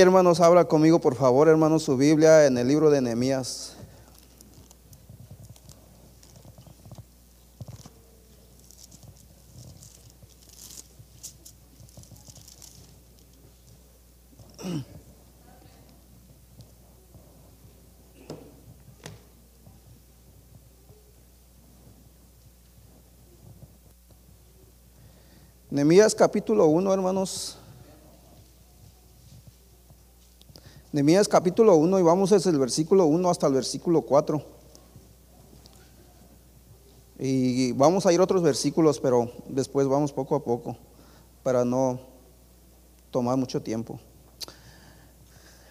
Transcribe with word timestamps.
Hermanos, 0.00 0.40
habla 0.40 0.64
conmigo, 0.66 1.00
por 1.00 1.16
favor, 1.16 1.48
hermanos, 1.48 1.82
su 1.82 1.96
Biblia 1.96 2.46
en 2.46 2.56
el 2.56 2.68
libro 2.68 2.88
de 2.88 3.00
Nehemías. 3.00 3.76
Nehemías 25.70 26.14
capítulo 26.14 26.66
1, 26.66 26.94
hermanos. 26.94 27.57
Nehemías 30.90 31.28
capítulo 31.28 31.76
1 31.76 31.98
y 31.98 32.02
vamos 32.02 32.30
desde 32.30 32.48
el 32.48 32.58
versículo 32.58 33.04
1 33.04 33.28
hasta 33.28 33.46
el 33.46 33.52
versículo 33.52 34.00
4. 34.00 34.42
Y 37.18 37.72
vamos 37.72 38.06
a 38.06 38.12
ir 38.14 38.22
otros 38.22 38.42
versículos, 38.42 38.98
pero 38.98 39.30
después 39.48 39.86
vamos 39.86 40.14
poco 40.14 40.34
a 40.34 40.42
poco 40.42 40.78
para 41.42 41.62
no 41.62 42.00
tomar 43.10 43.36
mucho 43.36 43.60
tiempo. 43.60 44.00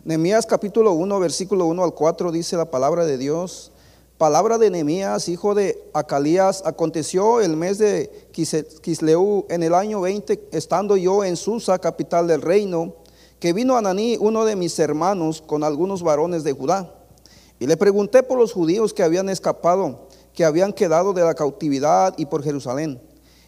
Nehemías 0.05 0.45
capítulo 0.45 0.93
1, 0.93 1.19
versículo 1.19 1.65
1 1.65 1.83
al 1.83 1.95
4 1.95 2.31
dice 2.31 2.55
la 2.55 2.69
palabra 2.69 3.03
de 3.03 3.17
Dios. 3.17 3.71
Palabra 4.19 4.59
de 4.59 4.69
Nehemías, 4.69 5.29
hijo 5.29 5.55
de 5.55 5.83
Acalías, 5.93 6.61
aconteció 6.63 7.41
el 7.41 7.57
mes 7.57 7.79
de 7.79 8.29
Kisleu 8.31 9.47
en 9.49 9.63
el 9.63 9.73
año 9.73 10.01
20, 10.01 10.49
estando 10.51 10.95
yo 10.95 11.23
en 11.23 11.37
Susa, 11.37 11.79
capital 11.79 12.27
del 12.27 12.43
reino, 12.43 12.93
que 13.39 13.53
vino 13.53 13.77
Ananí, 13.77 14.17
uno 14.19 14.45
de 14.45 14.55
mis 14.55 14.77
hermanos, 14.79 15.41
con 15.41 15.63
algunos 15.63 16.03
varones 16.03 16.43
de 16.43 16.53
Judá. 16.53 16.93
Y 17.59 17.67
le 17.67 17.77
pregunté 17.77 18.23
por 18.23 18.37
los 18.37 18.53
judíos 18.53 18.93
que 18.93 19.03
habían 19.03 19.29
escapado, 19.29 20.07
que 20.33 20.45
habían 20.45 20.73
quedado 20.73 21.13
de 21.13 21.23
la 21.23 21.33
cautividad 21.33 22.13
y 22.17 22.25
por 22.25 22.43
Jerusalén. 22.43 23.01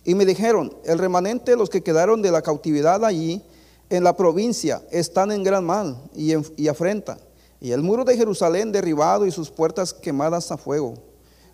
Y 0.03 0.15
me 0.15 0.25
dijeron, 0.25 0.75
el 0.85 0.97
remanente 0.97 1.51
de 1.51 1.57
los 1.57 1.69
que 1.69 1.83
quedaron 1.83 2.21
de 2.21 2.31
la 2.31 2.41
cautividad 2.41 3.03
allí, 3.05 3.41
en 3.89 4.03
la 4.03 4.15
provincia, 4.15 4.81
están 4.91 5.31
en 5.31 5.43
gran 5.43 5.65
mal 5.65 5.97
y, 6.13 6.33
y 6.61 6.67
afrenta 6.67 7.17
y 7.61 7.71
el 7.71 7.81
muro 7.81 8.05
de 8.05 8.15
Jerusalén 8.15 8.71
derribado 8.71 9.25
y 9.25 9.31
sus 9.31 9.49
puertas 9.49 9.93
quemadas 9.93 10.51
a 10.51 10.57
fuego. 10.57 10.95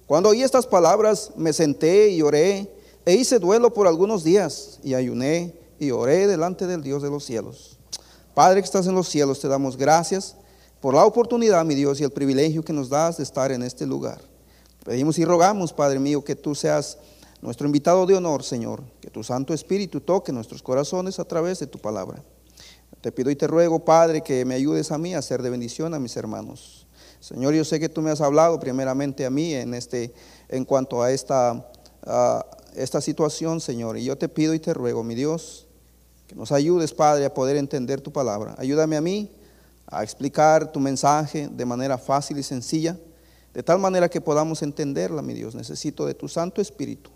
Cuando 0.06 0.30
oí 0.30 0.44
estas 0.44 0.68
palabras, 0.68 1.32
me 1.36 1.52
senté 1.52 2.10
y 2.10 2.22
oré, 2.22 2.72
e 3.06 3.16
hice 3.16 3.40
duelo 3.40 3.74
por 3.74 3.88
algunos 3.88 4.24
días, 4.24 4.80
y 4.84 4.94
ayuné 4.94 5.56
y 5.80 5.92
oré 5.92 6.28
delante 6.28 6.68
del 6.68 6.84
Dios 6.84 7.02
de 7.02 7.10
los 7.10 7.24
cielos. 7.24 7.75
Padre 8.36 8.62
que 8.62 8.66
estás 8.66 8.86
en 8.86 8.96
los 8.96 9.08
cielos, 9.08 9.40
te 9.40 9.48
damos 9.48 9.78
gracias 9.78 10.36
por 10.82 10.94
la 10.94 11.06
oportunidad, 11.06 11.64
mi 11.64 11.74
Dios, 11.74 12.02
y 12.02 12.04
el 12.04 12.12
privilegio 12.12 12.66
que 12.66 12.74
nos 12.74 12.90
das 12.90 13.16
de 13.16 13.24
estar 13.24 13.50
en 13.50 13.64
este 13.64 13.86
lugar. 13.88 14.20
Pedimos 14.84 15.18
y 15.18 15.24
rogamos, 15.24 15.72
Padre 15.72 16.00
mío, 16.00 16.22
que 16.22 16.36
tú 16.36 16.54
seas 16.54 16.98
nuestro 17.42 17.66
invitado 17.66 18.06
de 18.06 18.14
honor, 18.14 18.44
Señor, 18.44 18.84
que 19.00 19.10
tu 19.10 19.24
Santo 19.24 19.54
Espíritu 19.54 20.02
toque 20.02 20.34
nuestros 20.34 20.62
corazones 20.62 21.18
a 21.18 21.24
través 21.24 21.60
de 21.60 21.68
tu 21.68 21.80
palabra. 21.80 22.22
Te 23.00 23.10
pido 23.14 23.32
y 23.32 23.38
te 23.38 23.48
ruego, 23.48 23.86
Padre, 23.86 24.22
que 24.22 24.44
me 24.44 24.56
ayudes 24.56 24.92
a 24.92 24.98
mí 24.98 25.16
a 25.16 25.22
ser 25.22 25.42
de 25.42 25.50
bendición 25.50 25.94
a 25.94 26.00
mis 26.00 26.18
hermanos. 26.18 26.88
Señor, 27.22 27.54
yo 27.54 27.64
sé 27.64 27.80
que 27.80 27.88
tú 27.88 28.02
me 28.02 28.12
has 28.12 28.20
hablado 28.20 28.60
primeramente 28.60 29.26
a 29.26 29.30
mí 29.30 29.54
en, 29.54 29.74
este, 29.74 30.14
en 30.50 30.66
cuanto 30.66 31.02
a 31.02 31.12
esta, 31.12 31.72
esta 32.76 33.00
situación, 33.00 33.62
Señor. 33.62 33.98
Y 33.98 34.04
yo 34.04 34.18
te 34.18 34.28
pido 34.28 34.54
y 34.54 34.60
te 34.60 34.74
ruego, 34.74 35.06
mi 35.06 35.16
Dios, 35.16 35.65
que 36.28 36.36
nos 36.36 36.52
ayudes, 36.52 36.94
Padre, 36.94 37.26
a 37.26 37.34
poder 37.34 37.56
entender 37.58 38.02
tu 38.02 38.12
palabra. 38.12 38.56
Ayúdame 38.58 38.98
a 38.98 39.02
mí 39.02 39.32
a 39.88 40.04
explicar 40.04 40.72
tu 40.72 40.80
mensaje 40.80 41.48
de 41.48 41.66
manera 41.66 41.98
fácil 41.98 42.38
y 42.38 42.44
sencilla, 42.44 42.98
de 43.54 43.64
tal 43.64 43.80
manera 43.80 44.10
que 44.10 44.20
podamos 44.20 44.62
entenderla, 44.64 45.22
mi 45.22 45.34
Dios. 45.34 45.56
Necesito 45.56 46.06
de 46.06 46.14
tu 46.14 46.28
Santo 46.28 46.62
Espíritu. 46.62 47.12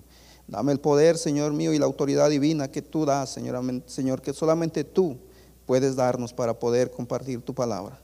Dame 0.48 0.72
el 0.72 0.80
poder, 0.80 1.18
Señor 1.18 1.54
mío, 1.54 1.74
y 1.74 1.80
la 1.80 1.86
autoridad 1.86 2.30
divina 2.30 2.72
que 2.72 2.82
tú 2.82 3.06
das, 3.06 3.30
Señor, 3.30 3.64
Señor 3.88 4.22
que 4.22 4.34
solamente 4.34 4.84
tú 4.84 5.18
puedes 5.66 5.96
darnos 5.96 6.34
para 6.34 6.58
poder 6.58 6.90
compartir 6.92 7.42
tu 7.42 7.54
palabra. 7.54 8.00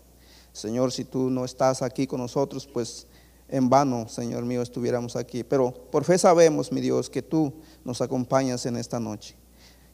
Señor, 0.54 0.92
si 0.92 1.06
tú 1.06 1.30
no 1.30 1.44
estás 1.44 1.82
aquí 1.82 2.08
con 2.08 2.22
nosotros, 2.22 2.68
pues 2.72 3.08
en 3.50 3.70
vano, 3.70 4.08
Señor 4.08 4.46
mío, 4.46 4.62
estuviéramos 4.62 5.16
aquí. 5.16 5.44
Pero 5.44 5.74
por 5.92 6.04
fe 6.04 6.18
sabemos, 6.18 6.72
mi 6.72 6.82
Dios, 6.82 7.10
que 7.10 7.22
tú 7.22 7.54
nos 7.84 8.02
acompañas 8.02 8.66
en 8.66 8.78
esta 8.78 9.00
noche. 9.00 9.36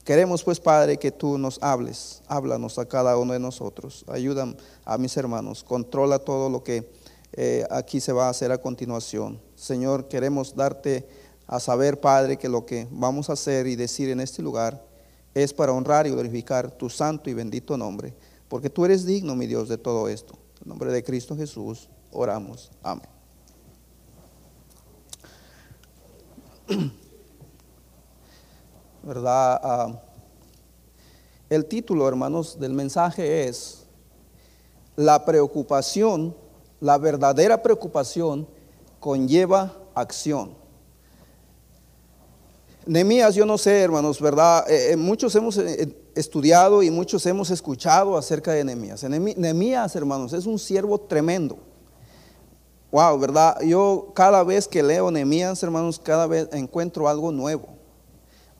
Queremos 0.04 0.44
pues, 0.44 0.60
Padre, 0.60 0.98
que 0.98 1.12
tú 1.12 1.38
nos 1.38 1.62
hables, 1.62 2.24
háblanos 2.28 2.80
a 2.80 2.86
cada 2.86 3.18
uno 3.18 3.34
de 3.34 3.40
nosotros. 3.40 4.04
Ayuda 4.08 4.56
a 4.84 4.98
mis 4.98 5.16
hermanos, 5.16 5.64
controla 5.64 6.18
todo 6.18 6.50
lo 6.50 6.64
que 6.64 6.92
eh, 7.34 7.66
aquí 7.70 8.00
se 8.00 8.12
va 8.12 8.26
a 8.28 8.30
hacer 8.30 8.52
a 8.52 8.60
continuación. 8.60 9.40
Señor, 9.56 10.08
queremos 10.08 10.56
darte 10.56 11.08
a 11.46 11.60
saber, 11.60 12.00
Padre, 12.00 12.38
que 12.38 12.50
lo 12.50 12.66
que 12.66 12.88
vamos 12.90 13.30
a 13.30 13.34
hacer 13.34 13.68
y 13.68 13.76
decir 13.76 14.10
en 14.10 14.22
este 14.22 14.42
lugar 14.42 14.84
es 15.36 15.54
para 15.54 15.72
honrar 15.72 16.08
y 16.08 16.12
glorificar 16.12 16.72
tu 16.72 16.90
santo 16.90 17.30
y 17.30 17.34
bendito 17.34 17.78
nombre, 17.78 18.14
porque 18.50 18.70
tú 18.70 18.86
eres 18.86 19.06
digno, 19.06 19.36
mi 19.36 19.46
Dios, 19.48 19.70
de 19.70 19.78
todo 19.78 20.10
esto. 20.10 20.34
En 20.64 20.70
nombre 20.70 20.92
de 20.92 21.04
Cristo 21.04 21.36
Jesús, 21.38 21.90
oramos. 22.12 22.72
Amén. 22.82 23.08
¿Verdad? 29.04 29.60
Ah, 29.64 30.02
el 31.50 31.66
título, 31.66 32.08
hermanos, 32.08 32.60
del 32.60 32.74
mensaje 32.74 33.48
es 33.48 33.86
La 34.96 35.26
preocupación, 35.26 36.36
la 36.80 36.98
verdadera 36.98 37.62
preocupación 37.62 38.48
conlleva 39.00 39.74
acción. 39.96 40.56
Nemías, 42.86 43.36
yo 43.36 43.46
no 43.46 43.58
sé, 43.58 43.82
hermanos, 43.82 44.20
¿verdad? 44.22 44.70
Eh, 44.70 44.94
eh, 44.94 44.96
muchos 44.96 45.36
hemos 45.36 45.58
eh, 45.58 45.96
estudiado 46.16 46.82
y 46.84 46.90
muchos 46.90 47.26
hemos 47.26 47.50
escuchado 47.50 48.18
acerca 48.18 48.54
de 48.54 48.64
Nemías. 48.64 49.04
Nemías, 49.04 49.96
hermanos, 49.96 50.34
es 50.34 50.46
un 50.46 50.58
siervo 50.58 51.00
tremendo. 51.00 51.58
Wow, 52.92 53.20
¿verdad? 53.20 53.62
Yo 53.62 54.12
cada 54.14 54.44
vez 54.44 54.68
que 54.68 54.84
leo 54.84 55.10
Nemías, 55.12 55.62
hermanos, 55.64 56.00
cada 56.00 56.28
vez 56.28 56.50
encuentro 56.52 57.08
algo 57.08 57.32
nuevo. 57.32 57.81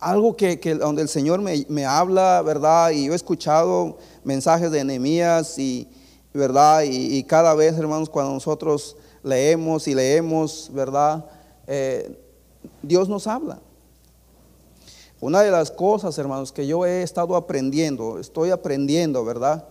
Algo 0.02 0.36
que, 0.36 0.58
donde 0.76 1.04
el 1.04 1.08
Señor 1.08 1.40
me, 1.40 1.86
habla, 1.86 2.42
¿verdad? 2.42 2.90
Y 2.90 3.06
yo 3.06 3.14
he 3.14 3.16
escuchado 3.16 3.98
mensajes 4.26 4.72
de 4.72 4.84
Nemías 4.84 5.58
y, 5.58 5.88
¿verdad? 6.34 6.82
Y, 6.84 7.24
cada 7.24 7.54
vez, 7.54 7.78
hermanos, 7.78 8.10
cuando 8.10 8.34
nosotros 8.34 8.98
leemos 9.24 9.88
y 9.88 9.96
leemos, 9.96 10.70
¿verdad? 10.74 11.24
Dios 12.82 13.08
nos 13.08 13.28
habla. 13.28 13.62
Una 15.22 15.42
de 15.42 15.52
las 15.52 15.70
cosas, 15.70 16.18
hermanos, 16.18 16.52
que 16.52 16.66
yo 16.66 16.84
he 16.84 17.04
estado 17.04 17.36
aprendiendo, 17.36 18.18
estoy 18.18 18.50
aprendiendo, 18.50 19.24
¿verdad? 19.24 19.68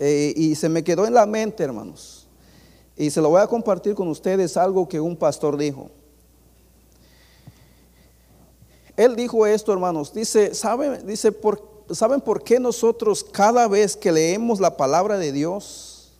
Eh, 0.00 0.34
y 0.36 0.56
se 0.56 0.68
me 0.68 0.82
quedó 0.82 1.06
en 1.06 1.14
la 1.14 1.26
mente, 1.26 1.62
hermanos. 1.62 2.26
Y 2.96 3.10
se 3.10 3.20
lo 3.20 3.30
voy 3.30 3.40
a 3.40 3.46
compartir 3.46 3.94
con 3.94 4.08
ustedes 4.08 4.56
algo 4.56 4.88
que 4.88 4.98
un 4.98 5.16
pastor 5.16 5.56
dijo. 5.56 5.90
Él 9.00 9.16
dijo 9.16 9.46
esto, 9.46 9.72
hermanos. 9.72 10.12
Dice, 10.12 10.54
¿saben, 10.54 11.06
dice, 11.06 11.32
por, 11.32 11.62
¿saben 11.90 12.20
por 12.20 12.42
qué 12.42 12.60
nosotros 12.60 13.24
cada 13.24 13.66
vez 13.66 13.96
que 13.96 14.12
leemos 14.12 14.60
la 14.60 14.76
palabra 14.76 15.16
de 15.16 15.32
Dios, 15.32 16.12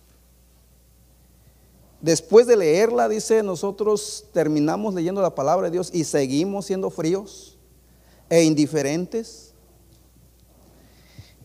después 2.01 2.47
de 2.47 2.57
leerla, 2.57 3.09
dice, 3.09 3.43
nosotros 3.43 4.25
terminamos 4.33 4.95
leyendo 4.95 5.21
la 5.21 5.35
palabra 5.35 5.67
de 5.67 5.73
Dios 5.73 5.91
y 5.93 6.05
seguimos 6.05 6.67
siendo 6.67 6.89
fríos? 6.91 7.59
e 8.31 8.45
indiferentes? 8.45 9.53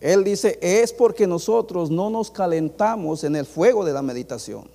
Él 0.00 0.24
dice, 0.24 0.58
es 0.62 0.92
porque 0.92 1.26
nosotros 1.26 1.90
no 1.90 2.08
nos 2.08 2.30
calentamos 2.30 3.24
en 3.24 3.34
el 3.36 3.44
fuego 3.44 3.84
de 3.84 3.92
la 3.92 4.02
meditación. 4.02 4.70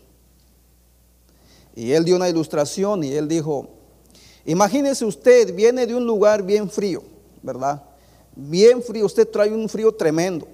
Y 1.74 1.94
él 1.94 2.04
dio 2.04 2.18
una 2.18 2.30
ilustración 2.30 3.04
y 3.04 3.14
él 3.14 3.28
dijo, 3.28 3.70
imagínese 4.46 5.06
usted, 5.06 5.54
viene 5.54 5.86
de 5.86 5.96
un 5.96 6.06
lugar 6.06 6.44
bien 6.44 6.70
frío, 6.70 7.04
¿verdad? 7.42 7.82
Bien 8.36 8.82
frío, 8.82 9.06
usted 9.06 9.28
trae 9.28 9.52
un 9.52 9.68
frío 9.68 9.92
tremendo, 9.92 10.48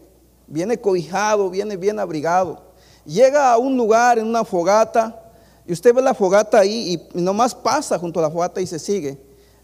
viene 0.47 0.79
cobijado, 0.79 1.49
viene 1.49 1.77
bien 1.77 1.99
abrigado. 1.99 2.61
Llega 3.05 3.53
a 3.53 3.57
un 3.57 3.77
lugar 3.77 4.19
en 4.19 4.25
una 4.27 4.43
fogata 4.43 5.31
y 5.65 5.73
usted 5.73 5.93
ve 5.93 6.01
la 6.01 6.13
fogata 6.13 6.59
ahí 6.59 7.07
y 7.13 7.21
nomás 7.21 7.53
pasa 7.55 7.97
junto 7.97 8.19
a 8.19 8.23
la 8.23 8.31
fogata 8.31 8.59
y 8.59 8.67
se 8.67 8.79
sigue. 8.79 9.17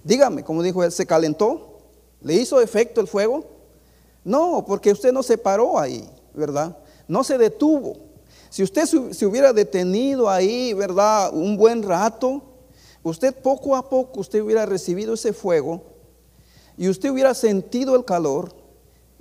Dígame, 0.03 0.43
como 0.43 0.61
dijo 0.61 0.83
él, 0.83 0.91
¿se 0.91 1.05
calentó? 1.05 1.79
¿Le 2.21 2.35
hizo 2.35 2.61
efecto 2.61 3.01
el 3.01 3.07
fuego? 3.07 3.43
No, 4.23 4.63
porque 4.65 4.91
usted 4.91 5.11
no 5.11 5.23
se 5.23 5.37
paró 5.37 5.77
ahí, 5.77 6.09
¿verdad? 6.33 6.77
No 7.07 7.23
se 7.23 7.37
detuvo. 7.37 7.97
Si 8.49 8.63
usted 8.63 8.85
se 8.85 9.25
hubiera 9.25 9.51
detenido 9.51 10.29
ahí, 10.29 10.73
¿verdad? 10.73 11.33
Un 11.33 11.57
buen 11.57 11.83
rato, 11.83 12.41
usted 13.03 13.35
poco 13.35 13.75
a 13.75 13.89
poco 13.89 14.21
usted 14.21 14.41
hubiera 14.41 14.65
recibido 14.65 15.13
ese 15.13 15.33
fuego 15.33 15.81
y 16.77 16.89
usted 16.89 17.09
hubiera 17.09 17.33
sentido 17.33 17.95
el 17.95 18.05
calor 18.05 18.63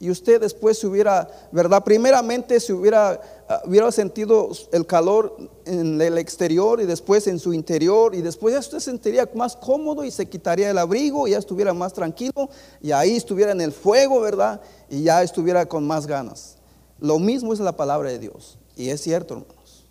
y 0.03 0.11
usted 0.11 0.41
después 0.41 0.81
se 0.81 0.89
hubiera, 0.89 1.29
¿verdad? 1.53 1.85
Primeramente 1.85 2.59
se 2.59 2.73
hubiera, 2.73 3.21
ah, 3.49 3.63
hubiera 3.65 3.93
sentido 3.93 4.51
el 4.73 4.85
calor 4.85 5.37
en 5.65 6.01
el 6.01 6.19
exterior 6.19 6.81
y 6.81 6.87
después 6.87 7.29
en 7.29 7.39
su 7.39 7.55
interior 7.55 8.13
y 8.13 8.21
después 8.21 8.53
ya 8.53 8.59
usted 8.59 8.79
se 8.81 8.87
sentiría 8.87 9.31
más 9.37 9.55
cómodo 9.55 10.03
y 10.03 10.11
se 10.11 10.27
quitaría 10.27 10.71
el 10.71 10.79
abrigo 10.79 11.29
y 11.29 11.31
ya 11.31 11.39
estuviera 11.39 11.73
más 11.73 11.93
tranquilo 11.93 12.51
y 12.81 12.91
ahí 12.91 13.15
estuviera 13.15 13.53
en 13.53 13.61
el 13.61 13.71
fuego, 13.71 14.21
¿verdad? 14.21 14.61
Y 14.91 15.05
ya 15.05 15.23
estuviera 15.23 15.67
con 15.67 15.87
más 15.87 16.09
ganas. 16.09 16.57
Lo 16.99 17.21
mismo 17.21 17.53
es 17.53 17.61
la 17.61 17.77
palabra 17.77 18.11
de 18.11 18.19
Dios 18.19 18.59
y 18.75 18.89
es 18.89 19.01
cierto, 19.01 19.35
hermanos. 19.35 19.85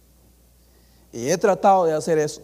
Y 1.13 1.29
he 1.29 1.38
tratado 1.38 1.85
de 1.85 1.93
hacer 1.93 2.17
eso. 2.17 2.41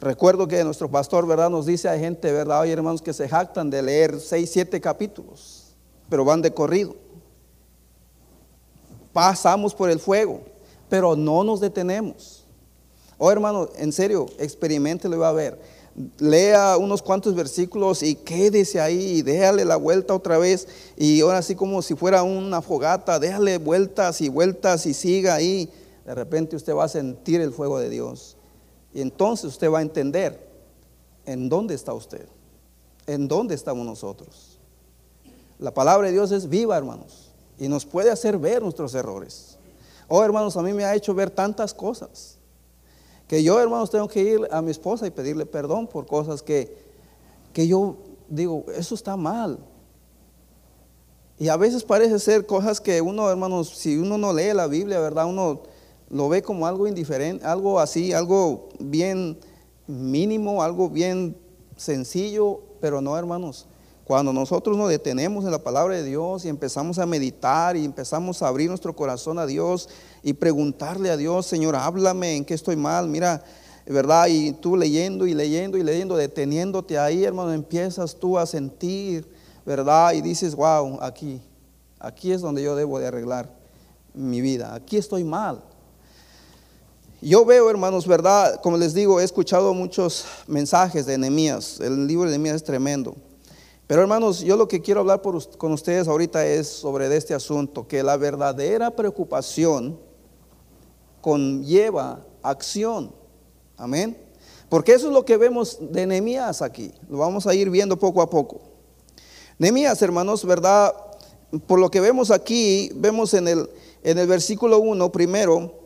Recuerdo 0.00 0.46
que 0.46 0.62
nuestro 0.64 0.90
pastor, 0.90 1.26
¿verdad? 1.26 1.50
Nos 1.50 1.66
dice 1.66 1.88
a 1.88 1.98
gente, 1.98 2.32
¿verdad? 2.32 2.62
Hay 2.62 2.70
hermanos 2.70 3.02
que 3.02 3.12
se 3.12 3.28
jactan 3.28 3.70
de 3.70 3.82
leer 3.82 4.20
seis, 4.20 4.50
siete 4.52 4.80
capítulos 4.80 5.66
pero 6.08 6.24
van 6.24 6.42
de 6.42 6.52
corrido. 6.52 6.94
Pasamos 9.12 9.74
por 9.74 9.90
el 9.90 9.98
fuego, 9.98 10.42
pero 10.88 11.16
no 11.16 11.42
nos 11.42 11.60
detenemos. 11.60 12.44
Oh 13.18 13.30
hermano, 13.30 13.68
en 13.76 13.92
serio, 13.92 14.26
experimente 14.38 15.08
lo 15.08 15.18
va 15.18 15.30
a 15.30 15.32
ver. 15.32 15.58
Lea 16.18 16.76
unos 16.76 17.00
cuantos 17.00 17.34
versículos 17.34 18.02
y 18.02 18.14
quédese 18.14 18.78
ahí 18.80 19.18
y 19.18 19.22
déjale 19.22 19.64
la 19.64 19.76
vuelta 19.76 20.14
otra 20.14 20.36
vez. 20.36 20.68
Y 20.96 21.22
ahora 21.22 21.38
así 21.38 21.54
como 21.54 21.80
si 21.80 21.94
fuera 21.94 22.22
una 22.22 22.60
fogata, 22.60 23.18
déjale 23.18 23.56
vueltas 23.56 24.20
y 24.20 24.28
vueltas 24.28 24.84
y 24.84 24.92
siga 24.92 25.34
ahí. 25.34 25.70
De 26.04 26.14
repente 26.14 26.54
usted 26.54 26.74
va 26.74 26.84
a 26.84 26.88
sentir 26.88 27.40
el 27.40 27.52
fuego 27.52 27.78
de 27.78 27.88
Dios. 27.88 28.35
Y 28.96 29.02
entonces 29.02 29.44
usted 29.44 29.70
va 29.70 29.80
a 29.80 29.82
entender 29.82 30.40
en 31.26 31.50
dónde 31.50 31.74
está 31.74 31.92
usted, 31.92 32.26
en 33.06 33.28
dónde 33.28 33.54
estamos 33.54 33.84
nosotros. 33.84 34.58
La 35.58 35.74
palabra 35.74 36.06
de 36.06 36.14
Dios 36.14 36.32
es 36.32 36.48
viva, 36.48 36.78
hermanos, 36.78 37.30
y 37.58 37.68
nos 37.68 37.84
puede 37.84 38.10
hacer 38.10 38.38
ver 38.38 38.62
nuestros 38.62 38.94
errores. 38.94 39.58
Oh, 40.08 40.24
hermanos, 40.24 40.56
a 40.56 40.62
mí 40.62 40.72
me 40.72 40.86
ha 40.86 40.94
hecho 40.94 41.14
ver 41.14 41.28
tantas 41.28 41.74
cosas 41.74 42.38
que 43.28 43.42
yo, 43.42 43.60
hermanos, 43.60 43.90
tengo 43.90 44.08
que 44.08 44.22
ir 44.22 44.48
a 44.50 44.62
mi 44.62 44.70
esposa 44.70 45.06
y 45.06 45.10
pedirle 45.10 45.44
perdón 45.44 45.86
por 45.86 46.06
cosas 46.06 46.42
que, 46.42 46.74
que 47.52 47.68
yo 47.68 47.98
digo, 48.30 48.64
eso 48.74 48.94
está 48.94 49.14
mal. 49.14 49.58
Y 51.38 51.48
a 51.48 51.58
veces 51.58 51.84
parece 51.84 52.18
ser 52.18 52.46
cosas 52.46 52.80
que 52.80 53.02
uno, 53.02 53.28
hermanos, 53.28 53.68
si 53.68 53.98
uno 53.98 54.16
no 54.16 54.32
lee 54.32 54.54
la 54.54 54.68
Biblia, 54.68 55.00
¿verdad? 55.00 55.26
Uno 55.26 55.75
lo 56.10 56.28
ve 56.28 56.42
como 56.42 56.66
algo 56.66 56.86
indiferente, 56.86 57.44
algo 57.44 57.80
así, 57.80 58.12
algo 58.12 58.68
bien 58.78 59.38
mínimo, 59.86 60.62
algo 60.62 60.88
bien 60.88 61.36
sencillo, 61.76 62.60
pero 62.80 63.00
no, 63.00 63.16
hermanos. 63.16 63.66
Cuando 64.04 64.32
nosotros 64.32 64.76
nos 64.76 64.88
detenemos 64.88 65.44
en 65.44 65.50
la 65.50 65.58
palabra 65.58 65.96
de 65.96 66.04
Dios 66.04 66.44
y 66.44 66.48
empezamos 66.48 67.00
a 67.00 67.06
meditar 67.06 67.76
y 67.76 67.84
empezamos 67.84 68.40
a 68.40 68.46
abrir 68.46 68.68
nuestro 68.68 68.94
corazón 68.94 69.36
a 69.40 69.46
Dios 69.46 69.88
y 70.22 70.32
preguntarle 70.34 71.10
a 71.10 71.16
Dios, 71.16 71.46
Señor, 71.46 71.74
háblame 71.74 72.36
en 72.36 72.44
qué 72.44 72.54
estoy 72.54 72.76
mal, 72.76 73.08
mira, 73.08 73.42
¿verdad? 73.84 74.28
Y 74.28 74.52
tú 74.52 74.76
leyendo 74.76 75.26
y 75.26 75.34
leyendo 75.34 75.76
y 75.76 75.82
leyendo, 75.82 76.16
deteniéndote 76.16 76.98
ahí, 76.98 77.24
hermano, 77.24 77.52
empiezas 77.52 78.14
tú 78.14 78.38
a 78.38 78.46
sentir, 78.46 79.28
¿verdad? 79.64 80.12
Y 80.12 80.22
dices, 80.22 80.54
wow, 80.54 81.00
aquí, 81.02 81.40
aquí 81.98 82.30
es 82.30 82.40
donde 82.40 82.62
yo 82.62 82.76
debo 82.76 83.00
de 83.00 83.08
arreglar 83.08 83.50
mi 84.14 84.40
vida, 84.40 84.72
aquí 84.72 84.96
estoy 84.96 85.24
mal. 85.24 85.62
Yo 87.22 87.46
veo, 87.46 87.70
hermanos, 87.70 88.06
¿verdad? 88.06 88.60
Como 88.62 88.76
les 88.76 88.92
digo, 88.92 89.20
he 89.20 89.24
escuchado 89.24 89.72
muchos 89.72 90.26
mensajes 90.46 91.06
de 91.06 91.16
Nehemías, 91.16 91.80
el 91.80 92.06
libro 92.06 92.24
de 92.24 92.32
Nehemías 92.32 92.56
es 92.56 92.64
tremendo. 92.64 93.16
Pero 93.86 94.02
hermanos, 94.02 94.40
yo 94.40 94.54
lo 94.56 94.68
que 94.68 94.82
quiero 94.82 95.00
hablar 95.00 95.22
con 95.22 95.72
ustedes 95.72 96.08
ahorita 96.08 96.44
es 96.44 96.68
sobre 96.68 97.14
este 97.16 97.32
asunto, 97.32 97.88
que 97.88 98.02
la 98.02 98.18
verdadera 98.18 98.90
preocupación 98.90 99.98
conlleva 101.22 102.26
acción. 102.42 103.10
Amén. 103.78 104.18
Porque 104.68 104.92
eso 104.92 105.06
es 105.06 105.14
lo 105.14 105.24
que 105.24 105.38
vemos 105.38 105.78
de 105.80 106.06
Nehemías 106.06 106.60
aquí. 106.60 106.92
Lo 107.08 107.18
vamos 107.18 107.46
a 107.46 107.54
ir 107.54 107.70
viendo 107.70 107.98
poco 107.98 108.20
a 108.20 108.28
poco. 108.28 108.60
Nehemías, 109.58 110.02
hermanos, 110.02 110.44
¿verdad? 110.44 110.92
Por 111.66 111.80
lo 111.80 111.90
que 111.90 112.00
vemos 112.00 112.30
aquí, 112.30 112.90
vemos 112.94 113.32
en 113.32 113.48
el, 113.48 113.70
en 114.02 114.18
el 114.18 114.26
versículo 114.26 114.80
1 114.80 115.10
primero, 115.12 115.85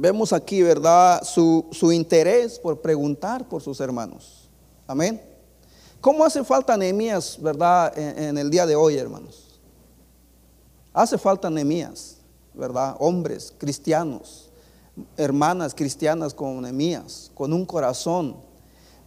vemos 0.00 0.32
aquí, 0.32 0.62
¿verdad? 0.62 1.22
Su, 1.24 1.66
su 1.72 1.92
interés 1.92 2.58
por 2.58 2.80
preguntar 2.80 3.48
por 3.48 3.62
sus 3.62 3.80
hermanos. 3.80 4.48
Amén. 4.86 5.20
¿Cómo 6.00 6.24
hace 6.24 6.44
falta 6.44 6.76
Nehemías, 6.76 7.36
verdad, 7.40 7.98
en, 7.98 8.38
el 8.38 8.48
día 8.48 8.64
de 8.64 8.76
hoy, 8.76 8.96
hermanos? 8.96 9.58
Hace 10.92 11.18
falta 11.18 11.50
Nehemías, 11.50 12.18
verdad, 12.54 12.96
hombres 13.00 13.52
cristianos, 13.58 14.50
hermanas 15.16 15.74
cristianas 15.74 16.32
como 16.32 16.60
Nehemías, 16.60 17.32
con 17.34 17.52
un 17.52 17.66
corazón 17.66 18.36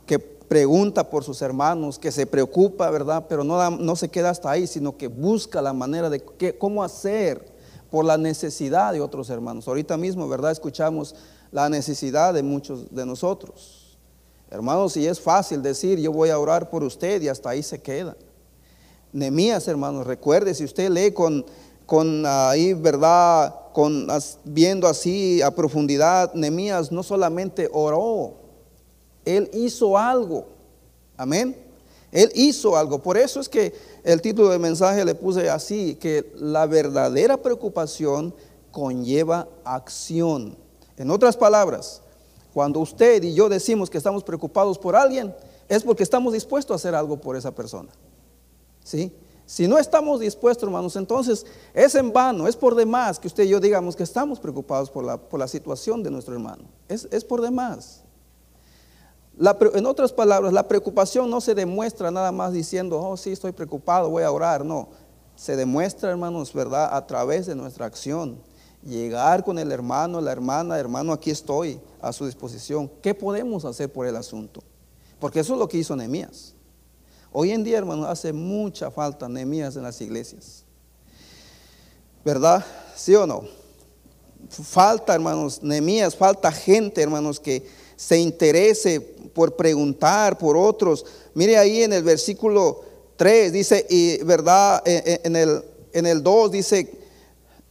que 0.05 0.19
pregunta 0.19 1.09
por 1.09 1.23
sus 1.23 1.41
hermanos, 1.41 1.97
que 1.97 2.11
se 2.11 2.25
preocupa, 2.25 2.89
¿verdad? 2.89 3.25
Pero 3.29 3.45
no, 3.45 3.69
no 3.69 3.95
se 3.95 4.09
queda 4.09 4.31
hasta 4.31 4.51
ahí, 4.51 4.67
sino 4.67 4.97
que 4.97 5.07
busca 5.07 5.61
la 5.61 5.71
manera 5.71 6.09
de 6.09 6.21
cómo 6.57 6.83
hacer 6.83 7.58
por 7.89 8.05
la 8.05 8.17
necesidad 8.17 8.93
de 8.93 9.01
otros 9.01 9.29
hermanos. 9.29 9.67
Ahorita 9.67 9.97
mismo, 9.97 10.27
¿verdad? 10.27 10.51
Escuchamos 10.51 11.15
la 11.51 11.69
necesidad 11.69 12.33
de 12.33 12.43
muchos 12.43 12.93
de 12.93 13.05
nosotros. 13.05 13.97
Hermanos, 14.51 14.93
si 14.93 15.05
es 15.05 15.19
fácil 15.19 15.61
decir, 15.61 15.99
yo 15.99 16.11
voy 16.11 16.29
a 16.29 16.39
orar 16.39 16.69
por 16.69 16.83
usted 16.83 17.21
y 17.21 17.27
hasta 17.27 17.49
ahí 17.49 17.61
se 17.61 17.81
queda. 17.81 18.15
Nemías, 19.11 19.67
hermanos, 19.67 20.05
recuerde, 20.05 20.53
si 20.53 20.63
usted 20.63 20.89
lee 20.89 21.11
con, 21.11 21.45
con 21.85 22.23
ahí, 22.25 22.73
¿verdad? 22.73 23.55
Con, 23.73 24.07
viendo 24.43 24.87
así 24.87 25.41
a 25.41 25.51
profundidad, 25.51 26.33
Nemías 26.33 26.91
no 26.91 27.03
solamente 27.03 27.69
oró, 27.71 28.35
él 29.25 29.49
hizo 29.53 29.97
algo. 29.97 30.47
Amén. 31.17 31.55
Él 32.11 32.31
hizo 32.33 32.75
algo. 32.75 32.99
Por 32.99 33.17
eso 33.17 33.39
es 33.39 33.49
que 33.49 33.73
el 34.11 34.21
título 34.21 34.49
del 34.49 34.59
mensaje 34.59 35.05
le 35.05 35.13
puse 35.13 35.49
así, 35.49 35.95
que 35.95 36.31
la 36.35 36.65
verdadera 36.65 37.37
preocupación 37.37 38.33
conlleva 38.71 39.47
acción. 39.63 40.57
En 40.97 41.11
otras 41.11 41.37
palabras, 41.37 42.01
cuando 42.53 42.79
usted 42.79 43.21
y 43.21 43.35
yo 43.35 43.49
decimos 43.49 43.87
que 43.87 43.99
estamos 43.99 44.23
preocupados 44.23 44.79
por 44.79 44.95
alguien, 44.95 45.35
es 45.67 45.83
porque 45.83 46.01
estamos 46.01 46.33
dispuestos 46.33 46.73
a 46.73 46.75
hacer 46.77 46.95
algo 46.95 47.21
por 47.21 47.35
esa 47.35 47.53
persona. 47.53 47.89
¿Sí? 48.83 49.13
Si 49.45 49.67
no 49.67 49.77
estamos 49.77 50.19
dispuestos, 50.19 50.63
hermanos, 50.63 50.95
entonces 50.95 51.45
es 51.75 51.93
en 51.93 52.11
vano, 52.11 52.47
es 52.47 52.55
por 52.55 52.73
demás 52.73 53.19
que 53.19 53.27
usted 53.27 53.43
y 53.43 53.49
yo 53.49 53.59
digamos 53.59 53.95
que 53.95 54.03
estamos 54.03 54.39
preocupados 54.39 54.89
por 54.89 55.03
la, 55.03 55.17
por 55.17 55.39
la 55.39 55.47
situación 55.47 56.01
de 56.01 56.09
nuestro 56.09 56.33
hermano. 56.33 56.63
Es, 56.87 57.23
por 57.25 57.41
demás. 57.41 58.03
En 59.73 59.85
otras 59.85 60.11
palabras, 60.11 60.51
la 60.51 60.67
preocupación 60.67 61.29
no 61.29 61.39
se 61.39 61.55
demuestra 61.55 62.11
nada 62.11 62.31
más 62.31 62.51
diciendo, 62.51 62.99
oh, 62.99 63.15
sí, 63.15 63.31
estoy 63.31 63.53
preocupado, 63.53 64.09
voy 64.09 64.23
a 64.23 64.31
orar. 64.31 64.65
No, 64.65 64.89
se 65.35 65.55
demuestra, 65.55 66.09
hermanos, 66.09 66.53
¿verdad? 66.53 66.89
A 66.93 67.07
través 67.07 67.45
de 67.45 67.55
nuestra 67.55 67.85
acción 67.85 68.41
llegar 68.83 69.43
con 69.43 69.59
el 69.59 69.71
hermano, 69.71 70.21
la 70.21 70.31
hermana, 70.31 70.77
hermano, 70.77 71.13
aquí 71.13 71.31
estoy 71.31 71.79
a 72.01 72.11
su 72.13 72.25
disposición. 72.25 72.89
¿Qué 73.01 73.13
podemos 73.13 73.65
hacer 73.65 73.91
por 73.91 74.07
el 74.07 74.15
asunto? 74.15 74.61
Porque 75.19 75.39
eso 75.39 75.53
es 75.53 75.59
lo 75.59 75.67
que 75.67 75.77
hizo 75.77 75.95
Nehemías. 75.95 76.53
Hoy 77.31 77.51
en 77.51 77.63
día, 77.63 77.77
hermano, 77.77 78.05
hace 78.05 78.33
mucha 78.33 78.89
falta 78.89 79.29
Nehemías 79.29 79.75
en 79.75 79.83
las 79.83 79.99
iglesias. 80.01 80.65
¿Verdad? 82.23 82.65
¿Sí 82.95 83.15
o 83.15 83.27
no? 83.27 83.43
Falta, 84.49 85.13
hermanos, 85.13 85.61
Nehemías, 85.61 86.15
falta 86.15 86.51
gente, 86.51 87.01
hermanos, 87.01 87.39
que 87.39 87.67
se 87.99 88.17
interese 88.17 89.01
por 89.01 89.57
preguntar 89.57 90.37
por 90.37 90.55
otros. 90.55 91.05
Mire 91.33 91.57
ahí 91.57 91.83
en 91.83 91.91
el 91.91 92.01
versículo 92.01 92.79
3, 93.17 93.51
dice, 93.51 93.85
y 93.89 94.23
verdad, 94.23 94.81
eh, 94.85 95.03
eh, 95.05 95.21
en 95.25 95.35
el, 95.35 95.61
en 95.91 96.05
el 96.05 96.23
2 96.23 96.51
dice, 96.51 96.89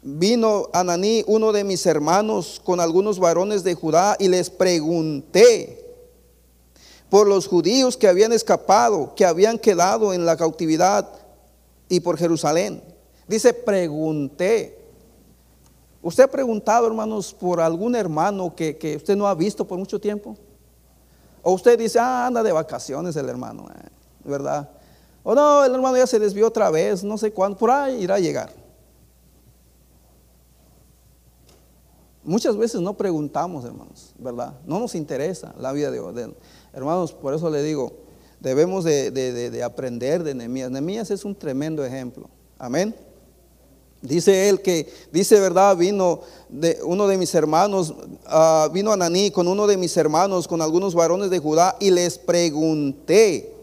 vino 0.02 0.68
Ananí, 0.74 1.24
uno 1.26 1.50
de 1.50 1.64
mis 1.64 1.86
hermanos, 1.86 2.60
con 2.62 2.78
algunos 2.78 3.18
varones 3.18 3.64
de 3.64 3.74
Judá 3.74 4.16
y 4.18 4.28
les 4.28 4.50
pregunté 4.50 5.82
por 7.08 7.26
los 7.26 7.46
judíos 7.46 7.96
que 7.96 8.06
habían 8.06 8.34
escapado, 8.34 9.14
que 9.16 9.24
habían 9.24 9.58
quedado 9.58 10.12
en 10.12 10.26
la 10.26 10.36
cautividad 10.36 11.08
y 11.88 12.00
por 12.00 12.18
Jerusalén. 12.18 12.82
Dice, 13.26 13.54
pregunté. 13.54 14.77
¿Usted 16.02 16.24
ha 16.24 16.28
preguntado, 16.28 16.86
hermanos, 16.86 17.34
por 17.34 17.60
algún 17.60 17.94
hermano 17.96 18.54
que, 18.54 18.94
usted 18.96 19.16
no 19.16 19.26
ha 19.26 19.34
visto 19.34 19.66
por 19.66 19.78
mucho 19.78 20.00
tiempo? 20.00 20.36
O 21.42 21.52
usted 21.52 21.78
dice, 21.78 21.98
ah, 21.98 22.26
anda 22.26 22.42
de 22.42 22.52
vacaciones 22.52 23.16
el 23.16 23.28
hermano, 23.28 23.66
eh, 23.74 23.88
¿verdad? 24.24 24.68
O 25.22 25.34
no, 25.34 25.64
el 25.64 25.74
hermano 25.74 25.96
ya 25.96 26.06
se 26.06 26.18
desvió 26.18 26.46
otra 26.46 26.70
vez, 26.70 27.02
no 27.02 27.18
sé 27.18 27.32
cuándo, 27.32 27.58
por 27.58 27.70
ahí 27.70 28.02
irá 28.02 28.16
a 28.16 28.20
llegar. 28.20 28.50
Muchas 32.22 32.56
veces 32.56 32.80
no 32.80 32.94
preguntamos, 32.94 33.64
hermanos, 33.64 34.12
¿verdad? 34.18 34.54
No 34.66 34.78
nos 34.78 34.94
interesa 34.94 35.54
la 35.58 35.72
vida 35.72 35.90
de, 35.90 35.98
Odell. 36.00 36.34
Hermanos, 36.72 37.12
por 37.12 37.34
eso 37.34 37.48
le 37.50 37.62
digo, 37.62 37.92
Debemos 38.40 38.84
de, 38.84 39.10
de- 39.10 39.50
de 39.50 39.62
aprender 39.64 40.22
de 40.22 40.32
Nehemías. 40.34 40.70
Nehemías 40.70 41.10
es 41.10 41.24
un 41.24 41.34
tremendo 41.34 41.84
ejemplo. 41.84 42.30
Amén. 42.58 42.94
Dice 44.00 44.48
él 44.48 44.62
que, 44.62 44.92
dice 45.10 45.40
verdad, 45.40 45.76
vino 45.76 46.20
de 46.48 46.78
uno 46.84 47.08
de 47.08 47.18
mis 47.18 47.34
hermanos, 47.34 47.94
ah, 48.26 48.68
vino 48.72 48.92
Ananí 48.92 49.30
con 49.32 49.48
uno 49.48 49.66
de 49.66 49.76
mis 49.76 49.96
hermanos, 49.96 50.46
con 50.46 50.62
algunos 50.62 50.94
varones 50.94 51.30
de 51.30 51.40
Judá, 51.40 51.76
y 51.80 51.90
les 51.90 52.16
pregunté. 52.16 53.54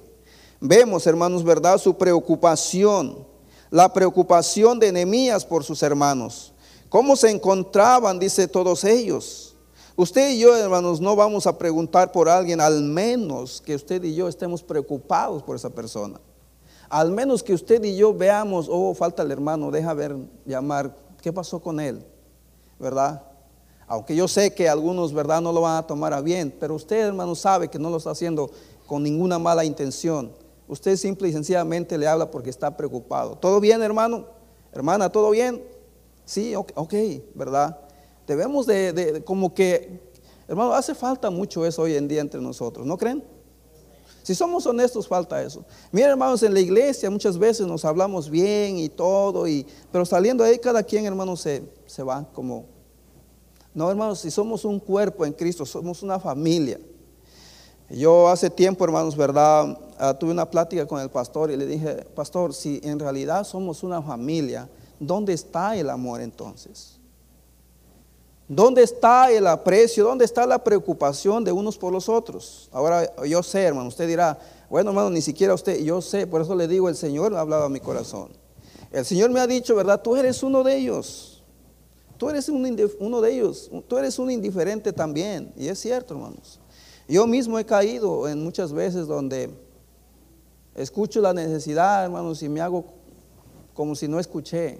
Vemos, 0.59 1.07
hermanos, 1.07 1.43
verdad, 1.43 1.77
su 1.77 1.95
preocupación, 1.95 3.25
la 3.69 3.93
preocupación 3.93 4.77
de 4.77 4.91
Nehemías 4.91 5.45
por 5.45 5.63
sus 5.63 5.81
hermanos. 5.83 6.51
¿Cómo 6.89 7.15
se 7.15 7.29
encontraban? 7.29 8.19
Dice 8.19 8.47
todos 8.47 8.83
ellos. 8.83 9.55
Usted 9.95 10.31
y 10.31 10.39
yo, 10.39 10.55
hermanos, 10.57 10.99
no 10.99 11.15
vamos 11.15 11.47
a 11.47 11.57
preguntar 11.57 12.11
por 12.11 12.27
alguien, 12.27 12.59
al 12.59 12.81
menos 12.81 13.61
que 13.61 13.75
usted 13.75 14.03
y 14.03 14.13
yo 14.13 14.27
estemos 14.27 14.61
preocupados 14.61 15.41
por 15.43 15.55
esa 15.55 15.69
persona. 15.69 16.19
Al 16.89 17.11
menos 17.11 17.43
que 17.43 17.53
usted 17.53 17.83
y 17.83 17.95
yo 17.95 18.13
veamos, 18.13 18.67
oh, 18.69 18.93
falta 18.93 19.23
el 19.23 19.31
hermano, 19.31 19.71
deja 19.71 19.93
ver, 19.93 20.15
llamar, 20.45 20.95
¿qué 21.21 21.33
pasó 21.33 21.59
con 21.61 21.79
él? 21.79 22.03
¿Verdad? 22.79 23.23
Aunque 23.87 24.15
yo 24.15 24.27
sé 24.27 24.53
que 24.53 24.67
algunos, 24.69 25.13
¿verdad?, 25.13 25.41
no 25.41 25.51
lo 25.51 25.61
van 25.61 25.77
a 25.77 25.87
tomar 25.87 26.13
a 26.13 26.21
bien, 26.21 26.53
pero 26.59 26.75
usted, 26.75 27.07
hermano, 27.07 27.35
sabe 27.35 27.67
que 27.67 27.79
no 27.79 27.89
lo 27.89 27.97
está 27.97 28.11
haciendo 28.11 28.49
con 28.87 29.03
ninguna 29.03 29.37
mala 29.39 29.63
intención. 29.65 30.31
Usted 30.67 30.95
simple 30.95 31.27
y 31.29 31.31
sencillamente 31.33 31.97
le 31.97 32.07
habla 32.07 32.31
porque 32.31 32.49
está 32.49 32.75
preocupado. 32.75 33.35
¿Todo 33.37 33.59
bien, 33.59 33.81
hermano? 33.83 34.25
Hermana, 34.73 35.09
¿todo 35.11 35.29
bien? 35.29 35.63
Sí, 36.25 36.55
ok, 36.55 36.93
¿verdad? 37.35 37.79
Debemos 38.25 38.65
de, 38.65 38.91
de- 38.91 39.11
de 39.13 39.23
como 39.23 39.53
que, 39.53 40.01
hermano, 40.47 40.73
hace 40.73 40.95
falta 40.95 41.29
mucho 41.29 41.65
eso 41.65 41.83
hoy 41.83 41.95
en 41.95 42.07
día 42.07 42.21
entre 42.21 42.41
nosotros, 42.41 42.85
¿no 42.87 42.97
creen? 42.97 43.23
Si 44.25 44.33
somos 44.33 44.65
honestos, 44.65 45.07
falta 45.07 45.39
eso. 45.39 45.63
Miren, 45.91 46.09
hermanos, 46.09 46.41
en 46.41 46.51
la 46.51 46.59
iglesia 46.59 47.11
muchas 47.11 47.37
veces 47.37 47.67
nos 47.67 47.85
hablamos 47.85 48.27
bien 48.27 48.79
y 48.79 48.89
todo, 48.89 49.47
y, 49.47 49.67
pero 49.91 50.03
saliendo 50.03 50.43
ahí 50.43 50.57
cada 50.57 50.81
quien, 50.81 51.05
hermanos, 51.05 51.41
se, 51.41 51.61
se 51.85 52.01
va 52.01 52.27
como... 52.33 52.65
No, 53.71 53.87
hermanos, 53.87 54.21
si 54.21 54.31
somos 54.31 54.65
un 54.65 54.79
cuerpo 54.79 55.27
en 55.27 55.33
Cristo, 55.33 55.63
somos 55.63 56.01
una 56.01 56.19
familia. 56.19 56.79
Yo 57.87 58.27
hace 58.27 58.49
tiempo, 58.49 58.83
hermanos, 58.83 59.15
¿verdad? 59.15 59.77
Ah, 59.99 60.17
tuve 60.17 60.31
una 60.31 60.49
plática 60.49 60.87
con 60.87 60.99
el 60.99 61.11
pastor 61.11 61.51
y 61.51 61.55
le 61.57 61.67
dije, 61.67 61.97
pastor, 62.15 62.51
si 62.51 62.81
en 62.83 62.97
realidad 62.97 63.43
somos 63.43 63.83
una 63.83 64.01
familia, 64.01 64.67
¿dónde 64.99 65.33
está 65.33 65.75
el 65.75 65.91
amor 65.91 66.21
entonces? 66.21 66.99
¿Dónde 68.47 68.83
está 68.83 69.31
el 69.31 69.47
aprecio? 69.47 70.03
¿Dónde 70.03 70.25
está 70.25 70.45
la 70.45 70.63
preocupación 70.63 71.43
de 71.43 71.51
unos 71.51 71.77
por 71.77 71.91
los 71.91 72.07
otros? 72.07 72.69
Ahora 72.71 73.11
yo 73.25 73.41
sé, 73.41 73.63
hermano, 73.63 73.87
usted 73.87 74.07
dirá, 74.07 74.37
bueno, 74.69 74.91
hermano, 74.91 75.09
ni 75.09 75.21
siquiera 75.21 75.53
usted, 75.53 75.79
yo 75.83 76.01
sé, 76.01 76.27
por 76.27 76.41
eso 76.41 76.55
le 76.55 76.67
digo, 76.67 76.87
el 76.87 76.95
Señor 76.95 77.35
ha 77.35 77.39
hablado 77.39 77.63
a 77.63 77.69
mi 77.69 77.79
corazón. 77.79 78.29
El 78.91 79.03
Señor 79.03 79.31
me 79.31 79.39
ha 79.39 79.47
dicho, 79.47 79.75
¿verdad? 79.75 80.01
Tú 80.01 80.15
eres 80.15 80.43
uno 80.43 80.63
de 80.63 80.77
ellos. 80.77 81.43
Tú 82.17 82.29
eres 82.29 82.47
uno 82.47 83.21
de 83.21 83.33
ellos. 83.33 83.69
Tú 83.87 83.97
eres 83.97 84.19
un 84.19 84.31
indiferente 84.31 84.93
también. 84.93 85.51
Y 85.57 85.67
es 85.67 85.79
cierto, 85.79 86.13
hermanos. 86.13 86.59
Yo 87.07 87.27
mismo 87.27 87.59
he 87.59 87.65
caído 87.65 88.27
en 88.27 88.43
muchas 88.43 88.71
veces 88.71 89.05
donde 89.07 89.49
escucho 90.75 91.19
la 91.19 91.33
necesidad, 91.33 92.05
hermanos, 92.05 92.41
y 92.41 92.49
me 92.49 92.61
hago 92.61 92.85
como 93.73 93.95
si 93.95 94.07
no 94.07 94.19
escuché. 94.19 94.79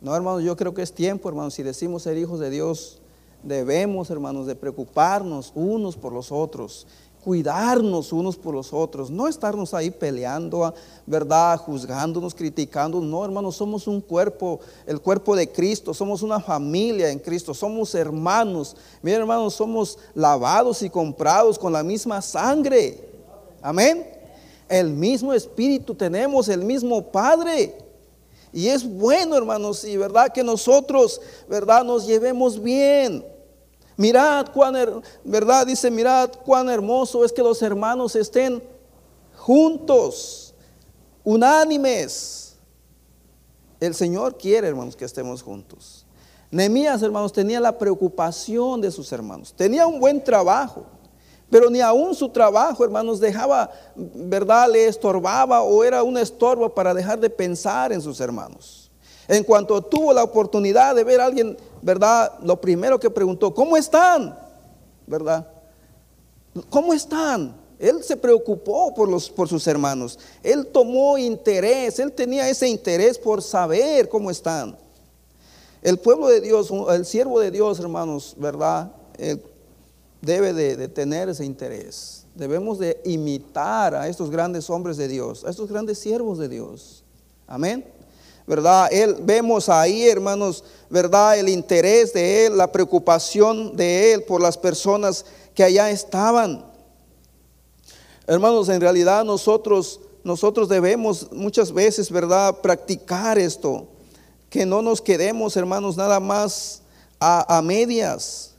No, 0.00 0.14
hermanos, 0.14 0.42
yo 0.42 0.56
creo 0.56 0.74
que 0.74 0.82
es 0.82 0.92
tiempo, 0.92 1.28
hermanos, 1.28 1.54
si 1.54 1.62
decimos 1.62 2.02
ser 2.02 2.18
hijos 2.18 2.38
de 2.38 2.50
Dios, 2.50 2.98
debemos, 3.42 4.10
hermanos, 4.10 4.46
de 4.46 4.54
preocuparnos 4.54 5.52
unos 5.54 5.96
por 5.96 6.12
los 6.12 6.30
otros, 6.30 6.86
cuidarnos 7.24 8.12
unos 8.12 8.36
por 8.36 8.54
los 8.54 8.72
otros, 8.72 9.10
no 9.10 9.26
estarnos 9.26 9.74
ahí 9.74 9.90
peleando, 9.90 10.72
¿verdad? 11.06 11.56
Juzgándonos, 11.58 12.34
criticándonos. 12.34 13.08
No, 13.08 13.24
hermanos, 13.24 13.56
somos 13.56 13.88
un 13.88 14.00
cuerpo, 14.00 14.60
el 14.86 15.00
cuerpo 15.00 15.34
de 15.34 15.50
Cristo, 15.50 15.92
somos 15.94 16.22
una 16.22 16.38
familia 16.38 17.10
en 17.10 17.18
Cristo, 17.18 17.54
somos 17.54 17.94
hermanos. 17.94 18.76
Miren, 19.02 19.22
hermanos, 19.22 19.54
somos 19.54 19.98
lavados 20.14 20.82
y 20.82 20.90
comprados 20.90 21.58
con 21.58 21.72
la 21.72 21.82
misma 21.82 22.22
sangre. 22.22 23.08
Amén. 23.62 24.06
El 24.68 24.90
mismo 24.90 25.32
espíritu 25.32 25.94
tenemos, 25.94 26.48
el 26.48 26.62
mismo 26.62 27.02
Padre. 27.02 27.85
Y 28.56 28.68
es 28.70 28.88
bueno, 28.88 29.36
hermanos, 29.36 29.84
y 29.84 29.98
verdad 29.98 30.32
que 30.32 30.42
nosotros, 30.42 31.20
verdad, 31.46 31.84
nos 31.84 32.06
llevemos 32.06 32.62
bien. 32.62 33.22
Mirad 33.98 34.46
cuán, 34.50 35.02
verdad, 35.24 35.66
dice, 35.66 35.90
mirad 35.90 36.30
cuán 36.42 36.70
hermoso 36.70 37.22
es 37.22 37.34
que 37.34 37.42
los 37.42 37.60
hermanos 37.60 38.16
estén 38.16 38.62
juntos, 39.36 40.54
unánimes. 41.22 42.56
El 43.78 43.94
Señor 43.94 44.38
quiere, 44.38 44.68
hermanos, 44.68 44.96
que 44.96 45.04
estemos 45.04 45.42
juntos. 45.42 46.06
Nehemías, 46.50 47.02
hermanos, 47.02 47.34
tenía 47.34 47.60
la 47.60 47.76
preocupación 47.76 48.80
de 48.80 48.90
sus 48.90 49.12
hermanos. 49.12 49.52
Tenía 49.54 49.86
un 49.86 50.00
buen 50.00 50.24
trabajo, 50.24 50.86
pero 51.50 51.70
ni 51.70 51.80
aún 51.80 52.14
su 52.14 52.28
trabajo, 52.28 52.84
hermanos, 52.84 53.20
dejaba, 53.20 53.70
¿verdad? 53.94 54.68
Le 54.70 54.86
estorbaba 54.86 55.62
o 55.62 55.84
era 55.84 56.02
un 56.02 56.18
estorbo 56.18 56.68
para 56.74 56.92
dejar 56.92 57.20
de 57.20 57.30
pensar 57.30 57.92
en 57.92 58.02
sus 58.02 58.20
hermanos. 58.20 58.90
En 59.28 59.44
cuanto 59.44 59.80
tuvo 59.80 60.12
la 60.12 60.24
oportunidad 60.24 60.94
de 60.94 61.04
ver 61.04 61.20
a 61.20 61.26
alguien, 61.26 61.56
¿verdad? 61.82 62.32
Lo 62.42 62.60
primero 62.60 62.98
que 62.98 63.10
preguntó, 63.10 63.54
¿cómo 63.54 63.76
están? 63.76 64.36
¿Verdad? 65.06 65.46
¿Cómo 66.68 66.92
están? 66.92 67.54
Él 67.78 68.02
se 68.02 68.16
preocupó 68.16 68.94
por, 68.94 69.08
los, 69.08 69.28
por 69.28 69.48
sus 69.48 69.66
hermanos. 69.66 70.18
Él 70.42 70.66
tomó 70.66 71.18
interés, 71.18 71.98
él 71.98 72.12
tenía 72.12 72.48
ese 72.48 72.68
interés 72.68 73.18
por 73.18 73.42
saber 73.42 74.08
cómo 74.08 74.30
están. 74.30 74.76
El 75.82 75.98
pueblo 75.98 76.26
de 76.28 76.40
Dios, 76.40 76.72
el 76.90 77.04
siervo 77.04 77.38
de 77.38 77.50
Dios, 77.50 77.78
hermanos, 77.78 78.34
¿verdad? 78.38 78.90
Debe 80.20 80.52
de, 80.52 80.88
tener 80.88 81.28
ese 81.28 81.44
interés. 81.44 82.24
Debemos 82.34 82.78
de 82.78 83.00
imitar 83.04 83.94
a 83.94 84.08
estos 84.08 84.30
grandes 84.30 84.68
hombres 84.68 84.96
de 84.96 85.08
Dios, 85.08 85.44
a 85.44 85.50
estos 85.50 85.70
grandes 85.70 85.98
siervos 85.98 86.38
de 86.38 86.48
Dios. 86.48 87.04
Amén. 87.46 87.84
¿Verdad? 88.46 88.88
Él, 88.92 89.16
vemos 89.22 89.68
ahí, 89.68 90.08
hermanos, 90.08 90.62
¿verdad? 90.88 91.38
El 91.38 91.48
interés 91.48 92.12
de 92.12 92.46
él, 92.46 92.56
la 92.56 92.70
preocupación 92.70 93.76
de 93.76 94.12
él 94.12 94.22
por 94.22 94.40
las 94.40 94.56
personas 94.56 95.24
que 95.54 95.64
allá 95.64 95.90
estaban. 95.90 96.64
Hermanos, 98.26 98.68
en 98.68 98.80
realidad 98.80 99.24
nosotros, 99.24 100.00
nosotros 100.22 100.68
debemos 100.68 101.32
muchas 101.32 101.72
veces, 101.72 102.10
¿verdad?, 102.10 102.60
practicar 102.60 103.38
esto. 103.38 103.88
Que 104.50 104.66
no 104.66 104.82
nos 104.82 105.00
quedemos, 105.00 105.56
hermanos, 105.56 105.96
nada 105.96 106.20
más 106.20 106.82
a, 107.18 107.58
a 107.58 107.62
medias. 107.62 108.55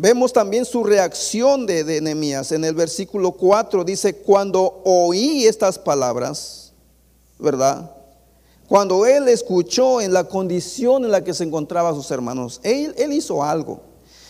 Vemos 0.00 0.32
también 0.32 0.64
su 0.64 0.84
reacción 0.84 1.66
de, 1.66 1.82
de 1.82 2.00
Nehemías. 2.00 2.52
En 2.52 2.64
el 2.64 2.72
versículo 2.72 3.32
4 3.32 3.82
dice, 3.82 4.14
cuando 4.14 4.80
oí 4.84 5.44
estas 5.44 5.76
palabras, 5.76 6.72
¿verdad? 7.36 7.90
Cuando 8.68 9.04
él 9.04 9.26
escuchó 9.26 10.00
en 10.00 10.12
la 10.12 10.22
condición 10.22 11.04
en 11.04 11.10
la 11.10 11.24
que 11.24 11.34
se 11.34 11.42
encontraban 11.42 11.96
sus 11.96 12.12
hermanos, 12.12 12.60
él, 12.62 12.94
él 12.96 13.12
hizo 13.12 13.42
algo. 13.42 13.80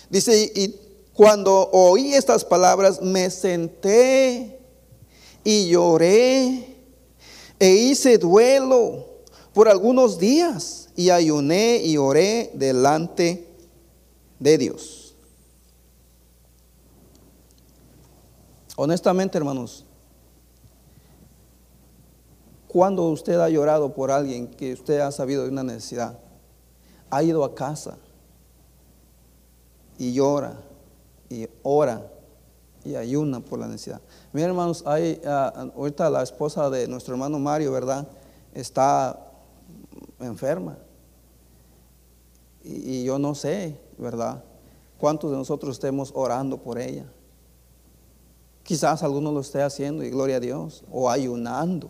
Dice, 0.09 0.51
y 0.55 0.75
cuando 1.13 1.69
oí 1.71 2.15
estas 2.15 2.47
palabras, 2.47 3.03
me 3.03 3.29
senté 3.29 4.59
y 5.45 5.69
lloré 5.69 6.77
e 7.59 7.69
hice 7.69 8.17
duelo 8.17 9.05
por 9.53 9.69
algunos 9.69 10.19
días 10.19 10.89
y 10.97 11.11
ayuné 11.11 11.83
y 11.85 11.99
oré 11.99 12.53
delante 12.55 13.47
de 14.39 14.57
Dios. 14.57 14.98
Honestamente, 18.81 19.37
hermanos, 19.37 19.85
cuando 22.69 23.09
usted 23.09 23.41
ha 23.41 23.49
llorado 23.49 23.93
por 23.93 24.13
alguien 24.13 24.47
que 24.47 24.73
usted 24.73 25.01
ha 25.01 25.11
sabido 25.11 25.43
de 25.43 25.49
una 25.49 25.65
necesidad, 25.65 26.17
ha 27.11 27.23
ido 27.25 27.43
a 27.43 27.57
casa 27.57 27.99
y 29.99 30.13
llora 30.13 30.61
y 31.29 31.49
ora 31.65 32.09
y 32.85 32.95
ayuna 32.95 33.41
por 33.41 33.59
la 33.59 33.67
necesidad. 33.67 34.01
Miren, 34.33 34.51
hermanos, 34.51 34.85
hay, 34.87 35.21
ah, 35.27 35.73
ahorita 35.75 36.09
la 36.09 36.23
esposa 36.23 36.71
de 36.71 36.87
nuestro 36.87 37.15
hermano 37.15 37.41
Mario, 37.41 37.73
¿verdad? 37.73 38.07
Está 38.55 39.19
enferma. 40.21 40.79
Y, 42.63 43.01
y 43.01 43.05
yo 43.05 43.19
no 43.19 43.35
sé, 43.35 43.77
¿verdad? 43.99 44.45
¿Cuántos 45.01 45.33
de 45.33 45.37
nosotros 45.37 45.73
estemos 45.73 46.13
orando 46.15 46.59
por 46.59 46.79
ella? 46.79 47.07
Quizás 48.69 49.03
alguno 49.03 49.33
lo 49.33 49.41
esté 49.41 49.63
haciendo 49.63 50.05
y 50.05 50.11
gloria 50.11 50.37
a 50.37 50.41
Dios, 50.41 50.85
o 50.93 51.09
ayunando. 51.09 51.89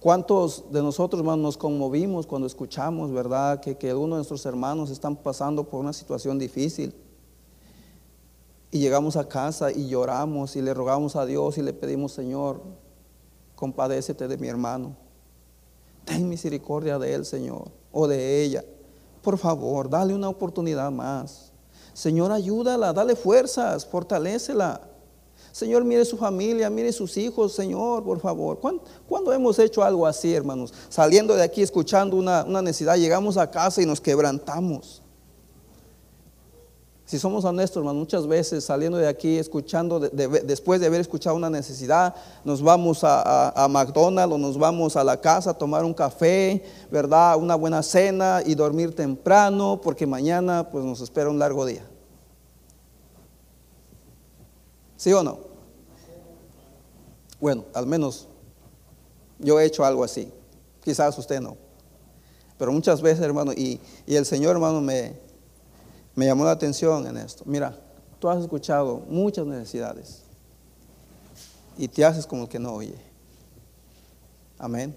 ¿Cuántos 0.00 0.72
de 0.72 0.80
nosotros, 0.80 1.20
hermanos, 1.20 1.42
nos 1.42 1.56
conmovimos 1.58 2.26
cuando 2.26 2.46
escuchamos, 2.46 3.12
verdad, 3.12 3.60
que, 3.60 3.76
que 3.76 3.92
uno 3.92 4.14
de 4.14 4.20
nuestros 4.20 4.46
hermanos 4.46 4.88
están 4.88 5.16
pasando 5.16 5.64
por 5.64 5.80
una 5.80 5.92
situación 5.92 6.38
difícil? 6.38 6.94
Y 8.70 8.78
llegamos 8.78 9.16
a 9.16 9.28
casa 9.28 9.70
y 9.70 9.86
lloramos 9.86 10.56
y 10.56 10.62
le 10.62 10.72
rogamos 10.72 11.14
a 11.14 11.26
Dios 11.26 11.58
y 11.58 11.62
le 11.62 11.74
pedimos, 11.74 12.12
Señor, 12.12 12.62
compadécete 13.54 14.28
de 14.28 14.38
mi 14.38 14.48
hermano. 14.48 14.96
Ten 16.06 16.26
misericordia 16.26 16.98
de 16.98 17.12
él, 17.12 17.26
Señor, 17.26 17.70
o 17.92 18.08
de 18.08 18.42
ella. 18.42 18.64
Por 19.20 19.36
favor, 19.36 19.90
dale 19.90 20.14
una 20.14 20.30
oportunidad 20.30 20.90
más. 20.90 21.52
Señor, 21.92 22.32
ayúdala, 22.32 22.94
dale 22.94 23.14
fuerzas, 23.14 23.84
fortalécela. 23.84 24.88
Señor, 25.52 25.84
mire 25.84 26.06
su 26.06 26.16
familia, 26.16 26.70
mire 26.70 26.90
sus 26.92 27.14
hijos, 27.18 27.52
Señor, 27.52 28.02
por 28.02 28.18
favor. 28.20 28.58
¿Cuándo, 29.06 29.32
hemos 29.34 29.58
hecho 29.58 29.82
algo 29.82 30.06
así, 30.06 30.34
hermanos? 30.34 30.72
Saliendo 30.88 31.36
de 31.36 31.42
aquí, 31.42 31.60
escuchando 31.60 32.16
una, 32.16 32.44
necesidad, 32.62 32.96
llegamos 32.96 33.36
a 33.36 33.50
casa 33.50 33.82
y 33.82 33.86
nos 33.86 34.00
quebrantamos. 34.00 35.02
Si 37.04 37.18
somos 37.18 37.44
honestos, 37.44 37.76
hermano, 37.76 37.98
muchas 37.98 38.26
veces 38.26 38.64
saliendo 38.64 38.96
de 38.96 39.06
aquí, 39.06 39.36
escuchando, 39.36 40.00
después 40.00 40.80
de 40.80 40.86
haber 40.86 41.02
escuchado 41.02 41.36
una 41.36 41.50
necesidad, 41.50 42.14
nos 42.42 42.62
vamos 42.62 43.00
a, 43.02 43.66
McDonald's 43.68 44.34
o 44.34 44.38
nos 44.38 44.56
vamos 44.56 44.96
a 44.96 45.04
la 45.04 45.20
casa 45.20 45.50
a 45.50 45.54
tomar 45.54 45.84
un 45.84 45.92
café, 45.92 46.64
¿verdad? 46.90 47.36
Una 47.36 47.56
buena 47.56 47.82
cena 47.82 48.40
y 48.46 48.54
dormir 48.54 48.96
temprano, 48.96 49.78
porque 49.82 50.06
mañana 50.06 50.70
pues 50.70 50.82
nos 50.82 51.02
espera 51.02 51.28
un 51.28 51.38
largo 51.38 51.66
día. 51.66 51.91
¿Sí 55.02 55.12
o 55.12 55.20
no? 55.24 55.36
Bueno, 57.40 57.64
al 57.74 57.88
menos 57.88 58.28
yo 59.40 59.58
he 59.58 59.64
hecho 59.64 59.84
algo 59.84 60.04
así. 60.04 60.32
Quizás 60.84 61.18
usted 61.18 61.40
no. 61.40 61.56
Pero 62.56 62.70
muchas 62.70 63.02
veces, 63.02 63.24
hermano, 63.24 63.52
y, 63.52 63.80
el 64.06 64.24
Señor, 64.24 64.52
hermano, 64.52 64.80
me, 64.80 65.16
me 66.14 66.26
llamó 66.26 66.44
la 66.44 66.52
atención 66.52 67.04
en 67.08 67.16
esto. 67.16 67.42
Mira, 67.46 67.76
tú 68.20 68.28
has 68.28 68.40
escuchado 68.40 69.02
muchas 69.08 69.44
necesidades 69.44 70.22
y 71.76 71.88
te 71.88 72.04
haces 72.04 72.24
como 72.24 72.44
el 72.44 72.48
que 72.48 72.60
no 72.60 72.72
oye. 72.72 72.94
Amén. 74.56 74.96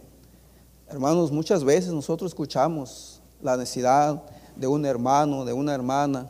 Hermanos, 0.87 1.31
muchas 1.31 1.63
veces 1.63 1.91
nosotros 1.91 2.29
escuchamos 2.29 3.23
la 3.41 3.57
necesidad 3.57 4.21
de 4.55 4.67
un 4.67 4.85
hermano, 4.85 5.45
de 5.45 5.53
una 5.53 5.73
hermana, 5.73 6.29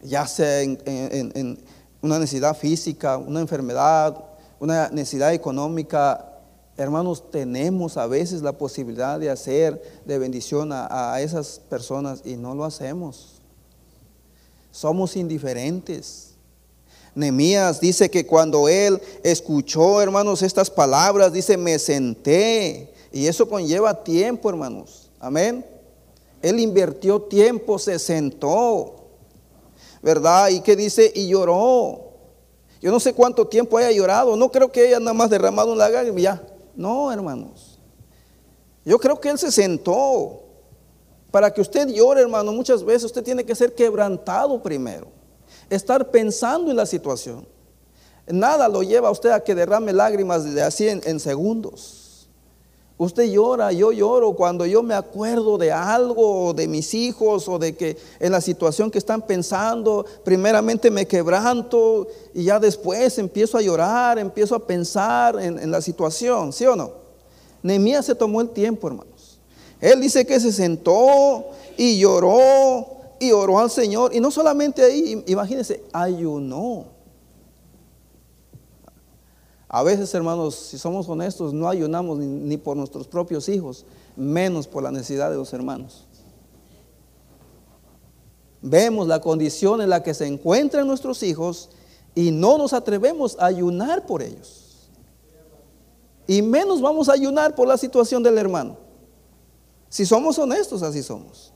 ya 0.00 0.28
sea 0.28 0.62
en, 0.62 0.78
una 2.04 2.18
necesidad 2.18 2.56
física, 2.56 3.16
una 3.16 3.40
enfermedad, 3.40 4.24
una 4.60 4.88
necesidad 4.90 5.32
económica. 5.32 6.30
Hermanos, 6.76 7.30
tenemos 7.30 7.96
a 7.96 8.06
veces 8.06 8.42
la 8.42 8.52
posibilidad 8.52 9.18
de 9.18 9.30
hacer 9.30 9.82
de 10.04 10.18
bendición 10.18 10.70
a 10.72 11.20
esas 11.20 11.60
personas 11.68 12.22
y 12.24 12.36
no 12.36 12.54
lo 12.54 12.64
hacemos 12.64 13.34
somos 14.74 15.14
indiferentes. 15.14 16.34
Nemías 17.14 17.80
dice 17.80 18.10
que 18.10 18.26
cuando 18.26 18.68
él 18.68 19.00
escuchó, 19.22 20.02
hermanos, 20.02 20.42
estas 20.42 20.68
palabras, 20.68 21.32
dice, 21.32 21.56
me 21.56 21.78
senté. 21.78 22.92
Y 23.12 23.28
eso 23.28 23.48
conlleva 23.48 24.02
tiempo, 24.02 24.50
hermanos. 24.50 25.12
Amén. 25.20 25.64
Él 26.42 26.58
invirtió 26.58 27.22
tiempo, 27.22 27.78
se 27.78 28.00
sentó. 28.00 29.03
¿Verdad? 30.04 30.50
Y 30.50 30.60
que 30.60 30.76
dice, 30.76 31.10
y 31.14 31.28
lloró. 31.28 32.12
Yo 32.82 32.92
no 32.92 33.00
sé 33.00 33.14
cuánto 33.14 33.46
tiempo 33.46 33.78
haya 33.78 33.90
llorado. 33.90 34.36
No 34.36 34.52
creo 34.52 34.70
que 34.70 34.82
haya 34.82 35.00
nada 35.00 35.14
más 35.14 35.30
derramado 35.30 35.72
un 35.72 35.78
lágrima 35.78 36.20
ya. 36.20 36.42
No, 36.76 37.10
hermanos. 37.10 37.78
Yo 38.84 38.98
creo 38.98 39.18
que 39.18 39.30
él 39.30 39.38
se 39.38 39.50
sentó. 39.50 40.42
Para 41.30 41.50
que 41.50 41.62
usted 41.62 41.88
llore, 41.88 42.20
hermano, 42.20 42.52
muchas 42.52 42.84
veces 42.84 43.04
usted 43.04 43.22
tiene 43.22 43.44
que 43.44 43.54
ser 43.54 43.74
quebrantado 43.74 44.62
primero. 44.62 45.06
Estar 45.70 46.10
pensando 46.10 46.70
en 46.70 46.76
la 46.76 46.84
situación. 46.84 47.48
Nada 48.26 48.68
lo 48.68 48.82
lleva 48.82 49.08
a 49.08 49.10
usted 49.10 49.30
a 49.30 49.40
que 49.40 49.54
derrame 49.54 49.94
lágrimas 49.94 50.44
de 50.44 50.60
así 50.60 50.86
en, 50.86 51.18
segundos. 51.18 52.03
Usted 52.96 53.24
llora, 53.24 53.72
yo 53.72 53.90
lloro 53.90 54.34
cuando 54.34 54.64
yo 54.66 54.82
me 54.82 54.94
acuerdo 54.94 55.58
de 55.58 55.72
algo, 55.72 56.54
de 56.54 56.68
mis 56.68 56.94
hijos, 56.94 57.48
o 57.48 57.58
de 57.58 57.74
que 57.74 57.96
en 58.20 58.30
la 58.30 58.40
situación 58.40 58.88
que 58.88 58.98
están 58.98 59.22
pensando, 59.22 60.06
primeramente 60.22 60.92
me 60.92 61.06
quebranto 61.06 62.06
y 62.32 62.44
ya 62.44 62.60
después 62.60 63.18
empiezo 63.18 63.58
a 63.58 63.62
llorar, 63.62 64.20
empiezo 64.20 64.54
a 64.54 64.64
pensar 64.64 65.40
en, 65.40 65.70
la 65.72 65.80
situación, 65.80 66.52
¿sí 66.52 66.66
o 66.66 66.76
no? 66.76 66.92
Nehemías 67.64 68.06
se 68.06 68.14
tomó 68.14 68.40
el 68.40 68.50
tiempo, 68.50 68.86
hermano. 68.86 69.14
Él 69.80 70.00
dice 70.00 70.24
que 70.24 70.40
se 70.40 70.52
sentó 70.52 71.44
y 71.76 71.98
lloró 71.98 72.86
y 73.18 73.32
oró 73.32 73.58
al 73.58 73.70
Señor. 73.70 74.14
Y 74.14 74.20
no 74.20 74.30
solamente 74.30 74.82
ahí, 74.82 75.22
imagínense, 75.26 75.82
ayunó. 75.92 76.93
A 79.74 79.82
veces, 79.82 80.14
hermanos, 80.14 80.54
si 80.54 80.78
somos 80.78 81.08
honestos, 81.08 81.52
no 81.52 81.68
ayunamos 81.68 82.18
ni, 82.18 82.56
por 82.56 82.76
nuestros 82.76 83.08
propios 83.08 83.48
hijos, 83.48 83.84
menos 84.14 84.68
por 84.68 84.84
la 84.84 84.92
necesidad 84.92 85.30
de 85.32 85.36
los 85.36 85.52
hermanos. 85.52 86.04
Vemos 88.62 89.08
la 89.08 89.20
condición 89.20 89.80
en 89.80 89.90
la 89.90 90.00
que 90.00 90.14
se 90.14 90.28
encuentran 90.28 90.86
nuestros 90.86 91.24
hijos 91.24 91.70
y 92.14 92.30
no 92.30 92.56
nos 92.56 92.72
atrevemos 92.72 93.36
a 93.40 93.46
ayunar 93.46 94.06
por 94.06 94.22
ellos. 94.22 94.86
Y 96.28 96.40
menos 96.40 96.80
vamos 96.80 97.08
a 97.08 97.14
ayunar 97.14 97.56
por 97.56 97.66
la 97.66 97.76
situación 97.76 98.22
del 98.22 98.38
hermano. 98.38 98.76
Si 99.88 100.06
somos 100.06 100.38
honestos, 100.38 100.84
así 100.84 101.02
somos. 101.02 101.52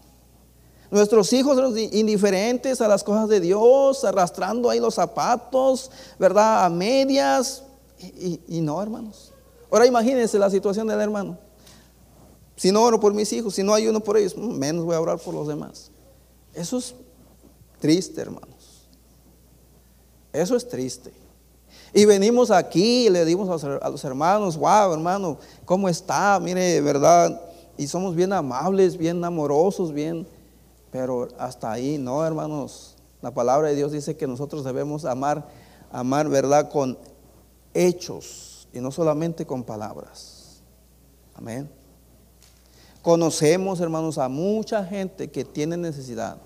Nuestros 0.91 1.33
hijos 1.33 1.57
son 1.57 1.79
indiferentes 1.79 2.81
a 2.81 2.89
las 2.89 3.05
cosas 3.05 3.29
de 3.29 3.39
Dios, 3.39 4.03
arrastrando 4.03 4.71
ahí 4.71 4.81
los 4.81 4.97
zapatos, 4.97 5.93
¿verdad? 6.19 6.65
A 6.65 6.69
medias. 6.69 7.63
Y, 7.99 8.61
no, 8.61 8.81
hermanos. 8.83 9.33
Ahora 9.71 9.87
imagínense 9.87 10.39
la 10.39 10.51
situación 10.51 10.87
del 10.87 11.01
hermano. 11.01 11.39
Si 12.57 12.73
no 12.73 12.83
oro 12.83 12.99
por 12.99 13.15
mis 13.15 13.33
hijos, 13.33 13.55
si 13.55 13.63
no 13.63 13.75
hay 13.75 13.87
uno 13.87 14.01
por 14.01 14.17
ellos, 14.17 14.37
mm, 14.37 14.53
menos 14.59 14.85
voy 14.85 14.97
a 14.97 15.01
orar 15.01 15.19
por 15.19 15.35
los 15.35 15.47
demás. 15.47 15.91
Eso 16.55 16.79
es 16.79 16.95
triste, 17.81 18.21
hermanos. 18.21 18.89
Eso 20.33 20.57
es 20.57 20.69
triste. 20.69 21.13
Y 21.95 22.05
venimos 22.05 22.51
aquí 22.51 23.07
y 23.07 23.11
le 23.11 23.25
dimos 23.25 23.65
a 23.65 23.91
los 23.91 24.05
hermanos, 24.05 24.57
wow, 24.57 24.93
hermano, 24.93 25.39
¿cómo 25.65 25.89
está? 25.89 26.39
Mire, 26.41 26.81
¿verdad? 26.81 27.49
y 27.79 27.87
somos 27.87 28.17
bien 28.17 28.33
amables, 28.33 28.99
bien 28.99 29.25
amorosos, 29.25 29.93
bien, 29.93 30.27
pero 30.91 31.29
hasta 31.39 31.71
ahí 31.71 31.97
no, 31.97 32.27
hermanos. 32.27 32.97
La 33.23 33.31
palabra 33.31 33.69
de 33.69 33.77
Dios 33.77 33.93
dice 33.93 34.17
que 34.17 34.27
nosotros 34.27 34.65
debemos 34.65 35.05
amar, 35.05 35.49
amar, 35.93 36.29
¿verdad? 36.29 36.71
Con 36.71 36.99
hechos 37.75 38.69
y 38.73 38.81
no 38.81 38.91
solamente 38.91 39.47
con 39.47 39.65
palabras. 39.65 40.61
Amén. 41.35 41.69
Conocemos, 43.03 43.81
hermanos, 43.81 44.19
a 44.19 44.29
mucha 44.29 44.85
gente 44.85 45.31
que 45.31 45.45
tiene 45.45 45.77
necesidad. 45.77 46.37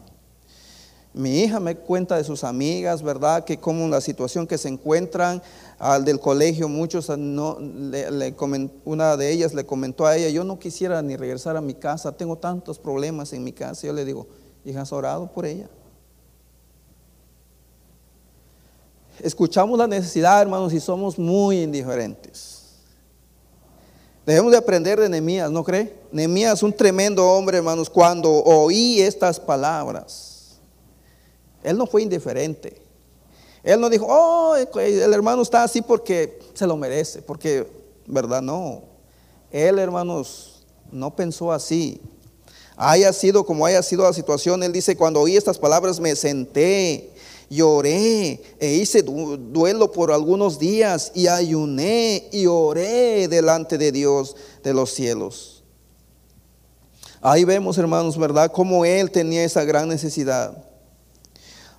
Mi 1.14 1.40
hija 1.40 1.60
me 1.60 1.76
cuenta 1.76 2.16
de 2.16 2.24
sus 2.24 2.42
amigas, 2.42 3.02
¿verdad? 3.02 3.44
Que 3.44 3.58
como 3.58 3.86
la 3.88 4.00
situación 4.00 4.46
que 4.46 4.56
se 4.56 4.68
encuentran, 4.68 5.42
al 5.78 6.04
del 6.04 6.20
colegio, 6.20 6.68
muchos, 6.68 7.10
no, 7.18 7.58
le, 7.60 8.34
una 8.84 9.16
de 9.16 9.30
ellas 9.30 9.52
le 9.52 9.66
comentó 9.66 10.06
a 10.06 10.16
ella, 10.16 10.30
yo 10.30 10.44
no 10.44 10.58
quisiera 10.58 11.02
ni 11.02 11.16
regresar 11.16 11.56
a 11.56 11.60
mi 11.60 11.74
casa, 11.74 12.16
tengo 12.16 12.36
tantos 12.36 12.78
problemas 12.78 13.32
en 13.32 13.44
mi 13.44 13.52
casa. 13.52 13.86
Yo 13.86 13.92
le 13.92 14.04
digo, 14.04 14.26
hija, 14.64 14.82
¿has 14.82 14.92
orado 14.92 15.30
por 15.32 15.44
ella? 15.44 15.68
Escuchamos 19.20 19.78
la 19.78 19.86
necesidad, 19.86 20.42
hermanos, 20.42 20.72
y 20.72 20.80
somos 20.80 21.18
muy 21.18 21.62
indiferentes. 21.62 22.62
Debemos 24.24 24.52
de 24.52 24.58
aprender 24.58 25.00
de 25.00 25.08
Nehemías, 25.08 25.50
¿no 25.50 25.64
cree? 25.64 25.94
Nehemías, 26.12 26.62
un 26.62 26.72
tremendo 26.72 27.26
hombre, 27.26 27.58
hermanos, 27.58 27.90
cuando 27.90 28.30
oí 28.30 29.00
estas 29.00 29.40
palabras, 29.40 30.58
él 31.62 31.76
no 31.76 31.86
fue 31.86 32.02
indiferente. 32.02 32.80
Él 33.62 33.80
no 33.80 33.88
dijo, 33.88 34.06
oh, 34.08 34.56
el 34.56 35.12
hermano 35.12 35.42
está 35.42 35.62
así 35.62 35.82
porque 35.82 36.38
se 36.54 36.66
lo 36.66 36.76
merece, 36.76 37.22
porque, 37.22 37.66
¿verdad? 38.06 38.42
No. 38.42 38.82
Él, 39.50 39.78
hermanos, 39.78 40.64
no 40.90 41.14
pensó 41.14 41.52
así. 41.52 42.00
Haya 42.76 43.12
sido 43.12 43.44
como 43.44 43.66
haya 43.66 43.82
sido 43.82 44.02
la 44.02 44.12
situación, 44.12 44.62
él 44.62 44.72
dice, 44.72 44.96
cuando 44.96 45.20
oí 45.20 45.36
estas 45.36 45.58
palabras 45.58 46.00
me 46.00 46.16
senté, 46.16 47.11
lloré 47.52 48.40
e 48.58 48.74
hice 48.74 49.02
duelo 49.02 49.92
por 49.92 50.10
algunos 50.10 50.58
días 50.58 51.12
y 51.14 51.26
ayuné 51.26 52.28
y 52.32 52.46
oré 52.46 53.28
delante 53.28 53.76
de 53.76 53.92
Dios 53.92 54.34
de 54.64 54.72
los 54.72 54.90
cielos. 54.92 55.62
Ahí 57.20 57.44
vemos, 57.44 57.76
hermanos, 57.78 58.18
¿verdad? 58.18 58.50
Cómo 58.50 58.84
él 58.84 59.10
tenía 59.10 59.44
esa 59.44 59.64
gran 59.64 59.88
necesidad 59.88 60.72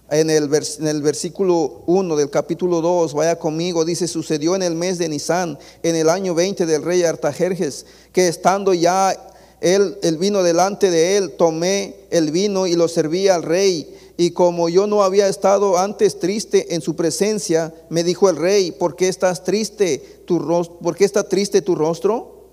en 0.09 0.29
el, 0.29 0.43
en 0.79 0.87
el 0.87 1.01
versículo 1.01 1.83
1 1.87 2.15
del 2.15 2.29
capítulo 2.29 2.81
2, 2.81 3.13
vaya 3.15 3.39
conmigo, 3.39 3.83
dice, 3.83 4.07
sucedió 4.07 4.55
en 4.55 4.61
el 4.61 4.75
mes 4.75 4.99
de 4.99 5.09
Nisan, 5.09 5.57
en 5.81 5.95
el 5.95 6.07
año 6.09 6.35
20 6.35 6.65
del 6.65 6.83
rey 6.83 7.03
Artajerjes, 7.03 7.85
que 8.11 8.27
estando 8.27 8.73
ya 8.73 9.15
él, 9.59 9.97
el 10.03 10.17
vino 10.17 10.43
delante 10.43 10.91
de 10.91 11.17
él, 11.17 11.31
tomé 11.31 11.95
el 12.11 12.31
vino 12.31 12.67
y 12.67 12.75
lo 12.75 12.87
serví 12.87 13.27
al 13.27 13.41
rey 13.43 13.95
y 14.15 14.31
como 14.31 14.69
yo 14.69 14.85
no 14.85 15.03
había 15.03 15.27
estado 15.27 15.77
antes 15.77 16.19
triste 16.19 16.75
en 16.75 16.81
su 16.81 16.95
presencia, 16.95 17.73
me 17.89 18.03
dijo 18.03 18.29
el 18.29 18.35
rey, 18.35 18.71
¿por 18.71 18.95
qué 18.95 19.07
estás 19.07 19.43
triste 19.43 20.23
tu? 20.25 20.39
¿Por 20.81 20.95
qué 20.95 21.05
está 21.05 21.27
triste 21.27 21.61
tu 21.61 21.75
rostro? 21.75 22.49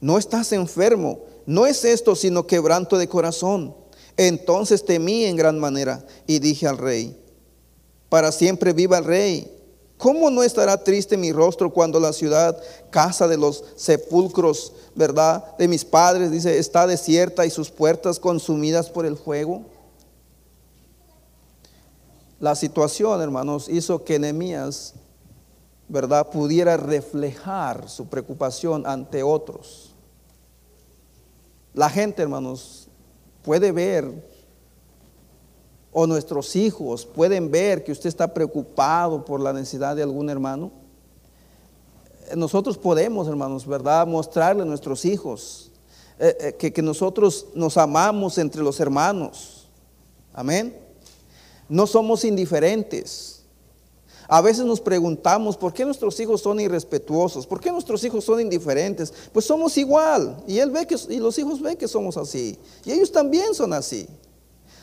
No 0.00 0.18
estás 0.18 0.52
enfermo, 0.52 1.20
no 1.46 1.66
es 1.66 1.84
esto 1.84 2.16
sino 2.16 2.46
quebranto 2.46 2.98
de 2.98 3.08
corazón. 3.08 3.74
Entonces 4.16 4.84
temí 4.84 5.24
en 5.24 5.36
gran 5.36 5.58
manera 5.58 6.04
y 6.26 6.38
dije 6.40 6.66
al 6.66 6.78
rey, 6.78 7.16
para 8.08 8.32
siempre 8.32 8.72
viva 8.72 8.98
el 8.98 9.04
rey. 9.04 9.52
¿Cómo 9.98 10.28
no 10.28 10.42
estará 10.42 10.82
triste 10.82 11.16
mi 11.16 11.32
rostro 11.32 11.72
cuando 11.72 12.00
la 12.00 12.12
ciudad, 12.12 12.60
casa 12.90 13.28
de 13.28 13.38
los 13.38 13.64
sepulcros, 13.76 14.72
verdad, 14.94 15.56
de 15.56 15.68
mis 15.68 15.84
padres, 15.84 16.30
dice, 16.30 16.58
está 16.58 16.86
desierta 16.86 17.46
y 17.46 17.50
sus 17.50 17.70
puertas 17.70 18.18
consumidas 18.18 18.90
por 18.90 19.06
el 19.06 19.16
fuego? 19.16 19.62
La 22.38 22.54
situación, 22.54 23.20
hermanos, 23.22 23.68
hizo 23.68 24.04
que 24.04 24.18
Nehemías, 24.18 24.94
verdad, 25.88 26.28
pudiera 26.30 26.76
reflejar 26.76 27.88
su 27.88 28.06
preocupación 28.06 28.86
ante 28.86 29.22
otros. 29.22 29.94
La 31.74 31.88
gente, 31.88 32.22
hermanos, 32.22 32.88
puede 33.42 33.72
ver 33.72 34.36
o 35.98 36.06
nuestros 36.06 36.54
hijos 36.56 37.06
pueden 37.06 37.50
ver 37.50 37.82
que 37.82 37.90
usted 37.90 38.08
está 38.08 38.34
preocupado 38.34 39.24
por 39.24 39.40
la 39.40 39.54
necesidad 39.54 39.96
de 39.96 40.02
algún 40.02 40.28
hermano, 40.28 40.70
nosotros 42.34 42.76
podemos, 42.76 43.28
hermanos, 43.28 43.66
¿verdad? 43.66 44.06
Mostrarle 44.06 44.62
a 44.62 44.66
nuestros 44.66 45.04
hijos 45.04 45.70
eh, 46.18 46.36
eh, 46.40 46.56
que, 46.58 46.72
que 46.72 46.82
nosotros 46.82 47.46
nos 47.54 47.76
amamos 47.76 48.38
entre 48.38 48.62
los 48.62 48.80
hermanos. 48.80 49.68
Amén. 50.34 50.85
No 51.68 51.86
somos 51.86 52.24
indiferentes. 52.24 53.36
A 54.28 54.40
veces 54.40 54.64
nos 54.64 54.80
preguntamos 54.80 55.56
por 55.56 55.72
qué 55.72 55.84
nuestros 55.84 56.18
hijos 56.18 56.40
son 56.40 56.58
irrespetuosos, 56.58 57.46
por 57.46 57.60
qué 57.60 57.70
nuestros 57.70 58.02
hijos 58.02 58.24
son 58.24 58.40
indiferentes. 58.40 59.12
Pues 59.32 59.44
somos 59.44 59.76
igual 59.78 60.42
y 60.46 60.58
él 60.58 60.70
ve 60.70 60.86
que 60.86 60.96
y 61.08 61.18
los 61.18 61.38
hijos 61.38 61.60
ven 61.60 61.76
que 61.76 61.86
somos 61.86 62.16
así 62.16 62.58
y 62.84 62.92
ellos 62.92 63.12
también 63.12 63.54
son 63.54 63.72
así. 63.72 64.08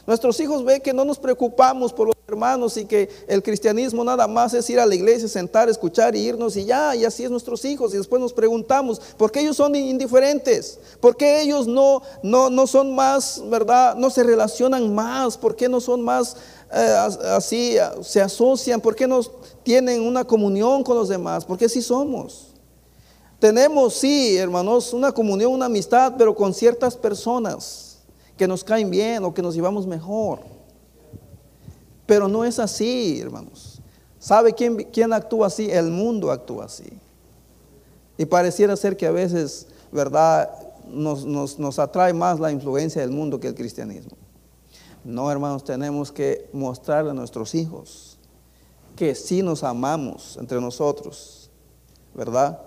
Nuestros 0.06 0.38
hijos 0.42 0.66
ven 0.66 0.82
que 0.82 0.94
no 0.94 1.06
nos 1.06 1.18
preocupamos 1.18 1.94
por 1.94 2.08
los 2.08 2.16
hermanos 2.28 2.76
y 2.76 2.84
que 2.84 3.10
el 3.28 3.42
cristianismo 3.42 4.04
nada 4.04 4.28
más 4.28 4.54
es 4.54 4.70
ir 4.70 4.78
a 4.78 4.86
la 4.86 4.96
iglesia, 4.96 5.30
sentar, 5.30 5.70
escuchar 5.70 6.14
y 6.14 6.20
irnos 6.20 6.58
y 6.58 6.66
ya, 6.66 6.94
y 6.94 7.06
así 7.06 7.24
es 7.24 7.32
nuestros 7.32 7.64
hijos. 7.64 7.94
Y 7.94 7.98
después 7.98 8.22
nos 8.22 8.34
preguntamos, 8.34 9.00
¿por 9.18 9.32
qué 9.32 9.40
ellos 9.40 9.56
son 9.56 9.76
indiferentes? 9.76 10.78
¿Por 11.00 11.16
qué 11.16 11.42
ellos 11.42 11.68
no, 11.68 12.02
no, 12.22 12.50
no 12.50 12.68
son 12.68 12.94
más, 12.94 13.42
verdad? 13.50 13.96
No 13.96 14.10
se 14.10 14.24
relacionan 14.24 14.94
más? 14.94 15.38
¿Por 15.38 15.56
qué 15.56 15.70
no 15.70 15.80
son 15.80 16.02
más 16.02 16.36
así, 16.74 17.76
se 18.02 18.22
asocian? 18.22 18.82
¿Por 18.82 18.96
qué 18.96 19.08
no 19.08 19.22
tienen 19.64 20.02
una 20.02 20.24
comunión 20.24 20.84
con 20.84 20.98
los 20.98 21.10
demás? 21.10 21.46
Porque 21.46 21.66
así 21.66 21.82
somos. 21.82 22.54
Tenemos, 23.40 23.96
sí, 23.96 24.38
hermanos, 24.38 24.94
una 24.94 25.12
comunión, 25.12 25.52
una 25.52 25.66
amistad, 25.66 26.14
pero 26.18 26.34
con 26.34 26.54
ciertas 26.54 26.96
personas 26.96 27.98
que 28.38 28.48
nos 28.48 28.64
caen 28.64 28.90
bien 28.90 29.24
o 29.24 29.34
que 29.34 29.42
nos 29.42 29.54
llevamos 29.54 29.86
mejor. 29.86 30.40
Pero 32.06 32.28
no 32.28 32.46
es 32.46 32.60
así, 32.60 33.20
hermanos. 33.20 33.82
¿Sabe 34.20 34.54
quién, 34.54 34.78
quién 34.92 35.12
actúa 35.12 35.48
así? 35.48 35.70
El 35.70 35.90
mundo 35.90 36.32
actúa 36.32 36.66
así. 36.66 36.86
Y 38.18 38.26
pareciera 38.26 38.76
ser 38.76 38.96
que 38.96 39.06
a 39.06 39.12
veces, 39.12 39.68
¿verdad? 39.92 40.50
Nos, 40.90 41.26
nos, 41.26 41.80
atrae 41.80 42.14
más 42.14 42.40
la 42.40 42.52
influencia 42.52 43.02
del 43.02 43.12
mundo 43.12 43.40
que 43.40 43.48
el 43.48 43.56
cristianismo. 43.56 44.16
No, 45.04 45.32
hermanos, 45.32 45.64
tenemos 45.64 46.12
que 46.12 46.50
mostrarle 46.54 47.12
a 47.12 47.14
nuestros 47.14 47.56
hijos 47.56 48.18
que 48.96 49.16
sí 49.16 49.42
nos 49.42 49.64
amamos 49.64 50.38
entre 50.40 50.62
nosotros, 50.62 51.50
¿verdad? 52.14 52.60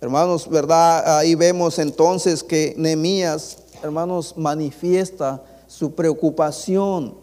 Hermanos, 0.00 0.48
¿verdad? 0.48 1.18
Ahí 1.18 1.34
vemos 1.34 1.78
entonces 1.78 2.42
que 2.42 2.74
Nehemías 2.76 3.58
hermanos, 3.82 4.34
manifiesta 4.36 5.42
su 5.66 5.94
preocupación. 5.94 7.16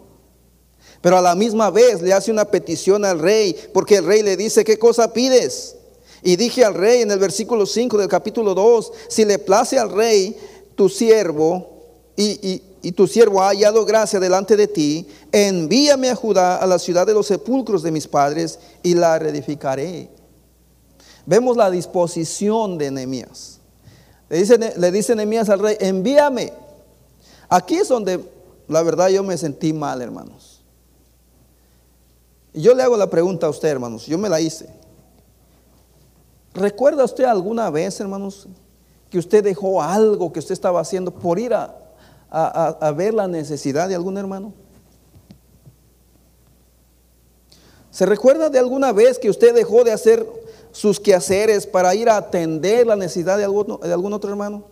Pero 1.02 1.18
a 1.18 1.22
la 1.22 1.36
misma 1.36 1.70
vez 1.70 2.02
le 2.02 2.14
hace 2.14 2.32
una 2.32 2.46
petición 2.46 3.06
al 3.06 3.20
rey, 3.20 3.56
porque 3.74 3.98
el 3.98 4.06
rey 4.06 4.24
le 4.24 4.38
dice, 4.38 4.64
¿qué 4.64 4.78
cosa 4.78 5.14
pides? 5.14 5.76
Y 6.22 6.36
dije 6.36 6.64
al 6.64 6.74
rey 6.74 7.02
en 7.02 7.12
el 7.12 7.20
versículo 7.20 7.66
5 7.66 7.98
del 7.98 8.08
capítulo 8.08 8.54
2, 8.54 8.92
si 9.10 9.26
le 9.26 9.40
place 9.40 9.78
al 9.78 9.92
rey, 9.92 10.38
tu 10.76 10.88
siervo, 10.88 11.70
y, 12.16 12.48
y 12.48 12.64
tu 12.92 13.08
siervo 13.08 13.42
ha 13.42 13.48
hallado 13.48 13.86
gracia 13.86 14.20
delante 14.20 14.58
de 14.58 14.68
ti, 14.68 15.08
envíame 15.32 16.10
a 16.10 16.16
Judá, 16.16 16.58
a 16.58 16.68
la 16.68 16.78
ciudad 16.78 17.08
de 17.08 17.14
los 17.14 17.28
sepulcros 17.28 17.82
de 17.82 17.92
mis 17.92 18.08
padres, 18.08 18.60
y 18.84 18.94
la 18.94 19.18
reedificaré. 19.18 20.10
Vemos 21.26 21.56
la 21.56 21.72
disposición 21.72 22.78
de 22.78 22.92
Nehemías. 22.92 23.62
Le 24.30 24.38
dice, 24.38 24.58
le 24.58 25.16
Nehemías 25.16 25.48
al 25.48 25.60
rey, 25.60 25.78
envíame. 25.80 26.52
Aquí 27.48 27.76
es 27.76 27.88
donde 27.88 28.20
la 28.68 28.84
verdad 28.84 29.08
yo 29.08 29.24
me 29.24 29.38
sentí 29.38 29.72
mal, 29.72 30.02
hermanos. 30.02 30.62
Y 32.54 32.62
yo 32.62 32.76
le 32.76 32.84
hago 32.84 32.98
la 32.98 33.10
pregunta 33.10 33.48
a 33.48 33.50
usted, 33.50 33.70
hermanos, 33.70 34.06
yo 34.06 34.18
me 34.18 34.28
la 34.28 34.42
hice. 34.42 34.68
¿Recuerda 36.54 37.04
usted 37.04 37.24
alguna 37.24 37.70
vez, 37.70 38.00
hermanos, 38.00 38.48
que 39.10 39.18
usted 39.18 39.44
dejó 39.44 39.82
algo 39.82 40.34
que 40.34 40.40
usted 40.40 40.54
estaba 40.54 40.82
haciendo 40.82 41.12
por 41.12 41.40
ir 41.40 41.54
a, 41.54 41.83
a 42.34 42.92
ver 42.92 43.14
la 43.14 43.28
necesidad 43.28 43.88
de 43.88 43.96
algún 43.96 44.18
hermano? 44.18 44.54
¿Se 47.94 48.08
recuerda 48.08 48.50
de 48.50 48.58
alguna 48.58 48.92
vez 48.92 49.20
que 49.20 49.30
usted 49.30 49.54
dejó 49.54 49.84
de 49.84 49.92
hacer 49.92 50.28
sus 50.72 51.00
quehaceres 51.00 51.68
para 51.68 51.94
ir 51.94 52.10
a 52.10 52.18
atender 52.18 52.88
la 52.88 52.96
necesidad 52.96 53.38
de 53.38 53.44
algún, 53.44 54.14
otro 54.14 54.32
hermano? 54.32 54.64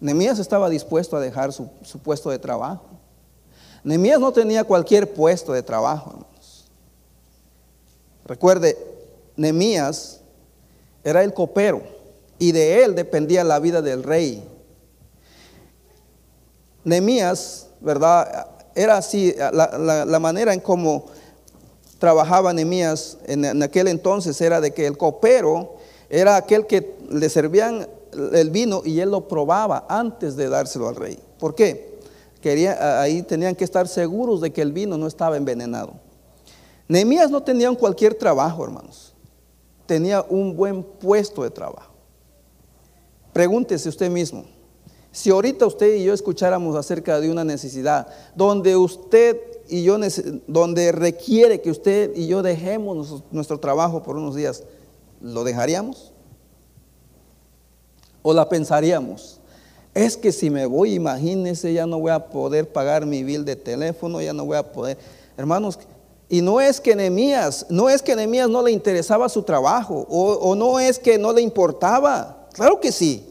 Nemías 0.00 0.38
estaba 0.38 0.70
dispuesto 0.70 1.18
a 1.18 1.20
dejar 1.20 1.52
su, 1.52 1.68
puesto 2.02 2.30
de 2.30 2.38
trabajo. 2.38 2.86
Nemías 3.84 4.18
no 4.18 4.32
tenía 4.32 4.64
cualquier 4.64 5.12
puesto 5.12 5.52
de 5.52 5.62
trabajo, 5.62 6.12
hermanos. 6.12 6.70
Recuerde, 8.24 8.78
Nemías 9.36 10.22
era 11.04 11.22
el 11.22 11.34
copero 11.34 11.82
y 12.38 12.52
de 12.52 12.84
él 12.84 12.94
dependía 12.94 13.44
la 13.44 13.58
vida 13.58 13.82
del 13.82 14.02
rey. 14.02 14.42
Nemías, 16.88 17.68
¿verdad? 17.80 18.48
Era 18.74 18.96
así, 18.96 19.34
la, 19.52 20.18
manera 20.18 20.54
en 20.54 20.60
cómo 20.60 21.06
trabajaba 21.98 22.52
Nehemías 22.52 23.18
en, 23.26 23.62
aquel 23.62 23.88
entonces 23.88 24.40
era 24.40 24.60
de 24.60 24.72
que 24.72 24.86
el 24.86 24.96
copero 24.96 25.76
era 26.08 26.36
aquel 26.36 26.66
que 26.66 26.96
le 27.10 27.28
servían 27.28 27.86
el 28.32 28.50
vino 28.50 28.82
y 28.84 29.00
él 29.00 29.10
lo 29.10 29.28
probaba 29.28 29.84
antes 29.88 30.36
de 30.36 30.48
dárselo 30.48 30.88
al 30.88 30.96
rey. 30.96 31.18
¿Por 31.38 31.54
qué? 31.54 31.98
Quería, 32.40 33.00
ahí 33.02 33.22
tenían 33.22 33.54
que 33.54 33.64
estar 33.64 33.88
seguros 33.88 34.40
de 34.40 34.52
que 34.52 34.62
el 34.62 34.72
vino 34.72 34.96
no 34.96 35.06
estaba 35.06 35.36
envenenado. 35.36 35.94
Nehemías 36.86 37.30
no 37.30 37.42
tenía 37.42 37.68
un 37.68 37.76
cualquier 37.76 38.14
trabajo, 38.14 38.64
hermanos. 38.64 39.12
Tenía 39.86 40.24
un 40.28 40.56
buen 40.56 40.82
puesto 40.82 41.42
de 41.42 41.50
trabajo. 41.50 41.92
Pregúntese 43.32 43.88
usted 43.88 44.10
mismo, 44.10 44.44
si 45.12 45.30
ahorita 45.30 45.66
usted 45.66 45.94
y 45.94 46.04
yo 46.04 46.12
escucháramos 46.12 46.76
acerca 46.76 47.20
de 47.20 47.30
una 47.30 47.44
necesidad 47.44 48.08
donde 48.34 48.76
usted 48.76 49.40
y 49.68 49.82
yo, 49.82 49.98
donde 50.46 50.92
requiere 50.92 51.60
que 51.60 51.70
usted 51.70 52.12
y 52.14 52.26
yo 52.26 52.42
dejemos 52.42 53.22
nuestro 53.30 53.58
trabajo 53.58 54.02
por 54.02 54.16
unos 54.16 54.34
días, 54.34 54.62
¿lo 55.20 55.44
dejaríamos? 55.44 56.12
¿O 58.22 58.32
la 58.32 58.48
pensaríamos? 58.48 59.40
Es 59.94 60.16
que 60.16 60.32
si 60.32 60.50
me 60.50 60.66
voy, 60.66 60.94
imagínese, 60.94 61.72
ya 61.72 61.86
no 61.86 61.98
voy 61.98 62.12
a 62.12 62.28
poder 62.28 62.70
pagar 62.70 63.04
mi 63.06 63.24
bill 63.24 63.44
de 63.44 63.56
teléfono, 63.56 64.20
ya 64.20 64.32
no 64.32 64.44
voy 64.44 64.56
a 64.56 64.72
poder. 64.72 64.98
Hermanos, 65.36 65.78
y 66.28 66.42
no 66.42 66.60
es 66.60 66.80
que 66.80 66.94
Nehemías, 66.94 67.66
no 67.70 67.88
es 67.88 68.02
que 68.02 68.14
Nehemías 68.14 68.50
no 68.50 68.62
le 68.62 68.70
interesaba 68.70 69.28
su 69.28 69.42
trabajo, 69.42 70.06
o, 70.08 70.54
no 70.54 70.78
es 70.78 70.98
que 70.98 71.16
no 71.18 71.32
le 71.32 71.40
importaba, 71.40 72.48
claro 72.52 72.78
que 72.80 72.92
sí. 72.92 73.27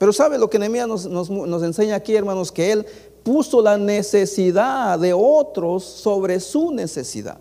Pero 0.00 0.14
sabe 0.14 0.38
lo 0.38 0.48
que 0.48 0.58
Nehemías 0.58 0.88
nos, 0.88 1.28
nos 1.28 1.62
enseña 1.62 1.94
aquí, 1.94 2.16
hermanos, 2.16 2.50
que 2.50 2.72
él 2.72 2.86
puso 3.22 3.60
la 3.60 3.76
necesidad 3.76 4.98
de 4.98 5.12
otros 5.12 5.84
sobre 5.84 6.40
su 6.40 6.70
necesidad. 6.70 7.36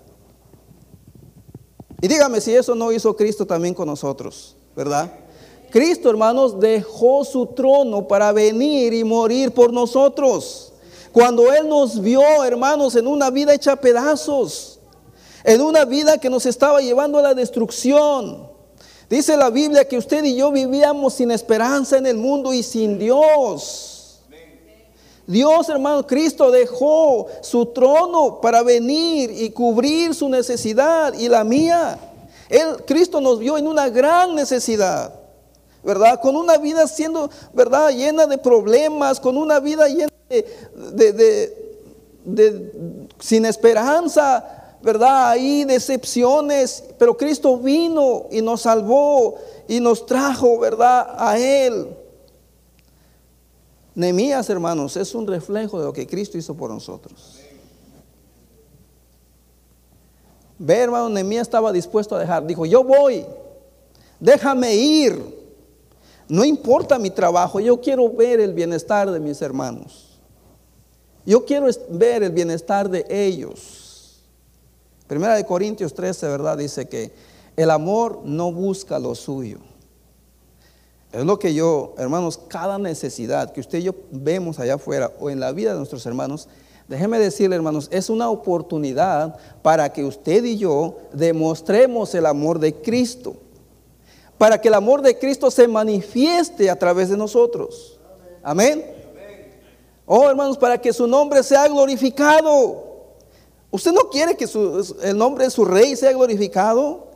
Y 2.02 2.10
dígame 2.10 2.42
si 2.42 2.54
eso 2.54 2.76
no 2.76 2.92
hizo 2.92 3.16
Cristo 3.16 3.46
también 3.48 3.74
con 3.74 3.88
nosotros, 3.88 4.58
¿verdad? 4.76 5.10
Cristo, 5.72 6.10
hermanos, 6.10 6.60
dejó 6.60 7.24
su 7.24 7.46
trono 7.46 8.06
para 8.06 8.34
venir 8.34 8.94
y 8.94 9.06
morir 9.06 9.54
por 9.54 9.72
nosotros. 9.72 10.74
Cuando 11.14 11.54
Él 11.54 11.66
nos 11.70 12.02
vio, 12.02 12.44
hermanos, 12.44 12.94
en 12.98 13.08
una 13.08 13.30
vida 13.30 13.54
hecha 13.54 13.78
pedazos, 13.78 14.82
en 15.46 15.62
una 15.62 15.86
vida 15.86 16.18
que 16.18 16.30
nos 16.30 16.46
estaba 16.46 16.82
llevando 16.82 17.20
a 17.20 17.22
la 17.22 17.34
destrucción. 17.34 18.50
Dice 19.10 19.36
la 19.36 19.50
Biblia 19.50 19.88
que 19.88 19.98
usted 19.98 20.24
y 20.24 20.36
yo 20.36 20.52
vivíamos 20.52 21.16
sin 21.16 21.32
esperanza 21.32 21.98
en 21.98 22.06
el 22.06 22.18
mundo 22.18 22.54
y 22.54 22.62
sin 22.62 23.00
Dios. 23.00 24.22
Dios, 25.26 25.70
hermano, 25.70 26.06
Cristo 26.08 26.50
dejó 26.50 27.28
su 27.42 27.68
trono 27.68 28.42
para 28.42 28.64
venir 28.64 29.30
y 29.32 29.52
cubrir 29.52 30.16
su 30.16 30.28
necesidad 30.28 31.14
y 31.14 31.30
la 31.30 31.44
mía. 31.44 32.00
Él, 32.50 32.84
Cristo 32.86 33.22
nos 33.22 33.38
vio 33.38 33.58
en 33.58 33.68
una 33.68 33.90
gran 33.90 34.34
necesidad, 34.34 35.14
¿verdad? 35.84 36.20
Con 36.20 36.36
una 36.36 36.58
vida 36.58 36.88
siendo, 36.88 37.30
¿verdad? 37.54 37.92
Llena 37.92 38.26
de 38.26 38.40
problemas, 38.40 39.20
con 39.20 39.38
una 39.38 39.60
vida 39.60 39.88
llena 39.88 40.10
de, 40.30 41.54
sin 43.20 43.46
esperanza, 43.46 44.59
¿verdad? 44.82 45.32
Ahí 45.32 45.64
decepciones, 45.66 46.84
pero 46.98 47.18
Cristo 47.18 47.58
vino 47.58 48.28
y 48.32 48.42
nos 48.42 48.62
salvó 48.62 49.36
y 49.68 49.80
nos 49.80 50.06
trajo, 50.06 50.60
¿verdad? 50.60 51.16
A 51.18 51.38
Él. 51.38 51.88
Nehemías, 53.96 54.50
hermanos, 54.50 54.96
es 54.96 55.14
un 55.14 55.28
reflejo 55.28 55.80
de 55.80 55.86
lo 55.86 55.94
que 55.94 56.08
Cristo 56.08 56.38
hizo 56.38 56.56
por 56.56 56.70
nosotros. 56.70 57.40
Ve, 60.58 60.78
hermano, 60.78 61.10
Nehemías 61.10 61.44
estaba 61.44 61.72
dispuesto 61.72 62.16
a 62.16 62.20
dejar. 62.20 62.46
Dijo, 62.46 62.66
yo 62.66 62.84
voy, 62.84 63.26
déjame 64.20 64.76
ir. 64.76 65.40
No 66.28 66.46
importa 66.46 67.00
mi 67.00 67.10
trabajo, 67.10 67.60
yo 67.60 67.82
quiero 67.82 68.10
ver 68.10 68.40
el 68.40 68.54
bienestar 68.54 69.10
de 69.10 69.20
mis 69.20 69.42
hermanos. 69.42 70.20
Yo 71.26 71.44
quiero 71.44 71.68
ver 71.90 72.24
el 72.24 72.32
bienestar 72.32 72.90
de 72.90 73.06
ellos. 73.10 73.89
Primera 75.10 75.34
de 75.34 75.44
Corintios 75.44 75.96
13, 75.96 76.28
¿verdad? 76.28 76.56
Dice 76.56 76.88
que 76.88 77.12
el 77.58 77.72
amor 77.72 78.22
no 78.26 78.52
busca 78.52 79.00
lo 79.00 79.16
suyo. 79.16 79.58
Es 81.12 81.26
lo 81.26 81.40
que 81.40 81.56
yo, 81.56 81.96
hermanos, 81.98 82.40
cada 82.48 82.78
necesidad 82.78 83.52
que 83.52 83.60
usted 83.60 83.80
y 83.80 83.84
yo 83.86 83.96
vemos 84.12 84.60
allá 84.60 84.76
afuera 84.76 85.12
o 85.20 85.32
en 85.32 85.40
la 85.40 85.52
vida 85.52 85.72
de 85.72 85.78
nuestros 85.78 86.06
hermanos, 86.06 86.48
déjeme 86.88 87.18
decirle, 87.18 87.56
hermanos, 87.56 87.88
es 87.92 88.12
una 88.12 88.30
oportunidad 88.30 89.36
para 89.64 89.92
que 89.92 90.06
usted 90.06 90.44
y 90.44 90.60
yo 90.60 90.98
demostremos 91.12 92.14
el 92.14 92.28
amor 92.28 92.60
de 92.60 92.76
Cristo. 92.76 93.34
Para 94.38 94.62
que 94.62 94.68
el 94.68 94.76
amor 94.76 95.02
de 95.02 95.18
Cristo 95.18 95.50
se 95.50 95.68
manifieste 95.68 96.70
a 96.70 96.78
través 96.78 97.10
de 97.10 97.18
nosotros. 97.18 98.00
Amén. 98.44 98.86
Oh, 100.06 100.30
hermanos, 100.30 100.56
para 100.56 100.80
que 100.80 100.94
su 100.94 101.08
nombre 101.08 101.42
sea 101.42 101.68
glorificado. 101.68 102.89
¿Usted 103.72 103.92
no 103.92 104.10
quiere 104.10 104.36
que 104.36 104.46
el 105.04 105.18
nombre 105.18 105.46
de 105.46 105.52
su 105.52 105.66
rey 105.66 105.96
sea 105.96 106.12
glorificado? 106.12 107.10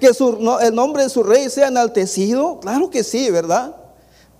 que 0.00 0.06
el 0.06 0.74
nombre 0.74 1.02
de 1.02 1.10
su 1.10 1.22
rey 1.22 1.50
sea 1.50 1.68
enaltecido? 1.68 2.58
Claro 2.60 2.88
que 2.90 3.04
sí, 3.04 3.30
¿verdad? 3.30 3.76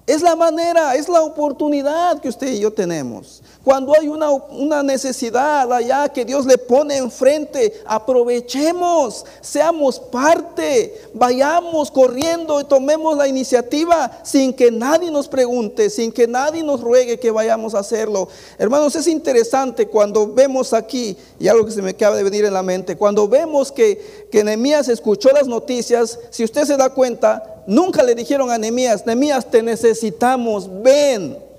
Es 0.07 0.23
la 0.23 0.35
manera, 0.35 0.97
es 0.97 1.09
la 1.09 1.21
oportunidad 1.21 2.21
que 2.21 2.31
usted 2.31 2.55
y 2.55 2.61
yo 2.61 2.73
tenemos. 2.73 3.43
Cuando 3.63 3.95
hay 3.95 4.09
una, 4.09 4.31
una, 4.31 4.83
necesidad 4.83 5.71
allá 5.71 6.09
que 6.09 6.25
Dios 6.25 6.47
le 6.47 6.57
pone 6.57 6.97
enfrente, 6.97 7.83
aprovechemos, 7.85 9.27
seamos 9.43 10.01
parte, 10.01 10.99
vayamos 11.13 11.91
corriendo 11.91 12.59
y 12.59 12.65
tomemos 12.65 13.19
la 13.19 13.29
iniciativa 13.29 14.11
sin 14.25 14.55
que 14.55 14.71
nadie 14.71 15.11
nos 15.11 15.29
pregunte, 15.29 15.91
sin 15.91 16.11
que 16.11 16.27
nadie 16.27 16.63
nos 16.63 16.81
ruegue 16.81 17.21
que 17.21 17.31
vayamos 17.31 17.75
a 17.75 17.81
hacerlo. 17.81 18.29
Hermanos, 18.57 18.97
es 18.97 19.07
interesante 19.07 19.89
cuando 19.89 20.33
vemos 20.33 20.73
aquí, 20.73 21.15
y 21.39 21.47
algo 21.47 21.67
que 21.67 21.73
se 21.73 21.83
me 21.83 21.91
acaba 21.91 22.17
de 22.17 22.23
venir 22.23 22.47
en 22.47 22.55
la 22.55 22.63
mente, 22.63 22.97
cuando 22.97 23.29
vemos 23.29 23.71
que, 23.71 24.27
que 24.33 24.43
Nehemías 24.43 24.89
escuchó 24.89 25.29
las 25.33 25.47
noticias, 25.47 26.19
si 26.31 26.45
usted 26.45 26.65
se 26.65 26.79
da 26.79 26.89
cuenta, 26.89 27.63
nunca 27.67 28.03
le 28.03 28.15
dijeron 28.15 28.51
a 28.51 28.57
Nehemías, 28.57 29.05
Nehemías, 29.05 29.51
te 29.51 29.63
necesitamos, 29.63 30.67
ven. 30.83 31.50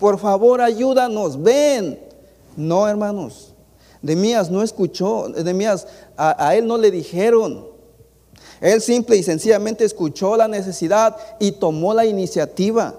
Por 0.00 0.18
favor, 0.18 0.62
ayúdanos, 0.62 1.40
ven. 1.40 2.00
No, 2.56 2.88
hermanos. 2.88 3.54
Demías 4.02 4.50
no 4.50 4.62
escuchó, 4.62 5.28
Demías 5.28 5.86
a, 6.16 6.48
a 6.48 6.56
él 6.56 6.66
no 6.66 6.78
le 6.78 6.90
dijeron. 6.90 7.68
Él 8.62 8.80
simple 8.80 9.16
y 9.16 9.22
sencillamente 9.22 9.84
escuchó 9.84 10.36
la 10.36 10.48
necesidad 10.48 11.16
y 11.38 11.52
tomó 11.52 11.92
la 11.92 12.06
iniciativa. 12.06 12.94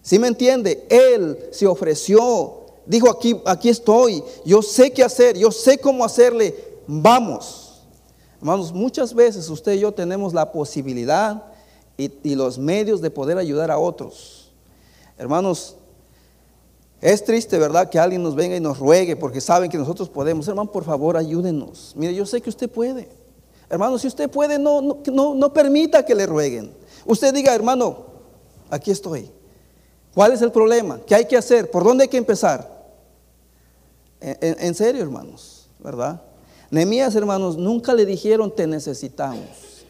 ¿Sí 0.00 0.20
me 0.20 0.28
entiende? 0.28 0.86
Él 0.88 1.48
se 1.50 1.66
ofreció, 1.66 2.66
dijo 2.86 3.10
aquí, 3.10 3.40
aquí 3.44 3.68
estoy, 3.68 4.22
yo 4.44 4.62
sé 4.62 4.92
qué 4.92 5.02
hacer, 5.02 5.36
yo 5.36 5.50
sé 5.50 5.78
cómo 5.78 6.04
hacerle, 6.04 6.54
vamos. 6.86 7.82
Hermanos, 8.38 8.72
muchas 8.72 9.12
veces 9.12 9.50
usted 9.50 9.72
y 9.72 9.80
yo 9.80 9.92
tenemos 9.92 10.32
la 10.32 10.52
posibilidad 10.52 11.42
y, 11.96 12.12
y 12.22 12.36
los 12.36 12.56
medios 12.56 13.00
de 13.00 13.10
poder 13.10 13.36
ayudar 13.36 13.72
a 13.72 13.78
otros. 13.78 14.52
Hermanos, 15.18 15.74
es 17.00 17.24
triste, 17.24 17.58
¿verdad? 17.58 17.88
Que 17.88 17.98
alguien 17.98 18.22
nos 18.22 18.34
venga 18.34 18.56
y 18.56 18.60
nos 18.60 18.78
ruegue 18.78 19.14
porque 19.14 19.40
saben 19.40 19.70
que 19.70 19.78
nosotros 19.78 20.08
podemos. 20.08 20.48
Hermano, 20.48 20.72
por 20.72 20.84
favor, 20.84 21.16
ayúdenos. 21.16 21.92
Mire, 21.96 22.14
yo 22.14 22.26
sé 22.26 22.40
que 22.40 22.50
usted 22.50 22.68
puede. 22.68 23.08
Hermano, 23.70 23.98
si 23.98 24.08
usted 24.08 24.28
puede, 24.28 24.58
no, 24.58 24.80
no, 24.80 25.34
no, 25.34 25.52
permita 25.52 26.04
que 26.04 26.14
le 26.14 26.26
rueguen. 26.26 26.72
Usted 27.06 27.32
diga, 27.32 27.54
hermano, 27.54 28.06
aquí 28.70 28.90
estoy. 28.90 29.30
¿Cuál 30.14 30.32
es 30.32 30.42
el 30.42 30.50
problema? 30.50 31.00
¿Qué 31.06 31.14
hay 31.14 31.26
que 31.26 31.36
hacer? 31.36 31.70
¿Por 31.70 31.84
dónde 31.84 32.04
hay 32.04 32.08
que 32.08 32.16
empezar? 32.16 32.68
En, 34.20 34.56
en 34.58 34.74
serio, 34.74 35.02
hermanos, 35.02 35.68
¿verdad? 35.78 36.20
Nemías, 36.70 37.14
hermanos, 37.14 37.56
nunca 37.56 37.94
le 37.94 38.06
dijeron 38.06 38.50
te 38.54 38.66
necesitamos. 38.66 39.84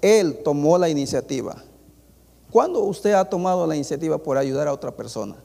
Él 0.00 0.40
tomó 0.42 0.76
la 0.78 0.88
iniciativa. 0.88 1.62
¿Cuándo 2.50 2.80
usted 2.80 3.12
ha 3.12 3.24
tomado 3.24 3.66
la 3.66 3.76
iniciativa 3.76 4.18
por 4.18 4.36
ayudar 4.36 4.66
a 4.66 4.72
otra 4.72 4.90
persona? 4.90 5.36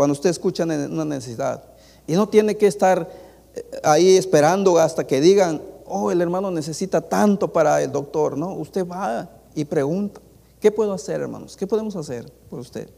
Cuando 0.00 0.14
usted 0.14 0.30
escucha 0.30 0.64
una 0.64 1.04
necesidad. 1.04 1.62
Y 2.06 2.14
no 2.14 2.26
tiene 2.26 2.56
que 2.56 2.66
estar 2.66 3.06
eh, 3.54 3.80
ahí 3.84 4.16
esperando 4.16 4.78
hasta 4.78 5.06
que 5.06 5.20
digan, 5.20 5.60
oh, 5.84 6.10
el 6.10 6.22
hermano 6.22 6.50
necesita 6.50 7.02
tanto 7.02 7.52
para 7.52 7.82
el 7.82 7.92
doctor. 7.92 8.38
No, 8.38 8.54
usted 8.54 8.88
va 8.88 9.28
y 9.54 9.66
pregunta, 9.66 10.22
¿qué 10.58 10.72
puedo 10.72 10.94
hacer, 10.94 11.20
hermanos? 11.20 11.54
¿Qué 11.54 11.66
podemos 11.66 11.96
hacer 11.96 12.32
por 12.48 12.60
usted? 12.60 12.88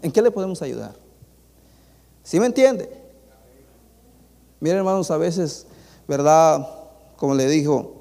¿En 0.00 0.12
qué 0.12 0.22
le 0.22 0.30
podemos 0.30 0.62
ayudar? 0.62 0.94
¿Sí 2.22 2.38
me 2.38 2.46
entiende? 2.46 2.88
Miren, 4.60 4.78
hermanos, 4.78 5.10
a 5.10 5.16
veces, 5.16 5.66
¿verdad? 6.06 6.68
Como 7.16 7.34
le 7.34 7.48
dijo, 7.48 7.94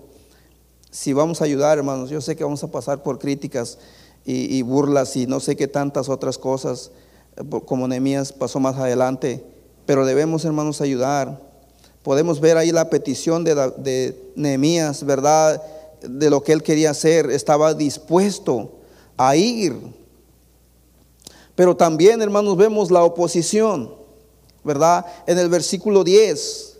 si 0.92 1.12
vamos 1.12 1.42
a 1.42 1.46
ayudar, 1.46 1.80
hermanos, 1.80 2.12
yo 2.12 2.22
sé 2.22 2.36
que 2.36 2.44
vamos 2.44 2.64
a 2.64 2.70
pasar 2.70 3.02
por 3.02 3.18
críticas 3.18 3.80
y, 4.24 4.56
y 4.56 4.62
burlas 4.62 5.16
y 5.16 5.26
no 5.26 5.40
sé 5.40 5.56
qué 5.56 5.68
tantas 5.68 6.08
otras 6.08 6.38
cosas 6.38 6.92
como 7.66 7.88
Nehemías 7.88 8.32
pasó 8.34 8.60
más 8.60 8.76
adelante, 8.78 9.44
pero 9.86 10.06
debemos, 10.06 10.46
hermanos, 10.46 10.82
ayudar. 10.82 11.40
Podemos 12.04 12.40
ver 12.40 12.58
ahí 12.58 12.72
la 12.72 12.90
petición 12.90 13.44
de, 13.44 13.56
de 13.78 14.32
Nehemías, 14.36 15.04
¿verdad? 15.04 15.62
De 16.02 16.30
lo 16.30 16.42
que 16.42 16.54
él 16.54 16.64
quería 16.64 16.92
hacer, 16.92 17.30
estaba 17.32 17.74
dispuesto 17.74 18.72
a 19.18 19.36
ir. 19.36 19.76
Pero 21.56 21.76
también, 21.76 22.22
hermanos, 22.22 22.56
vemos 22.56 22.92
la 22.92 23.04
oposición, 23.04 23.94
¿verdad? 24.64 25.06
En 25.26 25.40
el 25.40 25.50
versículo 25.50 26.04
10. 26.04 26.78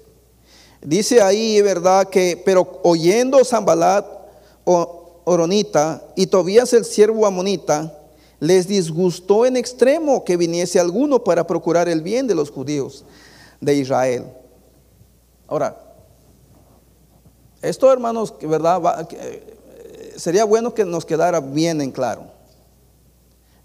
Dice 0.82 1.22
ahí, 1.22 1.62
¿verdad? 1.62 2.08
Que, 2.08 2.42
pero 2.46 2.80
oyendo 2.84 3.44
Zambalat, 3.44 4.06
Oronita, 4.66 6.04
y 6.16 6.28
Tobías 6.28 6.72
el 6.74 6.86
siervo 6.86 7.26
amonita, 7.26 7.97
les 8.40 8.68
disgustó 8.68 9.46
en 9.46 9.58
extremo 9.58 10.24
que 10.24 10.38
viniese 10.38 10.80
alguno 10.80 11.24
para 11.24 11.48
procurar 11.48 11.90
el 11.90 12.02
bien 12.02 12.28
de 12.28 12.36
los 12.36 12.52
judíos 12.52 13.04
de 13.60 13.76
Israel. 13.76 14.26
Ahora, 15.48 15.78
esto 17.62 17.92
hermanos, 17.92 18.34
¿verdad? 18.42 19.08
Eh, 19.12 20.14
sería 20.18 20.46
bueno 20.46 20.74
que 20.74 20.86
nos 20.86 21.06
quedara 21.06 21.40
bien 21.40 21.82
en 21.82 21.92
claro. 21.92 22.26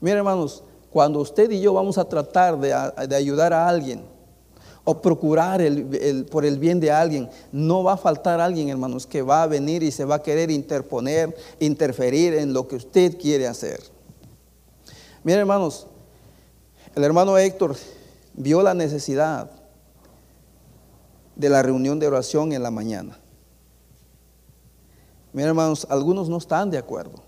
Miren 0.01 0.19
hermanos, 0.19 0.63
cuando 0.91 1.21
usted 1.21 1.51
y 1.51 1.61
yo 1.61 1.73
vamos 1.75 1.99
a 1.99 2.05
tratar 2.05 2.59
de, 2.59 2.73
ayudar 3.15 3.53
a 3.53 3.69
alguien 3.69 4.03
o 4.85 5.01
procurar 5.01 5.61
por 6.31 6.45
el 6.45 6.59
bien 6.59 6.81
de 6.81 6.91
alguien, 6.91 7.31
no 7.53 7.85
va 7.85 7.93
a 7.93 7.97
faltar 7.97 8.41
alguien, 8.41 8.69
hermanos, 8.69 9.07
que 9.07 9.23
va 9.23 9.45
a 9.45 9.47
venir 9.47 9.83
y 9.83 9.93
se 9.93 10.05
va 10.05 10.17
a 10.17 10.23
querer 10.23 10.51
interponer, 10.51 11.37
interferir 11.61 12.35
en 12.35 12.53
lo 12.53 12.67
que 12.67 12.77
usted 12.77 13.17
quiere 13.17 13.47
hacer. 13.47 13.92
Miren 15.25 15.41
hermanos, 15.41 15.87
el 16.97 17.05
hermano 17.05 17.39
Héctor 17.39 17.77
vio 18.35 18.61
la 18.63 18.75
necesidad 18.75 19.51
de 21.37 21.49
la 21.49 21.63
reunión 21.63 22.01
de 22.01 22.09
oración 22.09 22.53
en 22.53 22.63
la 22.63 22.71
mañana. 22.71 23.19
Miren 25.33 25.51
hermanos, 25.51 25.87
algunos 25.89 26.29
no 26.29 26.39
están 26.39 26.71
de 26.71 26.79
acuerdo. 26.79 27.23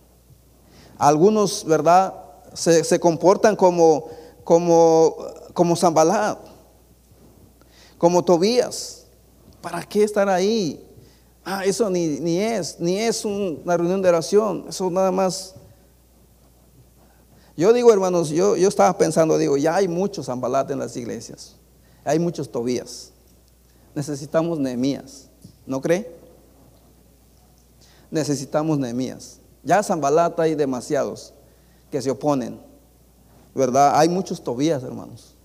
Algunos, 0.99 1.65
¿verdad? 1.65 2.15
Se, 2.53 2.99
comportan 2.99 3.55
como, 3.55 4.09
como, 4.43 5.17
como 5.53 5.77
Zambalá, 5.77 6.39
como 7.97 8.25
Tobías. 8.25 9.07
¿Para 9.61 9.83
qué 9.85 10.03
estar 10.03 10.29
ahí? 10.29 10.85
Ah, 11.45 11.65
eso 11.65 11.89
ni, 11.91 12.21
ni 12.21 12.39
es, 12.39 12.79
ni 12.81 12.99
es 12.99 13.25
una 13.25 13.77
reunión 13.77 14.03
de 14.03 14.09
oración, 14.09 14.67
eso 14.69 14.91
nada 14.91 15.11
más 15.11 15.55
Yo 17.57 17.73
digo, 17.73 17.93
hermanos, 17.93 18.31
yo, 18.31 18.57
yo 18.57 18.69
estaba 18.69 18.97
pensando, 18.99 19.39
digo, 19.39 19.57
ya 19.57 19.77
hay 19.77 19.87
muchos 19.87 20.27
Zambalat 20.27 20.71
en 20.71 20.79
las 20.81 20.97
iglesias. 20.97 21.57
Hay 22.05 22.19
muchos 22.19 22.51
Tobías. 22.51 23.13
Necesitamos 23.95 24.59
Nehemías. 24.59 25.29
¿No 25.67 25.81
cree? 25.81 26.17
Necesitamos 28.11 28.79
Nehemías. 28.79 29.39
Ya 29.63 29.83
Zambalat 29.83 30.39
hay 30.41 30.55
demasiados 30.55 31.33
que 31.91 32.03
se 32.03 32.11
oponen. 32.11 32.61
¿Verdad? 33.55 33.93
Hay 33.99 34.09
muchos 34.09 34.43
Tobías, 34.43 34.83
hermanos. 34.83 35.37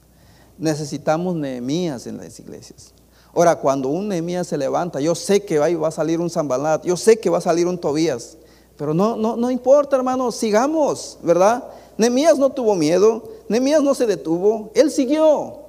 Necesitamos 0.57 1.35
Nehemías 1.35 2.07
en 2.07 2.17
las 2.17 2.39
iglesias. 2.39 2.93
Ahora, 3.35 3.55
cuando 3.55 3.89
un 3.89 4.07
Nehemías 4.07 4.47
se 4.47 4.57
levanta, 4.57 4.99
yo 4.99 5.13
sé 5.13 5.45
que 5.45 5.59
va 5.59 5.87
a 5.87 5.91
salir 5.91 6.19
un 6.19 6.29
Zambalat, 6.29 6.83
yo 6.83 6.97
sé 6.97 7.19
que 7.19 7.29
va 7.29 7.37
a 7.37 7.41
salir 7.41 7.67
un 7.67 7.77
Tobías, 7.77 8.37
pero 8.75 8.93
no, 8.93 9.15
no, 9.15 9.35
no 9.35 9.51
importa, 9.51 9.95
hermanos, 9.95 10.35
sigamos, 10.35 11.19
¿verdad? 11.21 11.63
Nehemías 11.99 12.37
no 12.39 12.49
tuvo 12.49 12.75
miedo, 12.75 13.23
Nehemías 13.49 13.83
no 13.83 13.93
se 13.93 14.05
detuvo, 14.05 14.71
él 14.73 14.89
siguió. 14.89 15.59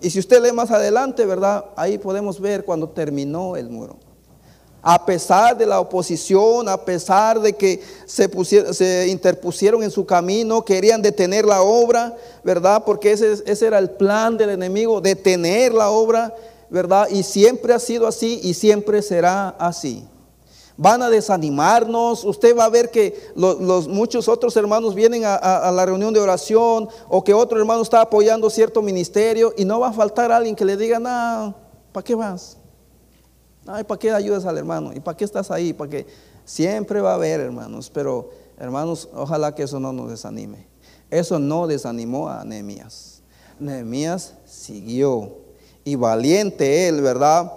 Y 0.00 0.08
si 0.08 0.20
usted 0.20 0.40
lee 0.40 0.52
más 0.52 0.70
adelante, 0.70 1.26
¿verdad? 1.26 1.64
Ahí 1.74 1.98
podemos 1.98 2.40
ver 2.40 2.64
cuando 2.64 2.88
terminó 2.88 3.56
el 3.56 3.68
muro. 3.68 3.96
A 4.82 5.04
pesar 5.04 5.58
de 5.58 5.66
la 5.66 5.80
oposición, 5.80 6.68
a 6.68 6.76
pesar 6.76 7.40
de 7.40 7.54
que 7.54 7.82
se, 8.06 8.30
se 8.72 9.08
interpusieron 9.08 9.82
en 9.82 9.90
su 9.90 10.06
camino, 10.06 10.64
querían 10.64 11.02
detener 11.02 11.44
la 11.44 11.62
obra, 11.62 12.14
¿verdad? 12.44 12.84
Porque 12.86 13.10
ese, 13.10 13.42
ese 13.44 13.66
era 13.66 13.80
el 13.80 13.90
plan 13.90 14.36
del 14.36 14.50
enemigo, 14.50 15.00
detener 15.00 15.74
la 15.74 15.90
obra, 15.90 16.32
¿verdad? 16.70 17.08
Y 17.10 17.24
siempre 17.24 17.74
ha 17.74 17.80
sido 17.80 18.06
así 18.06 18.38
y 18.44 18.54
siempre 18.54 19.02
será 19.02 19.48
así 19.58 20.06
van 20.76 21.02
a 21.02 21.10
desanimarnos. 21.10 22.24
Usted 22.24 22.56
va 22.56 22.64
a 22.64 22.68
ver 22.68 22.90
que 22.90 23.14
los, 23.34 23.88
muchos 23.88 24.28
otros 24.28 24.56
hermanos 24.56 24.94
vienen 24.94 25.22
a, 25.24 25.70
la 25.72 25.86
reunión 25.86 26.12
de 26.14 26.20
oración 26.20 26.88
o 27.08 27.22
que 27.22 27.34
otro 27.34 27.58
hermano 27.58 27.82
está 27.82 28.00
apoyando 28.00 28.50
cierto 28.50 28.82
ministerio 28.82 29.52
y 29.56 29.64
no 29.64 29.80
va 29.80 29.88
a 29.88 29.92
faltar 29.92 30.32
alguien 30.32 30.56
que 30.56 30.64
le 30.64 30.76
diga, 30.76 30.98
no, 30.98 31.54
¿para 31.92 32.04
qué 32.04 32.14
vas? 32.14 32.58
Ay, 33.66 33.84
¿para 33.84 33.98
qué 33.98 34.10
ayudas 34.10 34.44
al 34.44 34.58
hermano? 34.58 34.92
¿Y 34.92 35.00
para 35.00 35.16
qué 35.16 35.24
estás 35.24 35.50
ahí? 35.50 35.72
¿Para 35.72 35.90
qué? 35.90 36.06
Siempre 36.44 37.00
va 37.00 37.12
a 37.12 37.14
haber, 37.14 37.40
hermanos, 37.40 37.90
pero 37.92 38.30
hermanos, 38.58 39.08
ojalá 39.14 39.54
que 39.54 39.62
eso 39.62 39.80
no 39.80 39.92
nos 39.92 40.10
desanime. 40.10 40.66
Eso 41.10 41.38
no 41.38 41.66
desanimó 41.66 42.28
a 42.28 42.44
Nehemías. 42.44 43.22
Nehemías 43.58 44.34
siguió 44.44 45.38
y 45.84 45.94
valiente 45.94 46.88
él, 46.88 47.00
¿verdad? 47.00 47.50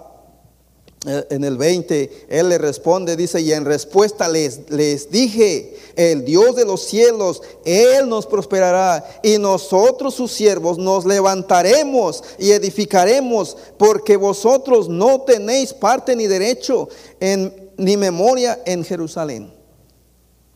Eh, 1.06 1.26
en 1.30 1.44
el 1.44 1.56
20, 1.56 2.26
él 2.28 2.48
le 2.48 2.58
responde, 2.58 3.16
dice, 3.16 3.40
y 3.40 3.52
en 3.52 3.64
respuesta 3.64 4.28
les, 4.28 4.68
les 4.68 5.08
dije, 5.10 5.76
el 5.94 6.24
Dios 6.24 6.56
de 6.56 6.64
los 6.64 6.82
cielos, 6.82 7.40
Él 7.64 8.08
nos 8.08 8.26
prosperará 8.26 9.04
y 9.22 9.38
nosotros 9.38 10.14
sus 10.14 10.32
siervos 10.32 10.76
nos 10.76 11.04
levantaremos 11.04 12.24
y 12.36 12.50
edificaremos, 12.50 13.56
porque 13.76 14.16
vosotros 14.16 14.88
no 14.88 15.20
tenéis 15.20 15.72
parte 15.72 16.16
ni 16.16 16.26
derecho 16.26 16.88
en, 17.20 17.70
ni 17.76 17.96
memoria 17.96 18.60
en 18.66 18.84
Jerusalén. 18.84 19.52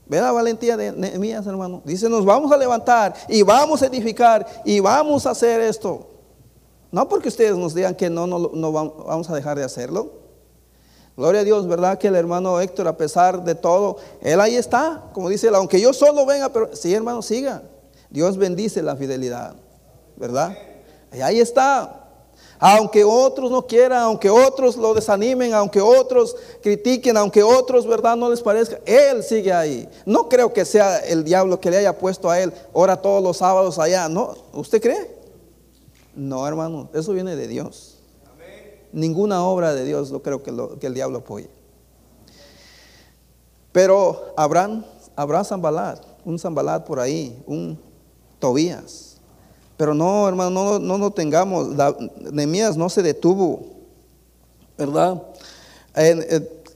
Ve 0.07 0.21
la 0.21 0.33
valentía 0.33 0.77
de 0.77 0.91
Nehemías, 0.91 1.47
hermano. 1.47 1.83
Dice, 1.85 2.09
nos 2.09 2.25
vamos 2.25 2.51
a 2.51 2.57
levantar 2.57 3.15
y 3.29 3.43
vamos 3.43 3.81
a 3.83 3.87
edificar 3.87 4.45
y 4.65 4.81
vamos 4.81 5.25
a 5.27 5.31
hacer 5.31 5.61
esto. 5.61 6.09
No 6.91 7.09
porque 7.09 7.29
ustedes 7.29 7.57
nos 7.57 7.75
digan 7.75 7.95
que 7.95 8.11
no, 8.11 8.27
no, 8.27 8.51
no 8.53 8.73
vamos 8.73 9.31
a 9.31 9.35
dejar 9.37 9.57
de 9.57 9.65
hacerlo. 9.65 10.22
Gloria 11.17 11.43
a 11.43 11.45
Dios, 11.45 11.69
¿verdad? 11.69 11.99
Que 11.99 12.09
el 12.09 12.17
hermano 12.17 12.59
Héctor, 12.61 12.89
a 12.89 12.97
pesar 12.97 13.45
de 13.45 13.55
todo, 13.55 13.99
él 14.23 14.41
ahí 14.41 14.57
está, 14.57 15.11
como 15.13 15.29
dice 15.29 15.49
él, 15.49 15.55
aunque 15.55 15.81
yo 15.81 15.93
solo 15.93 16.25
venga, 16.25 16.49
pero 16.49 16.75
sí, 16.75 16.95
hermano, 16.95 17.21
siga. 17.21 17.63
Dios 18.09 18.37
bendice 18.37 18.83
la 18.83 18.97
fidelidad, 18.97 19.55
¿verdad? 20.17 20.57
Y 21.13 21.21
ahí 21.21 21.41
está. 21.41 21.99
Aunque 22.59 23.05
otros 23.05 23.51
no 23.51 23.67
quieran, 23.67 24.03
aunque 24.03 24.31
otros 24.31 24.77
lo 24.77 24.95
desanimen, 24.95 25.53
aunque 25.53 25.81
otros 25.81 26.35
critiquen, 26.63 27.17
aunque 27.17 27.43
otros, 27.43 27.87
¿verdad? 27.87 28.17
No 28.17 28.31
les 28.31 28.41
parezca, 28.41 28.79
Él 28.87 29.23
sigue 29.23 29.53
ahí. 29.53 29.89
No 30.07 30.29
creo 30.29 30.53
que 30.53 30.65
sea 30.65 30.99
el 31.01 31.25
diablo 31.25 31.61
que 31.61 31.71
le 31.71 31.79
haya 31.79 31.99
puesto 31.99 32.31
a 32.31 32.41
Él, 32.41 32.53
ora 32.73 32.97
todos 32.97 33.23
los 33.23 33.39
sábados 33.39 33.79
allá. 33.79 34.09
No, 34.09 34.35
¿usted 34.53 34.81
cree? 34.81 35.11
No, 36.15 36.47
hermano, 36.47 36.89
eso 36.95 37.13
viene 37.13 37.37
de 37.37 37.49
Dios 37.49 37.92
ninguna 38.93 39.45
obra 39.45 39.75
de 39.75 39.85
Dios 39.85 40.11
lo 40.11 40.23
creo 40.23 40.43
que, 40.43 40.53
que 40.81 40.87
el 40.87 40.95
diablo 40.95 41.19
apoye. 41.19 41.49
Pero 43.73 44.35
habrán, 44.37 44.85
habrá 45.17 45.43
Zambalat, 45.45 46.01
un 46.25 46.39
Zambalat 46.39 46.85
por 46.85 47.01
ahí, 47.01 47.43
un 47.47 47.79
Tobías. 48.39 49.17
Pero 49.77 49.95
no, 49.95 50.29
hermano, 50.29 50.51
no, 50.51 50.79
no, 50.79 50.99
no 50.99 51.11
tengamos, 51.11 51.69
Nemías 52.33 52.77
no 52.77 52.89
se 52.89 53.03
detuvo, 53.03 53.63
¿verdad? 54.77 55.23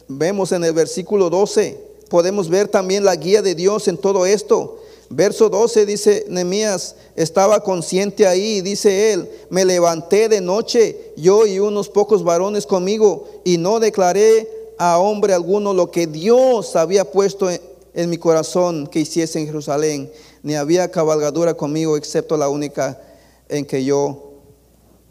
vemos 0.08 0.52
en 0.52 0.64
el 0.64 0.72
versículo 0.72 1.30
12, 1.30 1.80
podemos 2.08 2.48
ver 2.48 2.68
también 2.68 3.04
la 3.04 3.16
guía 3.16 3.42
de 3.42 3.54
Dios 3.54 3.88
en 3.88 3.96
todo 3.96 4.26
esto. 4.26 4.78
Verso 5.08 5.48
12 5.48 5.86
dice 5.86 6.24
Nemías, 6.28 6.96
estaba 7.14 7.60
consciente 7.62 8.26
ahí, 8.26 8.60
dice 8.60 9.12
él, 9.12 9.30
me 9.50 9.64
levanté 9.64 10.28
de 10.28 10.40
noche, 10.40 11.12
yo 11.16 11.46
y 11.46 11.60
unos 11.60 11.88
pocos 11.88 12.24
varones 12.24 12.66
conmigo, 12.66 13.28
y 13.44 13.56
no 13.58 13.78
declaré 13.78 14.48
a 14.78 14.98
hombre 14.98 15.32
alguno 15.32 15.72
lo 15.72 15.90
que 15.90 16.06
Dios 16.06 16.74
había 16.74 17.04
puesto 17.04 17.48
en, 17.50 18.10
mi 18.10 18.18
corazón 18.18 18.86
que 18.88 19.00
hiciese 19.00 19.38
en 19.38 19.46
Jerusalén, 19.46 20.10
ni 20.42 20.56
había 20.56 20.90
cabalgadura 20.90 21.54
conmigo, 21.54 21.96
excepto 21.96 22.36
la 22.36 22.48
única 22.48 23.00
en 23.48 23.64
que 23.64 23.84
yo, 23.84 24.32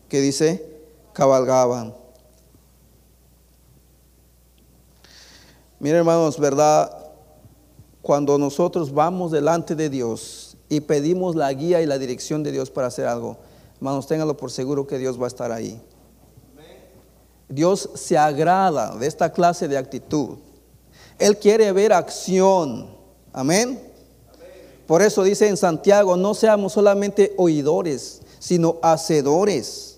que 0.10 0.19
dice, 0.19 0.63
cabalgaba. 1.13 1.95
Miren 5.79 5.99
hermanos, 5.99 6.38
¿verdad? 6.38 7.05
Cuando 8.06 8.38
nosotros 8.38 8.94
vamos 8.94 9.32
delante 9.32 9.74
de 9.74 9.89
Dios 9.89 10.58
y 10.70 10.82
pedimos 10.82 11.36
la 11.36 11.52
guía 11.52 11.82
y 11.82 11.88
la 11.88 11.98
dirección 11.98 12.44
de 12.44 12.52
Dios 12.52 12.70
para 12.70 12.86
hacer 12.86 13.08
algo, 13.08 13.38
hermanos, 13.78 14.06
ténganlo 14.06 14.38
por 14.38 14.52
seguro 14.52 14.86
que 14.86 15.00
Dios 15.00 15.20
va 15.20 15.24
a 15.24 15.28
estar 15.28 15.52
ahí. 15.52 15.82
Dios 17.50 17.89
se 17.96 18.15
agrada 18.15 18.96
de 18.96 19.08
esta 19.08 19.34
clase 19.34 19.68
de 19.68 19.80
actitud. 19.80 20.38
Él 21.18 21.39
quiere 21.39 21.72
ver 21.72 21.94
acción. 21.94 22.96
Amén. 23.34 23.82
Por 24.86 25.02
eso 25.02 25.24
dice 25.24 25.48
en 25.48 25.58
Santiago, 25.58 26.15
no 26.15 26.36
seamos 26.36 26.74
solamente 26.74 27.34
oidores, 27.38 28.22
sino 28.38 28.78
hacedores. 28.84 29.94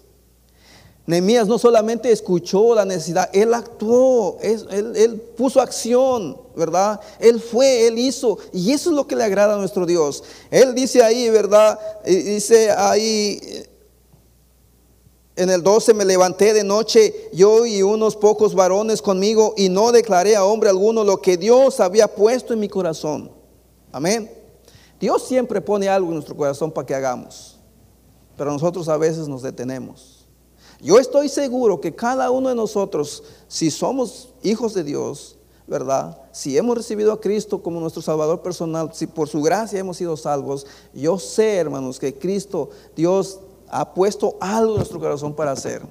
Nehemías 1.07 1.47
no 1.47 1.57
solamente 1.57 2.11
escuchó 2.11 2.75
la 2.75 2.83
necesidad, 2.83 3.29
él 3.31 3.53
actuó, 3.53 4.37
él, 4.41 5.21
puso 5.37 5.61
acción, 5.61 6.37
¿verdad? 6.53 6.99
Él 7.17 7.39
fue, 7.39 7.87
él 7.87 7.97
hizo, 7.97 8.37
y 8.51 8.73
eso 8.73 8.89
es 8.89 8.95
lo 8.95 9.07
que 9.07 9.15
le 9.15 9.23
agrada 9.23 9.53
a 9.53 9.57
nuestro 9.57 9.85
Dios. 9.85 10.21
Él 10.51 10.75
dice 10.75 11.01
ahí, 11.01 11.29
¿verdad? 11.29 11.79
Dice 12.05 12.71
ahí 12.71 13.39
en 15.37 15.49
el 15.49 15.63
12, 15.63 15.93
me 15.93 16.03
levanté 16.03 16.53
de 16.53 16.65
noche, 16.65 17.29
yo 17.31 17.65
y 17.65 17.81
unos 17.83 18.17
pocos 18.17 18.53
varones 18.53 19.01
conmigo, 19.01 19.53
y 19.55 19.69
no 19.69 19.93
declaré 19.93 20.35
a 20.35 20.43
hombre 20.43 20.69
alguno 20.69 21.05
lo 21.05 21.21
que 21.21 21.37
Dios 21.37 21.79
había 21.79 22.09
puesto 22.09 22.51
en 22.51 22.59
mi 22.59 22.67
corazón. 22.67 23.31
Amén. 23.93 24.29
Dios 24.99 25.25
siempre 25.25 25.61
pone 25.61 25.87
algo 25.87 26.09
en 26.09 26.15
nuestro 26.15 26.35
corazón 26.35 26.69
para 26.69 26.85
que 26.85 26.95
hagamos, 26.95 27.57
pero 28.35 28.51
nosotros 28.51 28.89
a 28.89 28.97
veces 28.97 29.29
nos 29.29 29.41
detenemos. 29.41 30.16
Yo 30.81 30.99
estoy 30.99 31.29
seguro 31.29 31.81
que 31.81 31.95
cada 31.95 32.29
uno 32.29 32.49
de 32.49 32.55
nosotros, 32.55 33.23
si 33.47 33.71
somos 33.71 34.29
hijos 34.43 34.73
de 34.73 34.83
Dios, 34.83 35.37
¿verdad? 35.65 36.17
Si 36.31 36.57
hemos 36.57 36.77
recibido 36.77 37.11
a 37.11 37.19
Cristo 37.19 37.61
como 37.61 37.79
nuestro 37.79 38.01
Salvador 38.01 38.41
personal, 38.41 38.91
si 38.93 39.07
por 39.07 39.27
su 39.27 39.41
gracia 39.41 39.79
hemos 39.79 39.97
sido 39.97 40.15
salvos, 40.15 40.65
yo 40.93 41.17
sé, 41.17 41.55
hermanos, 41.55 41.99
que 41.99 42.13
Cristo, 42.13 42.69
Dios 42.95 43.39
ha 43.69 43.93
puesto 43.93 44.37
algo 44.39 44.73
en 44.73 44.77
nuestro 44.77 44.99
corazón 44.99 45.33
para 45.33 45.51
hacer. 45.51 45.81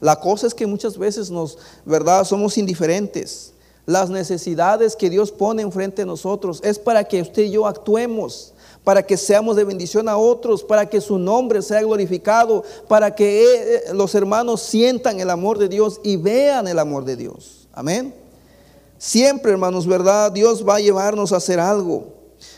La 0.00 0.20
cosa 0.20 0.46
es 0.46 0.54
que 0.54 0.66
muchas 0.66 0.98
veces 0.98 1.30
nos, 1.30 1.58
¿verdad? 1.84 2.24
Somos 2.24 2.58
indiferentes. 2.58 3.52
Las 3.86 4.10
necesidades 4.10 4.94
que 4.94 5.08
Dios 5.08 5.32
pone 5.32 5.62
enfrente 5.62 6.02
de 6.02 6.06
nosotros 6.06 6.60
es 6.62 6.78
para 6.78 7.04
que 7.04 7.22
usted 7.22 7.44
y 7.44 7.52
yo 7.52 7.66
actuemos 7.66 8.52
para 8.88 9.02
que 9.02 9.18
seamos 9.18 9.54
de 9.54 9.64
bendición 9.64 10.08
a 10.08 10.16
otros, 10.16 10.64
para 10.64 10.88
que 10.88 11.02
su 11.02 11.18
nombre 11.18 11.60
sea 11.60 11.82
glorificado, 11.82 12.64
para 12.88 13.14
que 13.14 13.44
eh, 13.44 13.82
los 13.92 14.14
hermanos 14.14 14.62
sientan 14.62 15.20
el 15.20 15.28
amor 15.28 15.58
de 15.58 15.68
Dios 15.68 16.00
y 16.02 16.16
vean 16.16 16.66
el 16.68 16.78
amor 16.78 17.04
de 17.04 17.14
Dios. 17.14 17.68
Amén. 17.74 18.14
Siempre, 18.96 19.52
hermanos, 19.52 19.86
¿verdad? 19.86 20.32
Dios 20.32 20.66
va 20.66 20.76
a 20.76 20.80
llevarnos 20.80 21.34
a 21.34 21.36
hacer 21.36 21.60
algo. 21.60 22.14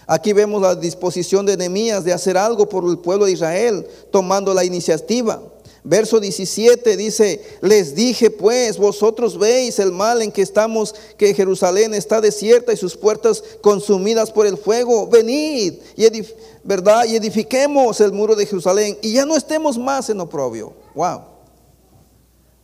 Aquí 0.07 0.33
vemos 0.33 0.63
la 0.63 0.77
disposición 0.77 1.47
de 1.47 1.57
Nehemías 1.57 2.05
de 2.05 2.13
hacer 2.13 2.39
algo 2.39 2.69
por 2.69 2.89
el 2.89 2.99
pueblo 2.99 3.25
de 3.25 3.33
Israel, 3.33 3.85
tomando 4.13 4.55
la 4.55 4.63
iniciativa. 4.63 5.43
Verso 5.83 6.21
17 6.21 6.97
dice, 6.97 7.43
les 7.63 7.95
dije 7.95 8.31
pues, 8.31 8.77
vosotros 8.77 9.39
veis 9.39 9.79
el 9.79 9.93
mal 9.93 10.21
en 10.21 10.31
que 10.31 10.43
estamos, 10.43 10.95
que 11.17 11.33
Jerusalén 11.33 11.95
está 11.95 12.21
desierta 12.21 12.73
y 12.73 12.77
sus 12.77 12.97
puertas 12.97 13.43
consumidas 13.63 14.31
por 14.31 14.47
el 14.47 14.59
fuego. 14.59 15.07
Venid 15.07 15.75
y, 15.97 16.27
¿verdad? 16.63 17.07
y 17.07 17.17
edifiquemos 17.17 18.01
el 18.01 18.13
muro 18.13 18.37
de 18.37 18.45
Jerusalén 18.45 18.99
y 19.01 19.15
ya 19.15 19.25
no 19.25 19.37
estemos 19.37 19.79
más 19.79 20.11
en 20.11 20.21
oprobio. 20.21 20.75
Wow. 20.95 21.23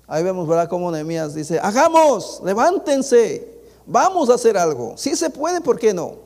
Ahí 0.07 0.23
vemos, 0.23 0.47
¿verdad? 0.47 0.69
Como 0.69 0.91
Nehemías 0.91 1.35
dice, 1.35 1.59
hagamos, 1.59 2.41
levántense, 2.45 3.49
vamos 3.87 4.29
a 4.29 4.35
hacer 4.35 4.59
algo. 4.59 4.95
Si 4.97 5.17
se 5.17 5.31
puede, 5.31 5.63
¿por 5.63 5.79
qué 5.79 5.95
no? 5.95 6.17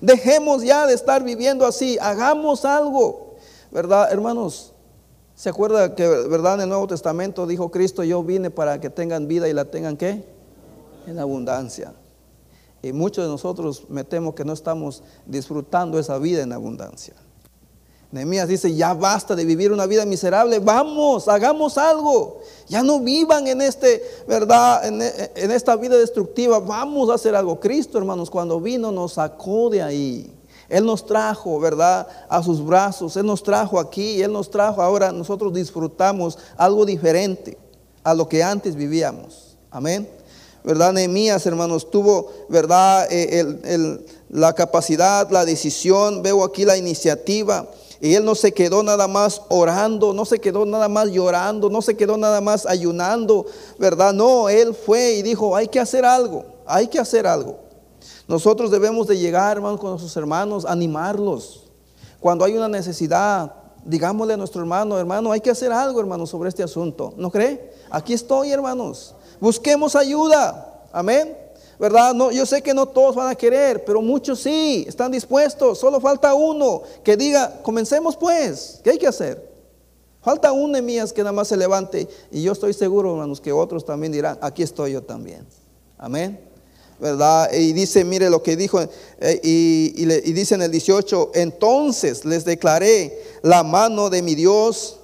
Dejemos 0.00 0.62
ya 0.62 0.86
de 0.86 0.94
estar 0.94 1.24
viviendo 1.24 1.66
así, 1.66 1.98
hagamos 2.00 2.64
algo. 2.64 3.34
¿Verdad, 3.72 4.12
hermanos? 4.12 4.72
¿Se 5.36 5.50
acuerda 5.50 5.94
que, 5.94 6.08
verdad, 6.08 6.54
en 6.54 6.62
el 6.62 6.68
Nuevo 6.70 6.86
Testamento 6.86 7.46
dijo 7.46 7.70
Cristo, 7.70 8.02
yo 8.02 8.24
vine 8.24 8.50
para 8.50 8.80
que 8.80 8.88
tengan 8.88 9.28
vida 9.28 9.46
y 9.50 9.52
la 9.52 9.66
tengan 9.66 9.98
qué? 9.98 10.24
En 11.06 11.18
abundancia. 11.18 11.92
Y 12.82 12.94
muchos 12.94 13.22
de 13.26 13.30
nosotros 13.30 13.84
me 13.90 14.02
temo 14.02 14.34
que 14.34 14.46
no 14.46 14.54
estamos 14.54 15.02
disfrutando 15.26 15.98
esa 15.98 16.16
vida 16.16 16.42
en 16.42 16.54
abundancia. 16.54 17.14
Nehemías 18.12 18.48
dice, 18.48 18.74
ya 18.74 18.94
basta 18.94 19.36
de 19.36 19.44
vivir 19.44 19.72
una 19.72 19.84
vida 19.84 20.06
miserable, 20.06 20.58
vamos, 20.58 21.28
hagamos 21.28 21.76
algo. 21.76 22.40
Ya 22.66 22.82
no 22.82 23.00
vivan 23.00 23.46
en 23.46 23.60
este, 23.60 24.02
¿verdad? 24.26 24.86
En, 24.86 25.02
en, 25.02 25.50
esta 25.50 25.76
vida 25.76 25.98
destructiva, 25.98 26.60
vamos 26.60 27.10
a 27.10 27.14
hacer 27.14 27.34
algo. 27.34 27.60
Cristo, 27.60 27.98
hermanos, 27.98 28.30
cuando 28.30 28.58
vino 28.58 28.90
nos 28.90 29.14
sacó 29.14 29.68
de 29.68 29.82
ahí. 29.82 30.32
Él 30.68 30.84
nos 30.84 31.06
trajo, 31.06 31.60
¿verdad? 31.60 32.06
A 32.28 32.42
sus 32.42 32.64
brazos. 32.64 33.16
Él 33.16 33.26
nos 33.26 33.42
trajo 33.42 33.78
aquí. 33.78 34.22
Él 34.22 34.32
nos 34.32 34.50
trajo. 34.50 34.82
Ahora 34.82 35.12
nosotros 35.12 35.52
disfrutamos 35.52 36.38
algo 36.56 36.84
diferente 36.84 37.56
a 38.02 38.14
lo 38.14 38.28
que 38.28 38.42
antes 38.42 38.74
vivíamos. 38.74 39.56
Amén. 39.70 40.08
¿Verdad? 40.64 40.92
Nehemías, 40.92 41.46
hermanos, 41.46 41.90
tuvo, 41.90 42.32
¿verdad? 42.48 43.06
Eh, 43.10 43.98
la 44.30 44.52
capacidad, 44.52 45.30
la 45.30 45.44
decisión. 45.44 46.22
Veo 46.22 46.42
aquí 46.42 46.64
la 46.64 46.76
iniciativa. 46.76 47.68
Y 48.00 48.14
él 48.14 48.24
no 48.24 48.34
se 48.34 48.52
quedó 48.52 48.82
nada 48.82 49.08
más 49.08 49.42
orando, 49.48 50.12
no 50.12 50.24
se 50.24 50.38
quedó 50.38 50.66
nada 50.66 50.88
más 50.88 51.08
llorando, 51.08 51.70
no 51.70 51.80
se 51.80 51.96
quedó 51.96 52.16
nada 52.16 52.40
más 52.40 52.66
ayunando, 52.66 53.46
¿verdad? 53.78 54.12
No, 54.12 54.48
él 54.48 54.74
fue 54.74 55.14
y 55.14 55.22
dijo, 55.22 55.56
hay 55.56 55.68
que 55.68 55.80
hacer 55.80 56.04
algo, 56.04 56.44
hay 56.66 56.88
que 56.88 56.98
hacer 56.98 57.26
algo. 57.26 57.65
Nosotros 58.28 58.70
debemos 58.70 59.06
de 59.06 59.18
llegar, 59.18 59.56
hermanos, 59.56 59.80
con 59.80 59.90
nuestros 59.90 60.16
hermanos, 60.16 60.64
animarlos. 60.64 61.64
Cuando 62.20 62.44
hay 62.44 62.56
una 62.56 62.68
necesidad, 62.68 63.52
digámosle 63.84 64.34
a 64.34 64.36
nuestro 64.36 64.60
hermano, 64.60 64.98
hermano, 64.98 65.32
hay 65.32 65.40
que 65.40 65.50
hacer 65.50 65.72
algo, 65.72 66.00
hermano, 66.00 66.26
sobre 66.26 66.48
este 66.48 66.62
asunto. 66.62 67.14
¿No 67.16 67.30
cree? 67.30 67.72
Aquí 67.90 68.12
estoy, 68.12 68.50
hermanos. 68.50 69.14
Busquemos 69.40 69.94
ayuda. 69.94 70.82
Amén. 70.92 71.36
¿Verdad? 71.78 72.14
No, 72.14 72.30
yo 72.30 72.46
sé 72.46 72.62
que 72.62 72.72
no 72.72 72.86
todos 72.86 73.14
van 73.14 73.28
a 73.28 73.34
querer, 73.34 73.84
pero 73.84 74.00
muchos 74.00 74.40
sí, 74.40 74.84
están 74.88 75.12
dispuestos. 75.12 75.78
Solo 75.78 76.00
falta 76.00 76.32
uno 76.34 76.82
que 77.04 77.16
diga, 77.16 77.60
comencemos 77.62 78.16
pues, 78.16 78.80
¿qué 78.82 78.90
hay 78.90 78.98
que 78.98 79.06
hacer? 79.06 79.56
Falta 80.22 80.52
un 80.52 80.72
Nemías 80.72 81.12
que 81.12 81.22
nada 81.22 81.32
más 81.32 81.48
se 81.48 81.56
levante 81.56 82.08
y 82.32 82.42
yo 82.42 82.52
estoy 82.52 82.72
seguro, 82.72 83.12
hermanos, 83.12 83.40
que 83.40 83.52
otros 83.52 83.84
también 83.84 84.10
dirán, 84.10 84.38
aquí 84.40 84.62
estoy 84.62 84.92
yo 84.92 85.02
también. 85.02 85.46
Amén. 85.98 86.40
¿Verdad? 86.98 87.52
Y 87.52 87.72
dice, 87.72 88.04
mire 88.04 88.30
lo 88.30 88.42
que 88.42 88.56
dijo, 88.56 88.80
eh, 88.80 89.40
y, 89.42 89.92
y, 89.96 90.32
dice 90.32 90.54
en 90.54 90.62
el 90.62 90.70
18, 90.70 91.32
entonces 91.34 92.24
les 92.24 92.44
declaré 92.44 93.22
la 93.42 93.62
mano 93.62 94.10
de 94.10 94.22
mi 94.22 94.34
Dios 94.34 94.98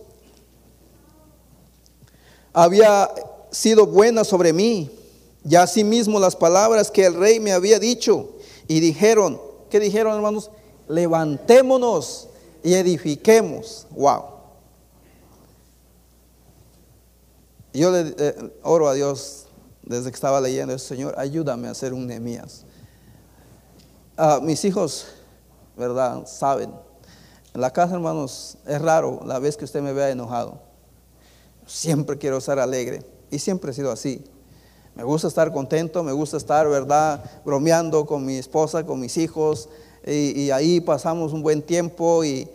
había 2.52 3.10
sido 3.50 3.86
buena 3.86 4.24
sobre 4.24 4.52
mí, 4.52 4.90
y 5.48 5.56
asimismo 5.56 6.20
las 6.20 6.36
palabras 6.36 6.90
que 6.90 7.04
el 7.06 7.14
rey 7.14 7.40
me 7.40 7.52
había 7.52 7.78
dicho, 7.78 8.30
y 8.68 8.80
dijeron, 8.80 9.40
¿qué 9.70 9.80
dijeron 9.80 10.14
hermanos? 10.14 10.50
Levantémonos 10.88 12.28
y 12.62 12.74
edifiquemos. 12.74 13.86
Wow. 13.90 14.24
Yo 17.72 17.90
le 17.90 18.14
eh, 18.18 18.34
oro 18.62 18.88
a 18.88 18.94
Dios 18.94 19.46
desde 19.82 20.10
que 20.10 20.14
estaba 20.14 20.40
leyendo 20.40 20.74
eso, 20.74 20.86
Señor, 20.86 21.14
ayúdame 21.18 21.68
a 21.68 21.72
hacer 21.72 21.92
un 21.92 22.06
Nehemías. 22.06 22.64
Ah, 24.16 24.40
mis 24.42 24.64
hijos, 24.64 25.06
¿verdad? 25.76 26.26
Saben. 26.26 26.72
En 27.54 27.60
la 27.60 27.70
casa, 27.72 27.94
hermanos, 27.94 28.56
es 28.66 28.80
raro 28.80 29.20
la 29.26 29.38
vez 29.38 29.56
que 29.56 29.64
usted 29.64 29.82
me 29.82 29.92
vea 29.92 30.10
enojado. 30.10 30.60
Siempre 31.66 32.18
quiero 32.18 32.38
estar 32.38 32.58
alegre 32.58 33.04
y 33.30 33.38
siempre 33.38 33.70
he 33.70 33.74
sido 33.74 33.90
así. 33.90 34.24
Me 34.94 35.04
gusta 35.04 35.28
estar 35.28 35.52
contento, 35.52 36.02
me 36.02 36.12
gusta 36.12 36.36
estar, 36.36 36.68
¿verdad? 36.68 37.24
Bromeando 37.44 38.04
con 38.06 38.24
mi 38.24 38.36
esposa, 38.36 38.84
con 38.84 39.00
mis 39.00 39.16
hijos 39.16 39.68
y, 40.06 40.50
ahí 40.50 40.80
pasamos 40.80 41.32
un 41.32 41.42
buen 41.42 41.62
tiempo 41.62 42.24
y, 42.24 42.48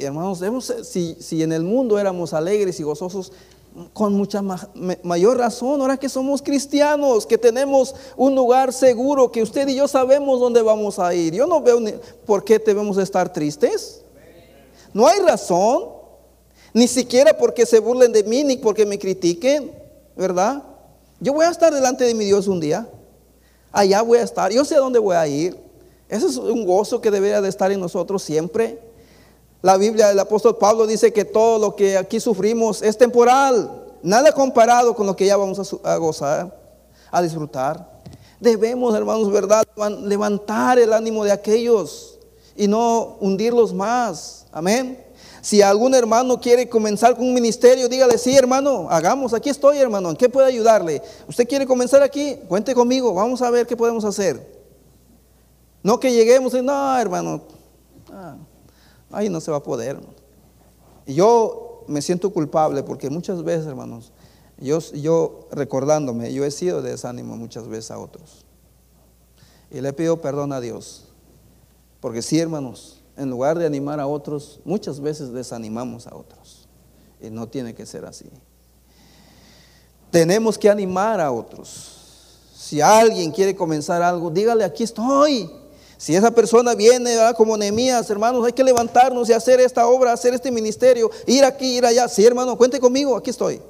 hermanos, 0.00 0.42
si, 0.84 1.16
si 1.20 1.42
en 1.42 1.52
el 1.52 1.62
mundo 1.62 1.98
éramos 1.98 2.32
alegres 2.32 2.80
y 2.80 2.82
gozosos, 2.82 3.32
con 3.92 4.14
mucha 4.14 4.42
mayor 5.02 5.38
razón, 5.38 5.80
ahora 5.80 5.96
que 5.96 6.08
somos 6.08 6.42
cristianos, 6.42 7.26
que 7.26 7.38
tenemos 7.38 7.94
un 8.16 8.34
lugar 8.34 8.72
seguro, 8.72 9.30
que 9.30 9.42
usted 9.42 9.68
y 9.68 9.76
yo 9.76 9.86
sabemos 9.86 10.40
dónde 10.40 10.60
vamos 10.62 10.98
a 10.98 11.14
ir. 11.14 11.34
Yo 11.34 11.46
no 11.46 11.60
veo 11.60 11.80
por 12.26 12.44
qué 12.44 12.58
debemos 12.58 12.98
estar 12.98 13.32
tristes. 13.32 14.02
No 14.92 15.06
hay 15.06 15.20
razón, 15.20 15.84
ni 16.74 16.88
siquiera 16.88 17.36
porque 17.36 17.64
se 17.64 17.78
burlen 17.78 18.12
de 18.12 18.24
mí, 18.24 18.42
ni 18.42 18.56
porque 18.56 18.84
me 18.84 18.98
critiquen, 18.98 19.72
¿verdad? 20.16 20.62
Yo 21.20 21.32
voy 21.32 21.44
a 21.44 21.50
estar 21.50 21.72
delante 21.72 22.04
de 22.04 22.14
mi 22.14 22.24
Dios 22.24 22.48
un 22.48 22.60
día. 22.60 22.88
Allá 23.70 24.02
voy 24.02 24.18
a 24.18 24.22
estar, 24.22 24.50
yo 24.50 24.64
sé 24.64 24.76
dónde 24.76 24.98
voy 24.98 25.14
a 25.14 25.26
ir. 25.28 25.56
Ese 26.08 26.26
es 26.26 26.36
un 26.36 26.66
gozo 26.66 27.00
que 27.00 27.10
debería 27.10 27.40
de 27.40 27.48
estar 27.48 27.70
en 27.70 27.78
nosotros 27.78 28.22
siempre. 28.22 28.80
La 29.62 29.76
Biblia 29.76 30.08
del 30.08 30.18
apóstol 30.18 30.56
Pablo 30.56 30.86
dice 30.86 31.12
que 31.12 31.24
todo 31.24 31.58
lo 31.58 31.76
que 31.76 31.98
aquí 31.98 32.18
sufrimos 32.18 32.80
es 32.80 32.96
temporal, 32.96 33.70
nada 34.02 34.32
comparado 34.32 34.94
con 34.94 35.06
lo 35.06 35.14
que 35.14 35.26
ya 35.26 35.36
vamos 35.36 35.78
a, 35.84 35.96
gozar, 35.96 36.58
a 37.10 37.20
disfrutar. 37.20 38.00
Debemos, 38.40 38.94
hermanos, 38.94 39.30
¿verdad? 39.30 39.64
Levantar 40.02 40.78
el 40.78 40.94
ánimo 40.94 41.24
de 41.24 41.32
aquellos 41.32 42.18
y 42.56 42.66
no 42.66 43.16
hundirlos 43.20 43.74
más. 43.74 44.46
Amén. 44.50 45.04
Si 45.42 45.60
algún 45.60 45.94
hermano 45.94 46.40
quiere 46.40 46.66
comenzar 46.66 47.14
con 47.14 47.26
un 47.26 47.34
ministerio, 47.34 47.86
dígale, 47.88 48.16
sí, 48.16 48.34
hermano, 48.34 48.88
hagamos, 48.90 49.34
aquí 49.34 49.50
estoy, 49.50 49.78
hermano, 49.78 50.10
¿en 50.10 50.16
qué 50.16 50.28
puedo 50.28 50.46
ayudarle? 50.46 51.02
¿Usted 51.28 51.46
quiere 51.46 51.66
comenzar 51.66 52.02
aquí? 52.02 52.36
Cuente 52.48 52.74
conmigo, 52.74 53.12
vamos 53.12 53.42
a 53.42 53.50
ver 53.50 53.66
qué 53.66 53.76
podemos 53.76 54.04
hacer. 54.06 54.58
No 55.82 56.00
que 56.00 56.12
lleguemos 56.12 56.54
y, 56.54 56.62
no, 56.62 56.98
hermano, 56.98 57.42
ah, 58.12 58.36
ahí 59.10 59.28
no 59.28 59.40
se 59.40 59.50
va 59.50 59.58
a 59.58 59.62
poder. 59.62 60.00
Y 61.06 61.14
yo 61.14 61.84
me 61.86 62.02
siento 62.02 62.30
culpable 62.30 62.82
porque 62.82 63.10
muchas 63.10 63.42
veces, 63.42 63.66
hermanos, 63.66 64.12
yo, 64.58 64.78
yo 64.92 65.48
recordándome, 65.50 66.32
yo 66.32 66.44
he 66.44 66.50
sido 66.50 66.82
de 66.82 66.90
desánimo 66.90 67.36
muchas 67.36 67.66
veces 67.66 67.90
a 67.90 67.98
otros. 67.98 68.44
Y 69.70 69.80
le 69.80 69.92
pido 69.92 70.20
perdón 70.20 70.52
a 70.52 70.60
Dios. 70.60 71.06
Porque 72.00 72.22
sí, 72.22 72.38
hermanos, 72.38 73.00
en 73.16 73.30
lugar 73.30 73.58
de 73.58 73.66
animar 73.66 74.00
a 74.00 74.06
otros, 74.06 74.60
muchas 74.64 75.00
veces 75.00 75.32
desanimamos 75.32 76.06
a 76.06 76.14
otros. 76.14 76.68
Y 77.20 77.30
no 77.30 77.48
tiene 77.48 77.74
que 77.74 77.86
ser 77.86 78.04
así. 78.04 78.26
Tenemos 80.10 80.58
que 80.58 80.68
animar 80.68 81.20
a 81.20 81.30
otros. 81.30 81.96
Si 82.54 82.80
alguien 82.80 83.30
quiere 83.30 83.54
comenzar 83.54 84.02
algo, 84.02 84.30
dígale, 84.30 84.64
aquí 84.64 84.82
estoy. 84.82 85.50
Si 86.00 86.16
esa 86.16 86.30
persona 86.30 86.74
viene 86.74 87.14
como 87.36 87.58
Nehemías, 87.58 88.08
hermanos, 88.08 88.46
hay 88.46 88.54
que 88.54 88.64
levantarnos 88.64 89.28
y 89.28 89.34
hacer 89.34 89.60
esta 89.60 89.86
obra, 89.86 90.14
hacer 90.14 90.32
este 90.32 90.50
ministerio, 90.50 91.10
ir 91.26 91.44
aquí, 91.44 91.76
ir 91.76 91.84
allá. 91.84 92.08
Sí, 92.08 92.24
hermano, 92.24 92.56
cuente 92.56 92.80
conmigo, 92.80 93.14
aquí 93.18 93.28
estoy. 93.28 93.60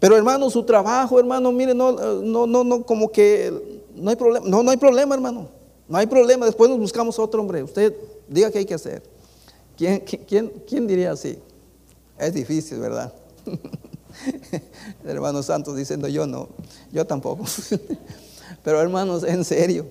Pero 0.00 0.16
hermano, 0.16 0.50
su 0.50 0.64
trabajo, 0.64 1.20
hermano, 1.20 1.52
mire, 1.52 1.74
no, 1.74 1.92
no, 1.92 2.48
no, 2.48 2.64
no, 2.64 2.82
como 2.82 3.12
que 3.12 3.84
no 3.94 4.10
hay 4.10 4.16
problema, 4.16 4.48
no, 4.48 4.64
no 4.64 4.70
hay 4.72 4.76
problema, 4.78 5.14
hermano. 5.14 5.48
No 5.86 5.96
hay 5.96 6.08
problema, 6.08 6.44
después 6.44 6.68
nos 6.68 6.80
buscamos 6.80 7.16
otro 7.20 7.40
hombre. 7.40 7.62
Usted 7.62 7.94
diga 8.26 8.50
qué 8.50 8.58
hay 8.58 8.64
que 8.64 8.74
hacer. 8.74 9.04
¿Quién, 9.76 10.00
quién, 10.00 10.52
quién 10.66 10.88
diría 10.88 11.12
así? 11.12 11.38
Es 12.18 12.34
difícil, 12.34 12.80
¿verdad? 12.80 13.12
Hermanos 15.04 15.46
santos 15.46 15.76
diciendo 15.76 16.08
yo 16.08 16.26
no, 16.26 16.48
yo 16.90 17.06
tampoco. 17.06 17.44
Pero 18.64 18.80
hermanos, 18.80 19.22
en 19.22 19.44
serio, 19.44 19.86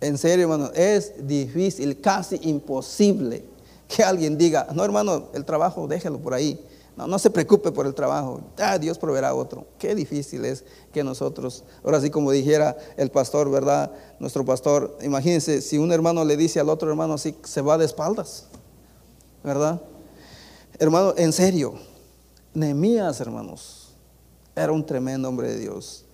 en 0.00 0.18
serio, 0.18 0.44
hermano, 0.44 0.70
es 0.74 1.26
difícil, 1.26 2.00
casi 2.00 2.38
imposible 2.42 3.44
que 3.88 4.02
alguien 4.02 4.36
diga, 4.36 4.66
no, 4.74 4.84
hermano, 4.84 5.28
el 5.32 5.44
trabajo 5.44 5.86
déjelo 5.86 6.18
por 6.18 6.34
ahí. 6.34 6.60
No, 6.96 7.06
no 7.06 7.18
se 7.18 7.28
preocupe 7.28 7.72
por 7.72 7.86
el 7.86 7.94
trabajo. 7.94 8.40
Ah, 8.58 8.78
Dios 8.78 8.98
proveerá 8.98 9.34
otro. 9.34 9.66
Qué 9.78 9.94
difícil 9.94 10.44
es 10.46 10.64
que 10.92 11.04
nosotros, 11.04 11.62
ahora 11.84 12.00
sí 12.00 12.08
como 12.08 12.30
dijera 12.30 12.76
el 12.96 13.10
pastor, 13.10 13.50
¿verdad? 13.50 13.92
Nuestro 14.18 14.44
pastor, 14.46 14.96
imagínense, 15.02 15.60
si 15.60 15.76
un 15.76 15.92
hermano 15.92 16.24
le 16.24 16.38
dice 16.38 16.58
al 16.58 16.70
otro 16.70 16.88
hermano 16.88 17.14
así, 17.14 17.36
se 17.44 17.60
va 17.60 17.76
de 17.76 17.84
espaldas, 17.84 18.46
¿verdad? 19.44 19.80
Hermano, 20.78 21.12
en 21.18 21.34
serio, 21.34 21.74
Nehemías, 22.54 23.20
hermanos, 23.20 23.94
era 24.54 24.72
un 24.72 24.84
tremendo 24.84 25.28
hombre 25.28 25.48
de 25.48 25.58
Dios. 25.58 26.06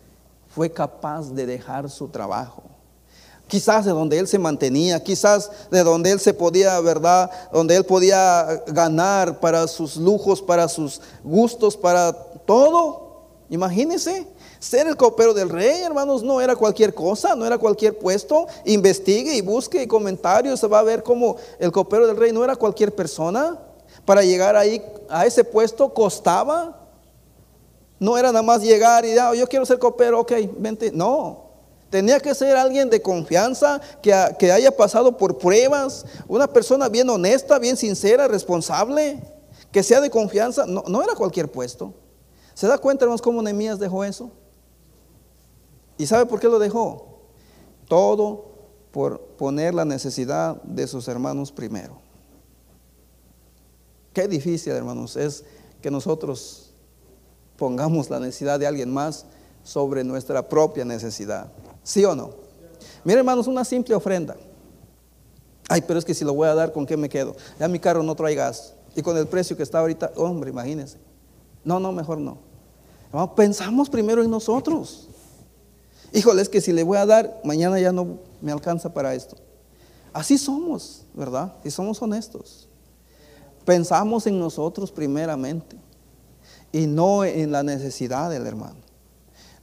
Fue 0.49 0.71
capaz 0.71 1.31
de 1.31 1.47
dejar 1.47 1.89
su 1.89 2.09
trabajo. 2.09 2.65
Quizás 3.53 3.85
de 3.85 3.91
donde 3.91 4.19
él 4.19 4.27
se 4.27 4.39
mantenía, 4.39 5.05
quizás 5.05 5.51
de 5.71 5.85
donde 5.85 6.11
él 6.11 6.19
se 6.19 6.33
podía, 6.33 6.81
¿verdad? 6.81 7.31
Donde 7.53 7.77
él 7.77 7.85
podía 7.85 8.47
ganar 8.69 9.41
para 9.41 9.69
sus 9.69 9.99
lujos, 9.99 10.41
para 10.41 10.67
sus 10.71 11.03
gustos, 11.23 11.77
para 11.77 12.15
todo. 12.15 13.27
Imagínense, 13.51 14.27
ser 14.59 14.87
el 14.87 14.97
copero 14.97 15.35
del 15.35 15.51
rey, 15.51 15.83
hermanos, 15.83 16.23
no 16.23 16.41
era 16.41 16.57
cualquier 16.57 16.95
cosa, 16.95 17.37
no 17.37 17.45
era 17.45 17.59
cualquier 17.59 17.99
puesto. 17.99 18.47
Investigue 18.65 19.35
y 19.35 19.43
busque 19.43 19.87
comentarios, 19.87 20.59
se 20.59 20.67
va 20.67 20.79
a 20.79 20.83
ver 20.83 21.03
cómo 21.03 21.37
el 21.59 21.71
copero 21.71 22.07
del 22.07 22.17
rey 22.17 22.33
no 22.33 22.43
era 22.45 22.57
cualquier 22.57 22.95
persona. 22.95 23.59
Para 24.07 24.23
llegar 24.23 24.57
ahí 24.57 24.83
a 25.11 25.27
ese 25.27 25.45
puesto 25.45 25.93
costaba. 25.93 26.89
No 27.99 28.17
era 28.17 28.33
nada 28.33 28.43
más 28.43 28.63
llegar 28.63 29.05
y 29.05 29.19
ah, 29.19 29.35
yo 29.35 29.47
quiero 29.47 29.67
ser 29.67 29.79
copero, 29.79 30.21
ok, 30.21 30.33
vente. 30.57 30.91
No, 30.91 31.42
tenía 31.93 32.19
que 32.21 32.35
ser 32.35 32.57
alguien 32.57 32.89
de 32.89 33.03
confianza, 33.03 33.79
que, 34.01 34.15
que 34.39 34.51
haya 34.51 34.75
pasado 34.75 35.19
por 35.19 35.37
pruebas, 35.37 36.07
una 36.27 36.47
persona 36.47 36.89
bien 36.89 37.09
honesta, 37.11 37.59
bien 37.59 37.77
sincera, 37.77 38.27
responsable, 38.27 39.23
que 39.71 39.83
sea 39.83 40.01
de 40.01 40.09
confianza. 40.09 40.65
No, 40.65 40.85
no 40.89 41.03
era 41.03 41.15
cualquier 41.15 41.53
puesto. 41.53 41.93
¿Se 42.55 42.67
da 42.67 42.79
cuenta, 42.79 43.05
hermanos, 43.05 43.21
cómo 43.21 43.43
Nehemías 43.43 43.79
dejó 43.79 44.05
eso? 44.05 44.31
¿Y 45.99 46.07
sabe 46.07 46.25
por 46.25 46.41
qué 46.41 46.49
lo 46.49 46.59
dejó? 46.59 47.19
Todo 47.87 48.47
por 48.91 49.21
poner 49.37 49.75
la 49.75 49.85
necesidad 49.85 50.63
de 50.63 50.87
sus 50.87 51.09
hermanos 51.09 51.53
primero. 51.53 52.01
Qué 54.15 54.27
difícil, 54.27 54.73
hermanos, 54.73 55.17
es 55.17 55.45
que 55.83 55.91
nosotros 55.91 56.71
pongamos 57.59 58.09
la 58.09 58.19
necesidad 58.19 58.59
de 58.59 58.67
alguien 58.67 58.91
más 58.91 59.27
sobre 59.63 60.05
nuestra 60.05 60.49
propia 60.49 60.87
necesidad. 60.87 61.53
¿Sí 61.83 62.05
o 62.05 62.15
no? 62.15 62.31
Mira, 63.05 63.19
hermanos, 63.21 63.47
una 63.47 63.65
simple 63.65 63.95
ofrenda. 63.95 64.37
Ay, 65.69 65.83
pero 65.87 65.99
es 65.99 66.05
que 66.05 66.15
si 66.15 66.25
lo 66.25 66.35
voy 66.35 66.49
a 66.49 66.55
dar, 66.55 66.73
¿con 66.73 66.87
qué 66.87 66.97
me 66.97 67.09
quedo? 67.09 67.35
Ya 67.59 67.69
mi 67.69 67.79
carro 67.79 68.03
no 68.03 68.15
trae 68.15 68.35
gas. 68.35 68.75
Y 68.95 69.03
con 69.03 69.17
el 69.17 69.27
precio 69.27 69.57
que 69.57 69.63
está 69.63 69.79
ahorita, 69.81 70.13
hombre, 70.17 70.51
imagínense. 70.51 70.99
No, 71.65 71.81
no, 71.81 71.93
mejor 71.93 72.19
no. 72.19 72.39
pensamos 73.35 73.89
primero 73.89 74.23
en 74.23 74.31
nosotros. 74.31 75.09
Híjole, 76.13 76.43
es 76.43 76.49
que 76.49 76.61
si 76.61 76.73
le 76.73 76.83
voy 76.83 76.99
a 76.99 77.07
dar, 77.07 77.41
mañana 77.43 77.81
ya 77.81 77.91
no 77.91 78.19
me 78.41 78.53
alcanza 78.53 78.93
para 78.93 79.15
esto. 79.15 79.37
Así 80.13 80.37
somos, 80.37 81.07
¿verdad? 81.15 81.55
Y 81.65 81.71
somos 81.71 82.03
honestos. 82.03 82.69
Pensamos 83.65 84.27
en 84.27 84.39
nosotros 84.39 84.93
primeramente 84.93 85.77
y 86.71 86.87
no 86.87 87.25
en 87.25 87.51
la 87.53 87.63
necesidad 87.63 88.29
del 88.29 88.47
hermano. 88.47 88.82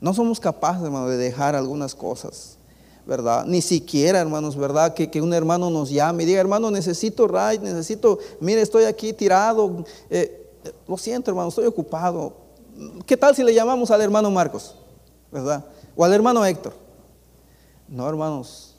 No 0.01 0.13
somos 0.13 0.39
capaces, 0.39 0.83
hermano, 0.83 1.09
de 1.09 1.17
dejar 1.17 1.55
algunas 1.55 1.93
cosas, 1.93 2.57
¿verdad? 3.05 3.45
Ni 3.45 3.61
siquiera, 3.61 4.19
hermanos, 4.19 4.55
¿verdad? 4.55 4.93
Que, 4.93 5.21
un 5.21 5.33
hermano 5.33 5.69
nos 5.69 5.89
llame 5.89 6.23
y 6.23 6.25
diga, 6.25 6.39
hermano, 6.39 6.71
necesito 6.71 7.27
ray, 7.27 7.59
necesito, 7.59 8.19
mire, 8.39 8.61
estoy 8.61 8.85
aquí 8.85 9.11
tirado. 9.11 9.83
Eh, 10.09 10.51
lo 10.87 10.97
siento, 10.97 11.31
hermano, 11.31 11.49
estoy 11.49 11.65
ocupado. 11.65 12.33
¿Qué 13.05 13.17
tal 13.17 13.35
si 13.35 13.43
le 13.43 13.53
llamamos 13.53 13.91
al 13.91 14.01
hermano 14.01 14.31
Marcos? 14.31 14.75
¿Verdad? 15.31 15.65
O 15.95 16.05
al 16.05 16.13
hermano 16.13 16.45
Héctor. 16.45 16.73
No, 17.89 18.07
hermanos. 18.07 18.75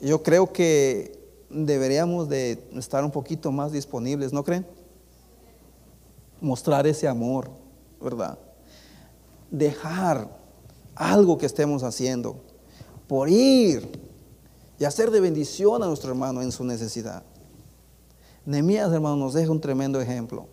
Yo 0.00 0.22
creo 0.22 0.50
que 0.52 1.16
deberíamos 1.50 2.28
de 2.28 2.62
estar 2.74 3.04
un 3.04 3.10
poquito 3.10 3.52
más 3.52 3.72
disponibles, 3.72 4.32
¿no 4.32 4.44
creen? 4.44 4.66
Mostrar 6.40 6.86
ese 6.86 7.06
amor, 7.06 7.50
¿verdad? 8.00 8.38
Dejar 9.50 10.28
algo 10.94 11.38
que 11.38 11.46
estemos 11.46 11.82
haciendo 11.82 12.36
por 13.06 13.28
ir 13.28 13.88
y 14.78 14.84
hacer 14.84 15.10
de 15.10 15.20
bendición 15.20 15.82
a 15.82 15.86
nuestro 15.86 16.10
hermano 16.10 16.42
en 16.42 16.52
su 16.52 16.64
necesidad. 16.64 17.22
Nemías, 18.44 18.92
hermano, 18.92 19.16
nos 19.16 19.34
deja 19.34 19.50
un 19.50 19.60
tremendo 19.60 20.00
ejemplo. 20.00 20.46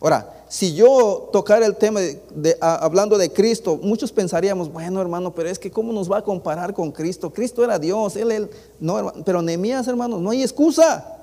Ahora, 0.00 0.44
si 0.48 0.74
yo 0.74 1.28
tocara 1.32 1.66
el 1.66 1.76
tema 1.76 2.00
de, 2.00 2.56
hablando 2.60 3.18
de 3.18 3.30
Cristo, 3.30 3.78
muchos 3.82 4.10
pensaríamos, 4.10 4.72
bueno 4.72 5.00
hermano, 5.00 5.34
pero 5.34 5.48
es 5.48 5.58
que 5.58 5.70
¿cómo 5.70 5.92
nos 5.92 6.10
va 6.10 6.18
a 6.18 6.24
comparar 6.24 6.72
con 6.72 6.90
Cristo? 6.90 7.30
Cristo 7.30 7.62
era 7.62 7.78
Dios, 7.78 8.16
Él, 8.16 8.32
él 8.32 8.50
no, 8.80 9.12
pero 9.24 9.42
Nehemías, 9.42 9.86
hermanos, 9.86 10.20
no 10.20 10.30
hay 10.30 10.42
excusa. 10.42 11.18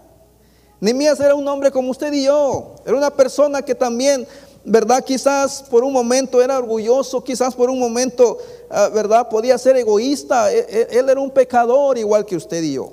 Nehemías 0.79 1.19
era 1.19 1.33
un 1.33 1.47
hombre 1.47 1.71
como 1.71 1.89
usted 1.89 2.13
y 2.13 2.25
yo, 2.25 2.75
era 2.85 2.95
una 2.95 3.09
persona 3.09 3.63
que 3.63 3.73
también, 3.73 4.27
¿verdad? 4.65 5.03
Quizás 5.03 5.63
por 5.63 5.83
un 5.83 5.93
momento 5.93 6.41
era 6.41 6.57
orgulloso, 6.57 7.23
quizás 7.23 7.55
por 7.55 7.69
un 7.69 7.79
momento, 7.79 8.37
ah, 8.69 8.89
¿verdad? 8.93 9.29
Podía 9.29 9.57
ser 9.57 9.75
egoísta, 9.77 10.51
e, 10.53 10.59
e, 10.59 10.99
él 10.99 11.09
era 11.09 11.19
un 11.19 11.31
pecador 11.31 11.97
igual 11.97 12.25
que 12.25 12.35
usted 12.35 12.61
y 12.63 12.73
yo. 12.73 12.91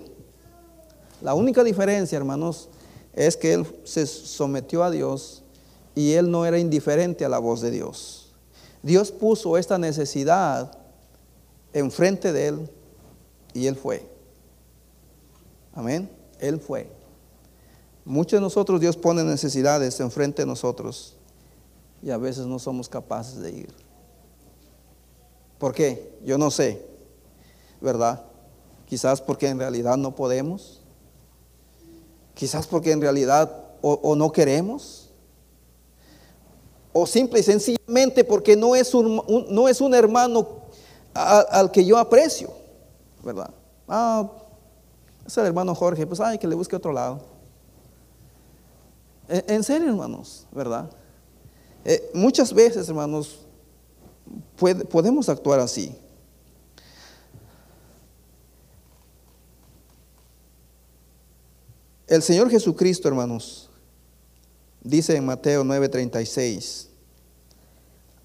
La 1.20 1.34
única 1.34 1.64
diferencia, 1.64 2.16
hermanos, 2.16 2.68
es 3.12 3.36
que 3.36 3.54
él 3.54 3.66
se 3.84 4.06
sometió 4.06 4.82
a 4.84 4.90
Dios 4.90 5.42
y 5.94 6.12
él 6.12 6.30
no 6.30 6.44
era 6.44 6.58
indiferente 6.58 7.24
a 7.24 7.28
la 7.28 7.38
voz 7.38 7.60
de 7.60 7.70
Dios. 7.70 8.32
Dios 8.82 9.10
puso 9.10 9.56
esta 9.56 9.78
necesidad 9.78 10.76
enfrente 11.72 12.32
de 12.32 12.48
él 12.48 12.70
y 13.54 13.66
él 13.66 13.76
fue. 13.76 14.06
Amén. 15.72 16.10
Él 16.38 16.60
fue. 16.60 16.88
Muchos 18.04 18.36
de 18.36 18.42
nosotros 18.42 18.80
Dios 18.80 18.96
pone 18.96 19.24
necesidades 19.24 19.98
enfrente 20.00 20.42
de 20.42 20.46
nosotros 20.46 21.13
y 22.04 22.10
a 22.10 22.18
veces 22.18 22.46
no 22.46 22.58
somos 22.58 22.88
capaces 22.88 23.40
de 23.40 23.50
ir. 23.50 23.74
¿Por 25.58 25.72
qué? 25.72 26.18
Yo 26.22 26.36
no 26.36 26.50
sé, 26.50 26.84
¿verdad? 27.80 28.22
Quizás 28.86 29.22
porque 29.22 29.48
en 29.48 29.58
realidad 29.58 29.96
no 29.96 30.14
podemos. 30.14 30.82
Quizás 32.34 32.66
porque 32.66 32.92
en 32.92 33.00
realidad 33.00 33.50
o, 33.80 34.14
no 34.16 34.32
queremos 34.32 35.10
o 36.92 37.06
simple 37.06 37.40
y 37.40 37.42
sencillamente 37.42 38.24
porque 38.24 38.56
no 38.56 38.74
es 38.76 38.94
un, 38.94 39.22
no 39.50 39.68
es 39.68 39.80
un 39.80 39.94
hermano 39.94 40.46
al 41.14 41.70
que 41.70 41.84
yo 41.84 41.98
aprecio, 41.98 42.50
¿verdad? 43.22 43.50
Ah, 43.88 44.30
es 45.26 45.36
el 45.38 45.46
hermano 45.46 45.74
Jorge, 45.74 46.06
pues 46.06 46.20
ay, 46.20 46.38
que 46.38 46.46
le 46.46 46.54
busque 46.54 46.76
otro 46.76 46.92
lado. 46.92 47.20
En, 49.28 49.64
serio, 49.64 49.88
hermanos, 49.88 50.46
¿verdad? 50.52 50.90
Eh, 51.84 52.10
muchas 52.14 52.52
veces, 52.52 52.88
hermanos, 52.88 53.40
podemos 54.90 55.28
actuar 55.28 55.60
así. 55.60 55.94
El 62.06 62.22
Señor 62.22 62.50
Jesucristo, 62.50 63.08
hermanos, 63.08 63.70
Dice 64.84 65.16
en 65.16 65.24
Mateo 65.24 65.64
9:36, 65.64 66.88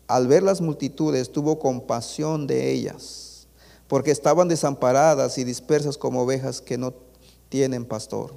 al 0.07 0.28
ver 0.28 0.43
las 0.43 0.60
multitudes 0.60 1.32
tuvo 1.32 1.57
compasión 1.57 2.47
de 2.47 2.70
ellas, 2.70 3.47
porque 3.88 4.12
estaban 4.12 4.49
desamparadas 4.49 5.38
y 5.38 5.45
dispersas 5.45 5.97
como 5.97 6.22
ovejas 6.22 6.60
que 6.60 6.78
no 6.78 6.93
tienen 7.47 7.86
pastor. 7.86 8.34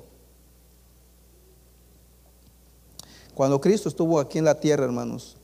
Cuando 3.34 3.60
Cristo 3.60 3.88
estuvo 3.88 4.20
aquí 4.20 4.38
en 4.38 4.44
la 4.44 4.58
tierra, 4.58 4.84
hermanos, 4.84 5.36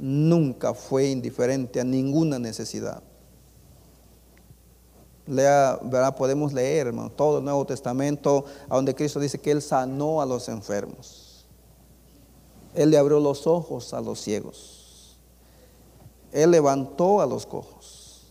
nunca 0.00 0.74
fue 0.74 1.10
indiferente 1.10 1.80
a 1.80 1.84
ninguna 1.84 2.38
necesidad. 2.38 3.02
Lea, 5.26 5.78
¿verdad? 5.82 6.14
Podemos 6.16 6.52
leer, 6.52 6.88
hermano, 6.88 7.10
todo 7.10 7.38
el 7.38 7.44
Nuevo 7.44 7.64
Testamento, 7.64 8.44
a 8.68 8.76
donde 8.76 8.94
Cristo 8.94 9.18
dice 9.18 9.40
que 9.40 9.50
Él 9.50 9.62
sanó 9.62 10.20
a 10.20 10.26
los 10.26 10.48
enfermos. 10.48 11.46
Él 12.74 12.90
le 12.90 12.98
abrió 12.98 13.20
los 13.20 13.46
ojos 13.46 13.94
a 13.94 14.00
los 14.00 14.20
ciegos. 14.20 15.16
Él 16.32 16.50
levantó 16.50 17.20
a 17.20 17.26
los 17.26 17.46
cojos. 17.46 18.26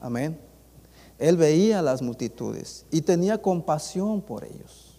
Amén. 0.00 0.38
Él 1.18 1.36
veía 1.36 1.78
a 1.78 1.82
las 1.82 2.02
multitudes 2.02 2.84
y 2.90 3.00
tenía 3.00 3.40
compasión 3.40 4.20
por 4.20 4.44
ellos. 4.44 4.96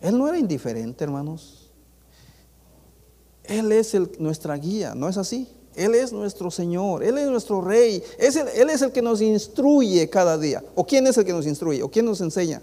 Él 0.00 0.16
no 0.16 0.26
era 0.26 0.38
indiferente, 0.38 1.04
hermanos. 1.04 1.69
Él 3.50 3.72
es 3.72 3.94
nuestra 4.20 4.56
guía, 4.56 4.94
¿no 4.94 5.08
es 5.08 5.16
así? 5.16 5.48
Él 5.74 5.96
es 5.96 6.12
nuestro 6.12 6.52
Señor, 6.52 7.02
Él 7.02 7.18
es 7.18 7.28
nuestro 7.28 7.60
Rey, 7.60 8.02
Él 8.18 8.70
es 8.70 8.82
el 8.82 8.92
que 8.92 9.02
nos 9.02 9.20
instruye 9.20 10.08
cada 10.08 10.38
día. 10.38 10.62
¿O 10.76 10.86
quién 10.86 11.06
es 11.08 11.18
el 11.18 11.24
que 11.24 11.32
nos 11.32 11.46
instruye? 11.46 11.82
¿O 11.82 11.90
quién 11.90 12.06
nos 12.06 12.20
enseña? 12.20 12.62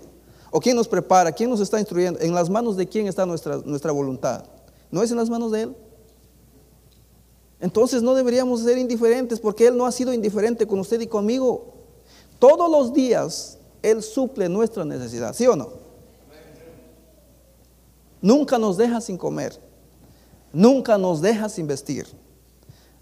¿O 0.50 0.62
quién 0.62 0.78
nos 0.78 0.88
prepara? 0.88 1.34
¿Quién 1.34 1.50
nos 1.50 1.60
está 1.60 1.78
instruyendo? 1.78 2.22
¿En 2.22 2.34
las 2.34 2.50
manos 2.50 2.78
de 2.78 2.88
quién 2.88 3.06
está 3.08 3.26
nuestra, 3.26 3.58
nuestra 3.66 3.92
voluntad? 3.92 4.46
¿No 4.90 5.04
es 5.04 5.12
en 5.12 5.18
las 5.18 5.30
manos 5.30 5.52
de 5.52 5.64
Él? 5.64 5.76
Entonces 7.60 8.02
no 8.02 8.16
deberíamos 8.16 8.62
ser 8.62 8.78
indiferentes 8.78 9.42
porque 9.42 9.68
Él 9.68 9.76
no 9.76 9.86
ha 9.86 9.92
sido 9.92 10.14
indiferente 10.14 10.66
con 10.66 10.80
usted 10.80 11.02
y 11.02 11.08
conmigo. 11.08 11.74
Todos 12.40 12.72
los 12.72 12.94
días 12.94 13.58
Él 13.82 14.02
suple 14.02 14.48
nuestra 14.48 14.86
necesidad, 14.86 15.34
¿sí 15.34 15.48
o 15.48 15.56
no? 15.58 15.70
Nunca 18.22 18.58
nos 18.58 18.78
deja 18.78 19.02
sin 19.02 19.18
comer. 19.18 19.67
Nunca 20.54 20.98
nos 20.98 21.22
deja 21.22 21.50
sin 21.50 21.68
vestir. 21.68 22.08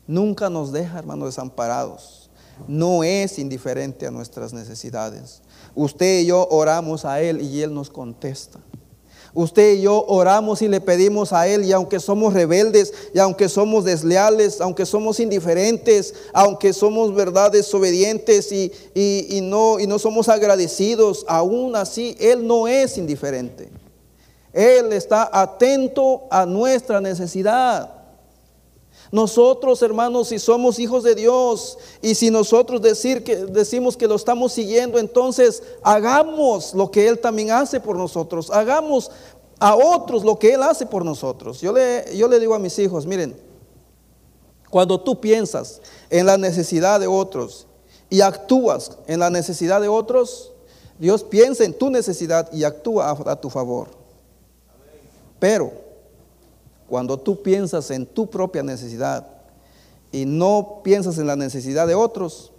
Nunca 0.07 0.49
nos 0.49 0.71
deja, 0.71 0.99
hermanos, 0.99 1.29
desamparados. 1.29 2.29
No 2.67 3.03
es 3.03 3.37
indiferente 3.39 4.07
a 4.07 4.11
nuestras 4.11 4.53
necesidades. 4.53 5.41
Usted 5.73 6.21
y 6.21 6.27
yo 6.27 6.47
oramos 6.49 7.05
a 7.05 7.21
Él 7.21 7.41
y 7.41 7.61
Él 7.61 7.73
nos 7.73 7.89
contesta. 7.89 8.59
Usted 9.33 9.73
y 9.73 9.81
yo 9.81 10.05
oramos 10.07 10.61
y 10.61 10.69
le 10.69 10.79
pedimos 10.79 11.33
a 11.33 11.45
Él 11.49 11.65
y 11.65 11.73
aunque 11.73 11.99
somos 11.99 12.33
rebeldes 12.33 12.93
y 13.13 13.19
aunque 13.19 13.49
somos 13.49 13.83
desleales, 13.83 14.61
aunque 14.61 14.85
somos 14.85 15.19
indiferentes, 15.19 16.13
aunque 16.31 16.71
somos 16.71 17.13
verdad 17.13 17.51
desobedientes 17.51 18.49
y, 18.53 18.71
y, 18.93 19.41
no, 19.41 19.77
y 19.77 19.87
no 19.87 19.99
somos 19.99 20.29
agradecidos, 20.29 21.25
aún 21.27 21.75
así 21.75 22.15
Él 22.17 22.47
no 22.47 22.69
es 22.69 22.97
indiferente. 22.97 23.69
Él 24.55 24.93
está 24.93 25.29
atento 25.33 26.23
a 26.31 26.45
nuestra 26.45 27.01
necesidad. 27.01 27.91
Nosotros, 29.11 29.81
hermanos, 29.81 30.29
si 30.29 30.39
somos 30.39 30.79
hijos 30.79 31.03
de 31.03 31.13
Dios 31.13 31.77
y 32.01 32.15
si 32.15 32.31
nosotros 32.31 32.81
decir 32.81 33.25
que, 33.25 33.35
decimos 33.35 33.97
que 33.97 34.07
lo 34.07 34.15
estamos 34.15 34.53
siguiendo, 34.53 34.97
entonces 34.97 35.61
hagamos 35.83 36.73
lo 36.73 36.89
que 36.89 37.05
Él 37.05 37.19
también 37.19 37.51
hace 37.51 37.81
por 37.81 37.97
nosotros. 37.97 38.49
Hagamos 38.49 39.11
a 39.59 39.75
otros 39.75 40.23
lo 40.23 40.39
que 40.39 40.53
Él 40.53 40.63
hace 40.63 40.85
por 40.85 41.03
nosotros. 41.03 41.59
Yo 41.59 41.73
le, 41.73 42.15
yo 42.15 42.29
le 42.29 42.39
digo 42.39 42.55
a 42.55 42.59
mis 42.59 42.79
hijos, 42.79 43.05
miren, 43.05 43.35
cuando 44.69 45.01
tú 45.01 45.19
piensas 45.19 45.81
en 46.09 46.25
la 46.25 46.37
necesidad 46.37 47.01
de 47.01 47.07
otros 47.07 47.67
y 48.09 48.21
actúas 48.21 48.97
en 49.07 49.19
la 49.19 49.29
necesidad 49.29 49.81
de 49.81 49.89
otros, 49.89 50.53
Dios 50.97 51.25
piensa 51.25 51.65
en 51.65 51.73
tu 51.77 51.89
necesidad 51.89 52.49
y 52.53 52.63
actúa 52.63 53.11
a 53.11 53.35
tu 53.35 53.49
favor. 53.49 54.04
Pero 55.39 55.71
cuando 56.87 57.17
tú 57.17 57.41
piensas 57.41 57.91
en 57.91 58.05
tu 58.05 58.29
propia 58.29 58.63
necesidad 58.63 59.27
y 60.11 60.25
no 60.25 60.81
piensas 60.83 61.17
en 61.17 61.27
la 61.27 61.35
necesidad 61.35 61.87
de 61.87 61.95
otros, 61.95 62.51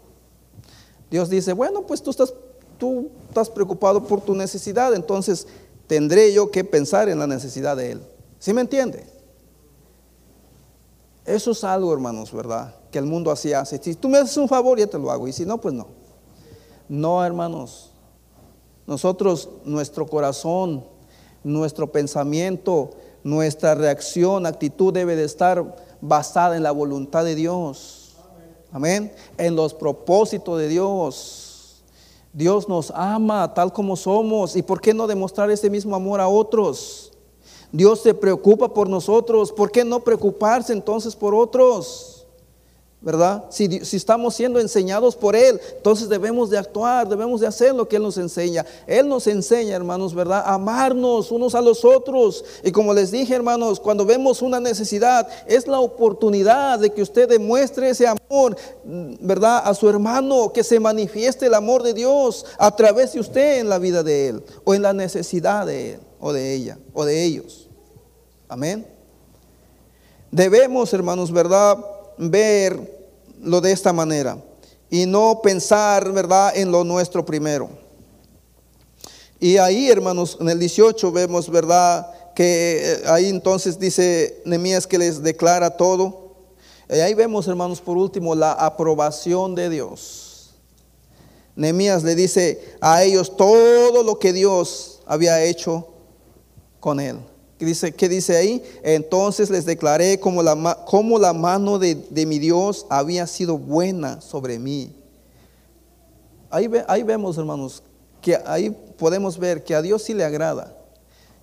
Dios 1.11 1.31
dice, 1.31 1.53
bueno, 1.53 1.87
pues 1.87 2.03
tú 2.03 2.11
estás, 2.11 2.33
preocupado 3.51 4.05
por 4.05 4.21
tu 4.21 4.35
necesidad, 4.35 4.95
entonces 4.95 5.47
tendré 5.87 6.33
yo 6.33 6.51
que 6.51 6.65
pensar 6.65 7.09
en 7.09 7.19
la 7.19 7.27
necesidad 7.27 7.77
de 7.77 7.93
Él. 7.93 8.03
¿Sí 8.39 8.53
me 8.53 8.61
entiende? 8.61 9.07
Eso 11.25 11.53
es 11.53 11.65
algo, 11.65 11.93
hermanos, 11.93 12.33
¿verdad? 12.33 12.75
Que 12.91 12.99
el 12.99 13.07
mundo 13.07 13.31
así 13.31 13.53
hace. 13.53 13.83
Si 13.83 13.95
tú 13.95 14.09
me 14.09 14.19
haces 14.19 14.37
un 14.37 14.49
favor, 14.49 14.79
ya 14.79 14.87
te 14.87 14.99
lo 14.99 15.11
hago. 15.11 15.27
Y 15.27 15.33
si 15.33 15.45
no, 15.45 15.61
pues 15.61 15.75
no. 15.75 15.89
No, 16.89 17.25
hermanos. 17.25 17.91
Nosotros, 18.87 19.49
nuestro 19.65 20.07
corazón, 20.07 20.85
nuestro 21.47 21.93
pensamiento, 21.93 22.91
nuestra 23.23 23.75
reacción, 23.75 24.47
actitud 24.47 24.93
debe 24.93 25.15
de 25.15 25.25
estar 25.25 25.77
basada 26.01 26.57
en 26.57 26.63
la 26.63 26.73
voluntad 26.73 27.25
de 27.25 27.37
Dios. 27.37 28.17
Amén. 28.73 29.13
En 29.39 29.55
los 29.55 29.73
propósitos 29.73 30.59
de 30.59 30.69
Dios. 30.69 31.85
Dios 32.33 32.69
nos 32.69 32.91
ama 32.91 33.55
tal 33.55 33.73
como 33.73 33.97
somos. 33.97 34.57
¿Y 34.57 34.63
por 34.63 34.81
qué 34.81 34.93
no 34.93 35.07
demostrar 35.07 35.51
ese 35.51 35.71
mismo 35.71 35.95
amor 35.95 36.21
a 36.21 36.29
otros? 36.29 37.13
Dios 37.71 38.01
se 38.01 38.13
preocupa 38.13 38.75
por 38.75 38.89
nosotros. 38.89 39.53
¿Por 39.53 39.71
qué 39.71 39.85
no 39.85 40.01
preocuparse 40.01 40.73
entonces 40.73 41.15
por 41.15 41.35
otros? 41.35 42.16
¿Verdad? 43.01 43.45
Si, 43.51 43.65
estamos 43.93 44.35
siendo 44.35 44.59
enseñados 44.59 45.15
por 45.15 45.37
Él, 45.37 45.61
entonces 45.77 46.09
debemos 46.09 46.51
de 46.51 46.59
actuar, 46.59 47.09
debemos 47.09 47.41
de 47.41 47.47
hacer 47.47 47.75
lo 47.75 47.87
que 47.87 47.97
Él 47.97 48.03
nos 48.03 48.17
enseña. 48.17 48.65
Él 48.87 49.09
nos 49.09 49.27
enseña, 49.27 49.77
hermanos, 49.77 50.15
¿verdad? 50.15 50.43
Amarnos 50.47 51.31
unos 51.31 51.55
a 51.55 51.61
los 51.61 51.85
otros. 51.85 52.45
Y 52.65 52.73
como 52.73 52.95
les 52.95 53.11
dije, 53.11 53.35
hermanos, 53.35 53.81
cuando 53.81 54.05
vemos 54.05 54.43
una 54.43 54.61
necesidad, 54.61 55.29
es 55.47 55.67
la 55.67 55.79
oportunidad 55.79 56.79
de 56.79 56.91
que 56.91 57.03
usted 57.03 57.29
demuestre 57.29 57.91
ese 57.91 58.07
amor, 58.07 58.57
¿verdad? 58.85 59.63
A 59.65 59.75
su 59.75 59.89
hermano, 59.89 60.53
que 60.53 60.65
se 60.65 60.81
manifieste 60.81 61.47
el 61.47 61.55
amor 61.55 61.83
de 61.83 61.95
Dios 61.95 62.47
a 62.59 62.75
través 62.75 63.13
de 63.13 63.21
usted 63.21 63.61
en 63.61 63.69
la 63.69 63.79
vida 63.79 64.03
de 64.03 64.29
Él, 64.29 64.43
o 64.65 64.75
en 64.75 64.83
la 64.83 64.93
necesidad 64.93 65.67
de 65.67 65.95
Él, 65.95 66.01
o 66.19 66.33
de 66.33 66.55
ella, 66.55 66.79
o 66.95 67.05
de 67.05 67.23
ellos. 67.25 67.69
Amén. 68.49 68.87
Debemos, 70.33 70.93
hermanos, 70.93 71.31
¿verdad? 71.31 71.79
Ver 72.19 73.11
lo 73.43 73.61
de 73.61 73.73
esta 73.73 73.93
manera 73.93 74.39
y 74.91 75.07
no 75.07 75.41
pensar, 75.43 76.13
¿verdad?, 76.13 76.57
en 76.57 76.71
lo 76.71 76.85
nuestro 76.85 77.25
primero. 77.25 77.69
Y 79.39 79.57
ahí, 79.59 79.91
hermanos, 79.91 80.39
en 80.41 80.49
el 80.49 80.59
18 80.59 81.13
vemos, 81.13 81.51
¿verdad?, 81.51 82.07
que 82.35 82.83
eh, 82.83 83.03
ahí 83.07 83.29
entonces 83.29 83.79
dice 83.79 84.43
Nemías 84.45 84.87
que 84.87 84.99
les 84.99 85.23
declara 85.23 85.71
todo. 85.71 86.35
Y 86.89 87.01
ahí 87.01 87.15
vemos, 87.15 87.49
hermanos, 87.49 87.81
por 87.81 87.97
último, 87.97 88.35
la 88.35 88.53
aprobación 88.53 89.55
de 89.55 89.71
Dios. 89.71 90.55
Nemías 91.57 92.05
le 92.05 92.15
dice 92.15 92.77
a 92.81 93.03
ellos 93.03 93.35
todo 93.37 94.03
lo 94.03 94.19
que 94.19 94.35
Dios 94.35 95.01
había 95.07 95.43
hecho 95.43 95.89
con 96.79 97.01
él. 97.01 97.19
¿Qué 97.59 97.65
dice, 97.65 97.93
¿Qué 97.95 98.09
dice 98.09 98.37
ahí? 98.37 98.63
Entonces 98.83 99.49
les 99.49 99.65
declaré 99.65 100.21
como 100.21 100.43
la, 100.43 100.55
la 100.55 101.33
mano 101.33 101.79
de, 101.79 102.27
mi 102.27 102.39
Dios 102.39 102.87
había 102.91 103.27
sido 103.27 103.57
buena 103.57 104.21
sobre 104.21 104.59
mí. 104.59 104.95
Ahí, 106.51 106.71
ahí 106.87 107.03
vemos, 107.03 107.39
hermanos, 107.39 107.83
que 108.21 108.37
ahí 108.45 108.71
podemos 108.99 109.39
ver 109.39 109.65
que 109.65 109.75
a 109.75 109.83
Dios 109.83 110.03
sí 110.03 110.15
le 110.15 110.25
agrada 110.25 110.77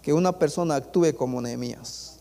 que 0.04 0.14
una 0.14 0.38
persona 0.38 0.76
actúe 0.76 1.16
como 1.16 1.42
Nehemías. 1.42 2.20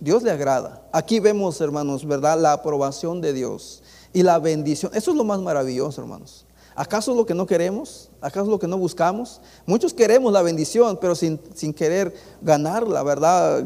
Dios 0.00 0.22
le 0.22 0.30
agrada. 0.30 0.82
Aquí 0.92 1.20
vemos, 1.20 1.60
hermanos, 1.60 2.06
¿verdad? 2.06 2.40
La 2.40 2.52
aprobación 2.52 3.20
de 3.20 3.32
Dios 3.32 3.82
y 4.12 4.22
la 4.22 4.38
bendición. 4.38 4.90
Eso 4.94 5.12
es 5.12 5.16
lo 5.16 5.24
más 5.24 5.40
maravilloso, 5.40 6.00
hermanos. 6.00 6.46
¿Acaso 6.74 7.12
es 7.12 7.16
lo 7.16 7.24
que 7.24 7.34
no 7.34 7.46
queremos? 7.46 8.10
¿Acaso 8.20 8.46
es 8.46 8.50
lo 8.50 8.58
que 8.58 8.66
no 8.66 8.76
buscamos? 8.76 9.40
Muchos 9.64 9.94
queremos 9.94 10.32
la 10.32 10.42
bendición, 10.42 10.98
pero 11.00 11.14
sin, 11.14 11.40
sin 11.54 11.72
querer 11.72 12.14
ganar 12.42 12.88
la 12.88 13.02
verdad, 13.02 13.64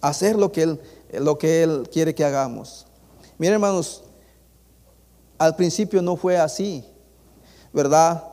hacer 0.00 0.36
lo 0.36 0.50
que, 0.50 0.62
él, 0.62 0.80
lo 1.12 1.36
que 1.36 1.62
Él 1.62 1.88
quiere 1.92 2.14
que 2.14 2.24
hagamos. 2.24 2.86
Miren, 3.36 3.54
hermanos, 3.54 4.02
al 5.36 5.56
principio 5.56 6.00
no 6.00 6.16
fue 6.16 6.38
así, 6.38 6.84
¿verdad? 7.72 8.24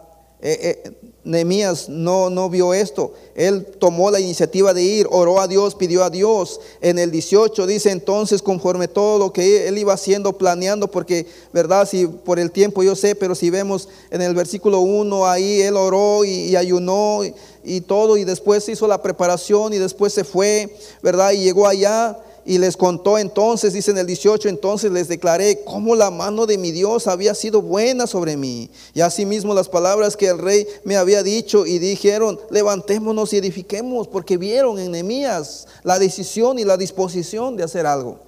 Eh, 0.48 0.84
eh, 0.86 0.91
Nehemías 1.24 1.89
no, 1.89 2.30
no 2.30 2.52
vio 2.52 2.76
esto. 2.76 3.14
Él 3.34 3.66
tomó 3.80 4.12
la 4.12 4.20
iniciativa 4.20 4.76
de 4.76 4.84
ir, 4.84 5.08
oró 5.10 5.41
a 5.41 5.48
Dios, 5.48 5.74
pidió 5.74 6.04
a 6.04 6.12
Dios. 6.12 6.62
En 6.82 7.00
el 7.00 7.10
18 7.10 7.66
dice 7.66 7.89
entonces, 7.89 8.43
conforme 8.43 8.88
todo 8.88 9.18
lo 9.18 9.34
que 9.34 9.68
él 9.68 9.80
iba 9.80 9.93
haciendo, 9.93 10.38
planeando, 10.38 10.91
porque, 10.91 11.26
¿verdad? 11.52 11.89
Si 11.89 12.06
por 12.06 12.38
el 12.38 12.52
tiempo 12.52 12.84
yo 12.84 12.96
sé, 12.96 13.16
pero 13.16 13.34
si 13.34 13.50
vemos 13.50 13.89
en 14.12 14.22
el 14.22 14.36
versículo 14.36 14.82
1, 14.82 15.26
ahí 15.26 15.64
él 15.64 15.78
oró 15.78 16.24
y, 16.24 16.56
ayunó 16.56 17.26
y, 17.26 17.34
y 17.64 17.82
todo, 17.82 18.16
y 18.16 18.24
después 18.24 18.70
hizo 18.70 18.88
la 18.88 19.02
preparación 19.02 19.74
y 19.74 19.80
después 19.80 20.14
se 20.14 20.24
fue, 20.24 20.78
¿verdad? 21.02 21.32
Y 21.32 21.38
llegó 21.39 21.68
allá 21.68 22.20
y 22.46 22.60
les 22.60 22.78
contó 22.78 23.18
entonces, 23.18 23.74
dice 23.74 23.89
en 23.89 23.98
el 23.98 24.06
18, 24.06 24.48
entonces 24.50 24.91
les 24.91 25.08
declaré 25.08 25.64
cómo 25.64 25.96
la 25.96 26.12
mano 26.12 26.46
de 26.46 26.60
mi 26.60 26.72
Dios 26.72 27.08
había 27.08 27.34
sido 27.34 27.62
buena 27.64 28.06
sobre 28.06 28.38
mí. 28.38 28.70
Y 28.93 29.02
asimismo 29.02 29.56
las 29.56 29.68
palabras 29.68 30.16
que 30.16 30.28
el 30.28 30.38
rey 30.38 30.68
me 30.84 30.96
había 30.96 31.24
dicho 31.24 31.66
y 31.66 31.80
dijeron, 31.80 32.39
levantémonos 32.52 33.34
y 33.34 33.38
edifiquemos, 33.38 34.08
porque 34.08 34.38
vieron 34.38 34.78
en 34.78 34.91
Nehemías 34.91 35.68
la 35.82 35.98
decisión 35.98 36.60
y 36.60 36.66
la 36.66 36.78
disposición 36.78 37.58
de 37.58 37.64
hacer 37.64 37.88
algo. 37.88 38.20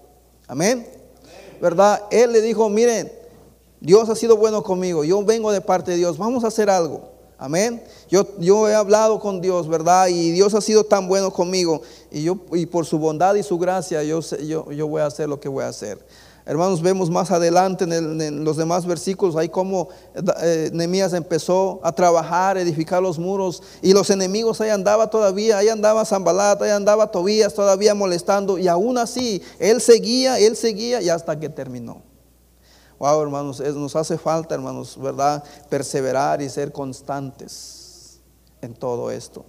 Amén. 0.47 0.87
¿Verdad? 1.61 2.03
Él 2.09 2.31
le 2.31 2.41
dijo, 2.41 2.69
miren, 2.69 3.11
Dios 3.79 4.09
ha 4.09 4.15
sido 4.15 4.35
bueno 4.37 4.63
conmigo, 4.63 5.03
yo 5.03 5.23
vengo 5.23 5.51
de 5.51 5.61
parte 5.61 5.91
de 5.91 5.97
Dios, 5.97 6.17
vamos 6.17 6.43
a 6.43 6.47
hacer 6.47 6.71
algo. 6.71 7.16
Amén. 7.37 7.83
Yo, 8.09 8.25
yo 8.39 8.67
he 8.67 8.73
hablado 8.73 9.19
con 9.19 9.41
Dios, 9.41 9.67
¿verdad? 9.67 10.07
Y 10.07 10.31
Dios 10.31 10.53
ha 10.55 10.61
sido 10.61 10.83
tan 10.83 11.07
bueno 11.07 11.31
conmigo. 11.31 11.81
Y, 12.11 12.23
yo, 12.23 12.39
y 12.53 12.65
por 12.65 12.85
su 12.85 12.97
bondad 12.97 13.35
y 13.35 13.43
su 13.43 13.59
gracia 13.59 14.01
yo, 14.03 14.21
yo, 14.21 14.71
yo 14.71 14.87
voy 14.87 15.01
a 15.01 15.05
hacer 15.05 15.29
lo 15.29 15.39
que 15.39 15.47
voy 15.47 15.63
a 15.63 15.67
hacer. 15.67 15.99
Hermanos, 16.47 16.81
vemos 16.81 17.09
más 17.09 17.29
adelante 17.29 17.83
en, 17.83 18.45
los 18.45 18.55
demás 18.55 18.85
versículos, 18.85 19.35
ahí 19.35 19.49
como 19.49 19.89
eh, 20.41 20.69
Nehemías 20.71 21.11
empezó 21.11 21.81
a 21.83 21.91
trabajar, 21.91 22.57
edificar 22.57 23.03
los 23.03 23.19
muros, 23.19 23.61
y 23.81 23.91
los 23.91 24.09
enemigos 24.09 24.61
ahí 24.61 24.69
andaba 24.69 25.09
todavía, 25.09 25.57
ahí 25.57 25.67
andaba 25.67 26.05
Zambalat, 26.05 26.61
ahí 26.61 26.69
andaba 26.69 27.11
Tobías 27.11 27.53
todavía 27.53 27.93
molestando, 27.93 28.57
y 28.57 28.69
aún 28.69 28.97
así, 28.97 29.43
él 29.59 29.81
seguía, 29.81 30.39
él 30.39 30.55
seguía, 30.55 31.01
y 31.01 31.09
hasta 31.09 31.37
que 31.37 31.49
terminó. 31.49 32.06
Wow, 32.99 33.21
hermanos, 33.21 33.59
nos 33.59 33.95
hace 33.95 34.17
falta, 34.17 34.55
hermanos, 34.55 34.97
¿verdad? 34.99 35.43
Perseverar 35.69 36.41
y 36.41 36.49
ser 36.49 36.71
constantes 36.71 38.19
en 38.61 38.73
todo 38.73 39.11
esto. 39.11 39.45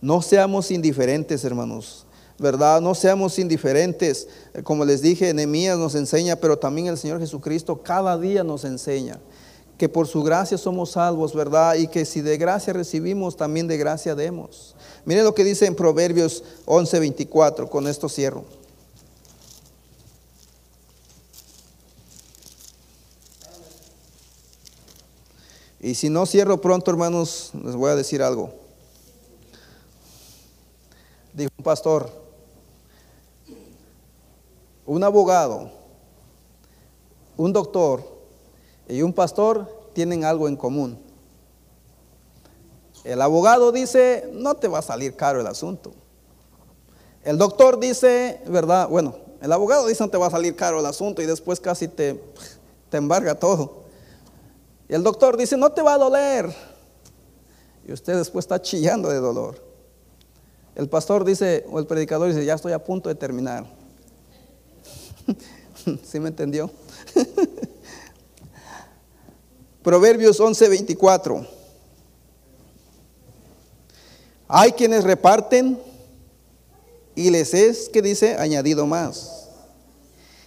No 0.00 0.22
seamos 0.22 0.70
indiferentes, 0.70 1.44
hermanos, 1.44 2.06
¿verdad? 2.38 2.80
No 2.80 2.94
seamos 2.94 3.38
indiferentes. 3.38 4.28
Como 4.62 4.84
les 4.84 5.00
dije, 5.00 5.32
Nehemías 5.32 5.78
nos 5.78 5.94
enseña, 5.94 6.36
pero 6.36 6.58
también 6.58 6.88
el 6.88 6.98
Señor 6.98 7.20
Jesucristo 7.20 7.82
cada 7.82 8.18
día 8.18 8.44
nos 8.44 8.64
enseña 8.64 9.18
que 9.78 9.88
por 9.88 10.08
su 10.08 10.22
gracia 10.24 10.58
somos 10.58 10.90
salvos, 10.90 11.34
¿verdad? 11.34 11.76
Y 11.76 11.86
que 11.86 12.04
si 12.04 12.20
de 12.20 12.36
gracia 12.36 12.72
recibimos, 12.72 13.36
también 13.36 13.68
de 13.68 13.78
gracia 13.78 14.14
demos. 14.14 14.74
Mire 15.04 15.22
lo 15.22 15.34
que 15.34 15.44
dice 15.44 15.66
en 15.66 15.76
Proverbios 15.76 16.42
11:24, 16.66 17.68
con 17.68 17.86
esto 17.86 18.08
cierro. 18.08 18.57
Y 25.80 25.94
si 25.94 26.10
no 26.10 26.26
cierro 26.26 26.60
pronto, 26.60 26.90
hermanos, 26.90 27.52
les 27.64 27.76
voy 27.76 27.90
a 27.90 27.96
decir 27.96 28.22
algo. 28.22 28.50
Dijo 31.32 31.50
un 31.56 31.64
pastor, 31.64 32.10
un 34.84 35.04
abogado, 35.04 35.70
un 37.36 37.52
doctor 37.52 38.02
y 38.88 39.02
un 39.02 39.12
pastor 39.12 39.88
tienen 39.92 40.24
algo 40.24 40.48
en 40.48 40.56
común. 40.56 40.98
El 43.04 43.22
abogado 43.22 43.70
dice, 43.70 44.28
no 44.32 44.54
te 44.56 44.66
va 44.66 44.80
a 44.80 44.82
salir 44.82 45.14
caro 45.14 45.40
el 45.40 45.46
asunto. 45.46 45.92
El 47.22 47.38
doctor 47.38 47.78
dice, 47.78 48.40
¿verdad? 48.48 48.88
Bueno, 48.88 49.16
el 49.40 49.52
abogado 49.52 49.86
dice, 49.86 50.02
no 50.02 50.10
te 50.10 50.18
va 50.18 50.26
a 50.26 50.30
salir 50.30 50.56
caro 50.56 50.80
el 50.80 50.86
asunto 50.86 51.22
y 51.22 51.26
después 51.26 51.60
casi 51.60 51.86
te, 51.86 52.20
te 52.90 52.96
embarga 52.96 53.36
todo. 53.36 53.87
Y 54.88 54.94
el 54.94 55.02
doctor 55.02 55.36
dice, 55.36 55.56
no 55.56 55.70
te 55.70 55.82
va 55.82 55.94
a 55.94 55.98
doler. 55.98 56.52
Y 57.86 57.92
usted 57.92 58.16
después 58.16 58.44
está 58.44 58.60
chillando 58.60 59.10
de 59.10 59.18
dolor. 59.18 59.62
El 60.74 60.88
pastor 60.88 61.24
dice, 61.24 61.66
o 61.70 61.78
el 61.78 61.86
predicador 61.86 62.28
dice, 62.28 62.44
ya 62.44 62.54
estoy 62.54 62.72
a 62.72 62.82
punto 62.82 63.08
de 63.08 63.14
terminar. 63.14 63.66
¿Sí 66.04 66.20
me 66.20 66.28
entendió? 66.28 66.70
Proverbios 69.82 70.40
11:24. 70.40 71.46
Hay 74.46 74.72
quienes 74.72 75.04
reparten 75.04 75.78
y 77.14 77.30
les 77.30 77.52
es, 77.52 77.90
que 77.90 78.00
dice, 78.00 78.36
añadido 78.36 78.86
más. 78.86 79.48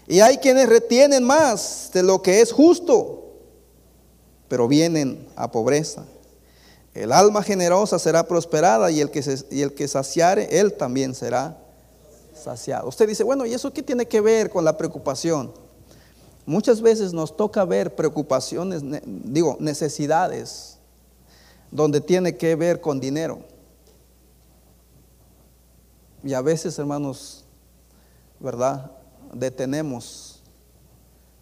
Y 0.07 0.21
hay 0.21 0.37
quienes 0.37 0.67
retienen 0.67 1.23
más 1.23 1.91
de 1.93 2.01
lo 2.01 2.21
que 2.21 2.41
es 2.41 2.51
justo 2.51 3.20
pero 4.52 4.68
vienen 4.68 5.26
a 5.38 5.49
pobreza. 5.49 6.04
El 6.93 7.14
alma 7.14 7.41
generosa 7.41 7.97
será 7.97 8.28
prosperada 8.28 8.91
y 8.91 8.99
el 8.99 9.10
que, 9.10 9.24
y 9.49 9.62
el 9.62 9.74
que 9.74 9.88
saciare, 9.88 10.60
él 10.60 10.74
también 10.74 11.16
será 11.16 11.58
saciado. 12.36 12.89
Usted 12.89 13.08
dice, 13.08 13.24
bueno, 13.24 13.45
¿y 13.45 13.54
eso 13.54 13.72
qué 13.72 13.82
tiene 13.82 14.06
que 14.06 14.20
ver 14.20 14.49
con 14.49 14.66
la 14.66 14.76
preocupación? 14.76 15.54
Muchas 16.45 16.82
veces 16.82 17.14
nos 17.14 17.38
toca 17.38 17.64
ver 17.64 17.95
preocupaciones, 17.95 18.82
digo, 19.06 19.56
necesidades, 19.62 20.78
donde 21.72 22.02
tiene 22.02 22.36
que 22.36 22.54
ver 22.58 22.82
con 22.82 22.99
dinero. 22.99 23.39
Y 26.26 26.34
a 26.34 26.41
veces, 26.41 26.78
hermanos, 26.78 27.45
¿verdad? 28.38 28.91
Detenemos 29.34 30.43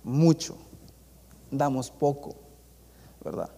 mucho, 0.04 0.58
damos 1.50 1.90
poco. 1.90 2.49
¿Verdad? 3.24 3.50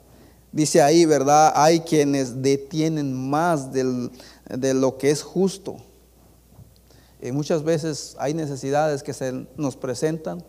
Dice 0.51 0.82
ahí, 0.82 1.05
¿verdad? 1.05 1.53
Hay 1.55 1.82
quienes 1.82 2.41
detienen 2.41 3.30
más 3.30 3.72
de 3.72 4.74
lo 4.74 4.97
que 4.97 5.12
es 5.12 5.24
justo. 5.24 5.78
Y 7.22 7.32
muchas 7.32 7.64
veces 7.64 8.16
hay 8.20 8.34
necesidades 8.34 9.03
que 9.03 9.14
se 9.14 9.45
nos 9.55 9.76
presentan 9.76 10.43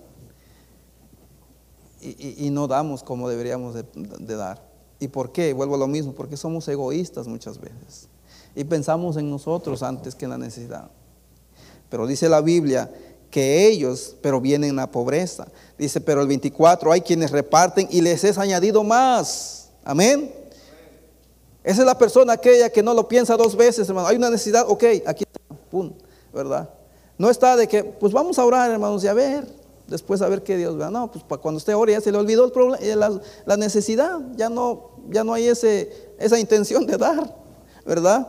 y, 2.00 2.50
no 2.50 2.66
damos 2.66 3.04
como 3.04 3.28
deberíamos 3.28 3.74
de, 3.74 3.84
de, 3.94 4.34
dar. 4.34 4.60
¿Y 4.98 5.06
por 5.06 5.30
qué? 5.30 5.52
Vuelvo 5.52 5.76
a 5.76 5.78
lo 5.78 5.86
mismo, 5.86 6.12
porque 6.14 6.36
somos 6.36 6.66
egoístas 6.66 7.28
muchas 7.28 7.60
veces. 7.60 8.08
Y 8.56 8.64
pensamos 8.64 9.16
en 9.16 9.30
nosotros 9.30 9.84
antes 9.84 10.16
que 10.16 10.24
en 10.24 10.32
la 10.32 10.38
necesidad. 10.38 10.90
Pero 11.88 12.08
dice 12.08 12.28
la 12.28 12.40
Biblia 12.40 12.90
que 13.32 13.66
ellos, 13.66 14.14
pero 14.20 14.42
vienen 14.42 14.78
a 14.78 14.90
pobreza. 14.90 15.48
Dice, 15.78 16.02
pero 16.02 16.20
el 16.20 16.28
24 16.28 16.92
hay 16.92 17.00
quienes 17.00 17.30
reparten 17.30 17.88
y 17.90 18.02
les 18.02 18.22
es 18.24 18.36
añadido 18.36 18.84
más. 18.84 19.70
Amén. 19.82 20.30
Esa 21.64 21.80
es 21.80 21.86
la 21.86 21.96
persona 21.96 22.34
aquella 22.34 22.68
que 22.68 22.82
no 22.82 22.92
lo 22.92 23.08
piensa 23.08 23.34
dos 23.38 23.56
veces, 23.56 23.88
hermano. 23.88 24.06
Hay 24.06 24.16
una 24.16 24.28
necesidad, 24.28 24.66
ok, 24.68 24.84
aquí 25.06 25.24
está, 25.24 25.40
pum, 25.70 25.92
¿verdad? 26.32 26.68
No 27.16 27.30
está 27.30 27.56
de 27.56 27.66
que, 27.66 27.82
pues 27.82 28.12
vamos 28.12 28.38
a 28.38 28.44
orar, 28.44 28.70
hermanos, 28.70 29.02
y 29.02 29.08
a 29.08 29.14
ver, 29.14 29.46
después 29.86 30.20
a 30.20 30.28
ver 30.28 30.42
qué 30.42 30.58
Dios 30.58 30.76
vea. 30.76 30.90
No, 30.90 31.10
pues 31.10 31.24
cuando 31.40 31.56
usted 31.56 31.74
ore 31.74 31.92
ya 31.92 32.02
se 32.02 32.12
le 32.12 32.18
olvidó 32.18 32.44
el 32.44 32.52
problema, 32.52 32.84
eh, 32.84 32.94
la, 32.94 33.18
la, 33.46 33.56
necesidad, 33.56 34.20
ya 34.36 34.50
no, 34.50 34.90
ya 35.08 35.24
no 35.24 35.32
hay 35.32 35.48
ese, 35.48 36.12
esa 36.18 36.38
intención 36.38 36.84
de 36.84 36.98
dar, 36.98 37.34
¿verdad? 37.86 38.28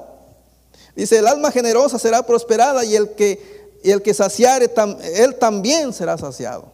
Dice, 0.95 1.17
el 1.17 1.27
alma 1.27 1.51
generosa 1.51 1.99
será 1.99 2.25
prosperada 2.25 2.85
y 2.85 2.95
el 2.95 3.09
que 3.15 3.52
y 3.83 3.91
el 3.91 4.01
que 4.01 4.13
saciare, 4.13 4.71
él 5.15 5.35
también 5.35 5.91
será 5.91 6.17
saciado. 6.17 6.71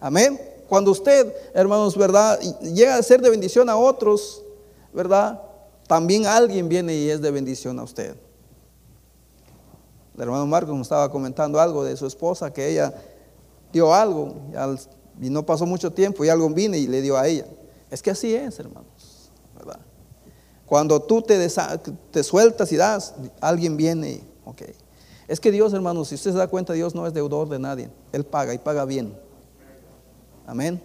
Amén. 0.00 0.40
Cuando 0.68 0.90
usted, 0.90 1.34
hermanos, 1.52 1.96
¿verdad? 1.96 2.40
Llega 2.62 2.96
a 2.96 3.02
ser 3.02 3.20
de 3.20 3.28
bendición 3.28 3.68
a 3.68 3.76
otros, 3.76 4.42
¿verdad? 4.92 5.42
También 5.86 6.26
alguien 6.26 6.68
viene 6.68 6.94
y 6.94 7.10
es 7.10 7.20
de 7.20 7.30
bendición 7.30 7.78
a 7.78 7.82
usted. 7.82 8.16
El 10.14 10.22
hermano 10.22 10.46
Marcos 10.46 10.74
nos 10.74 10.86
estaba 10.86 11.10
comentando 11.10 11.60
algo 11.60 11.84
de 11.84 11.96
su 11.96 12.06
esposa, 12.06 12.52
que 12.52 12.70
ella 12.70 12.94
dio 13.72 13.92
algo 13.92 14.34
y 15.20 15.28
no 15.28 15.44
pasó 15.44 15.66
mucho 15.66 15.92
tiempo 15.92 16.24
y 16.24 16.30
algo 16.30 16.48
vino 16.48 16.76
y 16.76 16.86
le 16.86 17.02
dio 17.02 17.18
a 17.18 17.26
ella. 17.28 17.46
Es 17.90 18.02
que 18.02 18.10
así 18.10 18.34
es, 18.34 18.58
hermanos, 18.58 19.30
¿verdad? 19.56 19.80
Cuando 20.64 21.02
tú 21.02 21.20
te, 21.20 21.48
te 22.10 22.22
sueltas 22.22 22.72
y 22.72 22.76
das, 22.76 23.14
alguien 23.40 23.76
viene, 23.76 24.22
ok. 24.44 24.62
Es 25.30 25.38
que 25.38 25.52
Dios, 25.52 25.72
hermanos, 25.72 26.08
si 26.08 26.16
usted 26.16 26.32
se 26.32 26.38
da 26.38 26.48
cuenta, 26.48 26.72
Dios 26.72 26.92
no 26.96 27.06
es 27.06 27.14
deudor 27.14 27.48
de 27.48 27.60
nadie. 27.60 27.88
Él 28.10 28.24
paga 28.24 28.52
y 28.52 28.58
paga 28.58 28.84
bien. 28.84 29.16
Amén. 30.44 30.82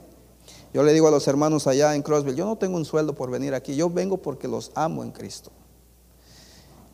Yo 0.72 0.84
le 0.84 0.94
digo 0.94 1.08
a 1.08 1.12
los 1.12 1.28
hermanos 1.28 1.66
allá 1.66 1.96
en 1.96 2.04
Crossville, 2.04 2.38
yo 2.38 2.46
no 2.46 2.56
tengo 2.56 2.78
un 2.78 2.86
sueldo 2.86 3.16
por 3.16 3.32
venir 3.32 3.56
aquí, 3.56 3.76
yo 3.76 3.90
vengo 3.90 4.18
porque 4.18 4.48
los 4.48 4.72
amo 4.76 5.04
en 5.04 5.10
Cristo. 5.10 5.50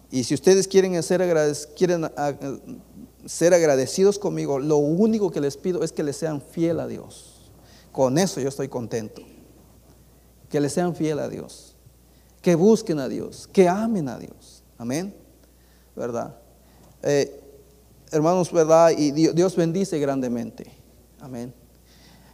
Y 0.09 0.23
si 0.23 0.33
ustedes 0.33 0.65
quieren 0.65 1.03
ser, 1.03 1.67
quieren 1.75 2.05
ah, 2.15 2.31
ser 3.25 3.53
agradecidos 3.53 4.17
conmigo, 4.17 4.57
lo 4.57 4.77
único 4.77 5.29
que 5.29 5.41
les 5.41 5.57
pido 5.57 5.83
es 5.83 5.91
que 5.91 6.03
les 6.03 6.15
sean 6.15 6.41
fiel 6.41 6.79
a 6.79 6.87
Dios. 6.87 7.51
Con 7.91 8.17
eso 8.17 8.39
yo 8.39 8.47
estoy 8.47 8.69
contento. 8.69 9.23
Que 10.47 10.61
les 10.61 10.71
sean 10.71 10.95
fiel 10.95 11.19
a 11.19 11.27
Dios. 11.27 11.75
Que 12.41 12.55
busquen 12.55 12.99
a 12.99 13.09
Dios. 13.09 13.49
Que 13.51 13.67
amen 13.67 14.07
a 14.07 14.17
Dios. 14.17 14.63
Amén. 14.77 15.13
¿Verdad? 15.97 16.37
Eh, 17.03 17.40
hermanos, 18.11 18.51
¿verdad? 18.51 18.91
Y 18.97 19.11
Dios 19.11 19.55
bendice 19.55 19.97
grandemente. 19.99 20.71
Amén. 21.19 21.53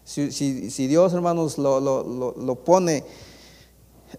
Si, 0.03 0.88
Dios, 0.88 1.13
hermanos, 1.13 1.57
lo, 1.57 2.55
pone, 2.63 3.03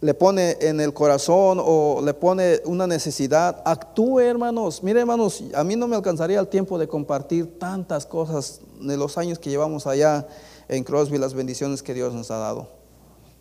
le 0.00 0.12
pone 0.12 0.58
en 0.60 0.80
el 0.80 0.92
corazón 0.92 1.58
o 1.62 2.02
le 2.04 2.12
pone 2.12 2.60
una 2.66 2.86
necesidad, 2.86 3.62
actúe, 3.64 4.20
hermanos. 4.20 4.82
Mire, 4.82 5.00
hermanos, 5.00 5.42
a 5.54 5.64
mí 5.64 5.76
no 5.76 5.88
me 5.88 5.96
alcanzaría 5.96 6.38
el 6.38 6.48
tiempo 6.48 6.78
de 6.78 6.86
compartir 6.86 7.58
tantas 7.58 8.04
cosas 8.04 8.60
de 8.80 8.98
los 8.98 9.16
años 9.16 9.38
que 9.38 9.48
llevamos 9.48 9.86
allá 9.86 10.28
en 10.68 10.84
Crosby, 10.84 11.16
las 11.16 11.32
bendiciones 11.32 11.82
que 11.82 11.94
Dios 11.94 12.12
nos 12.12 12.30
ha 12.30 12.36
dado. 12.36 12.68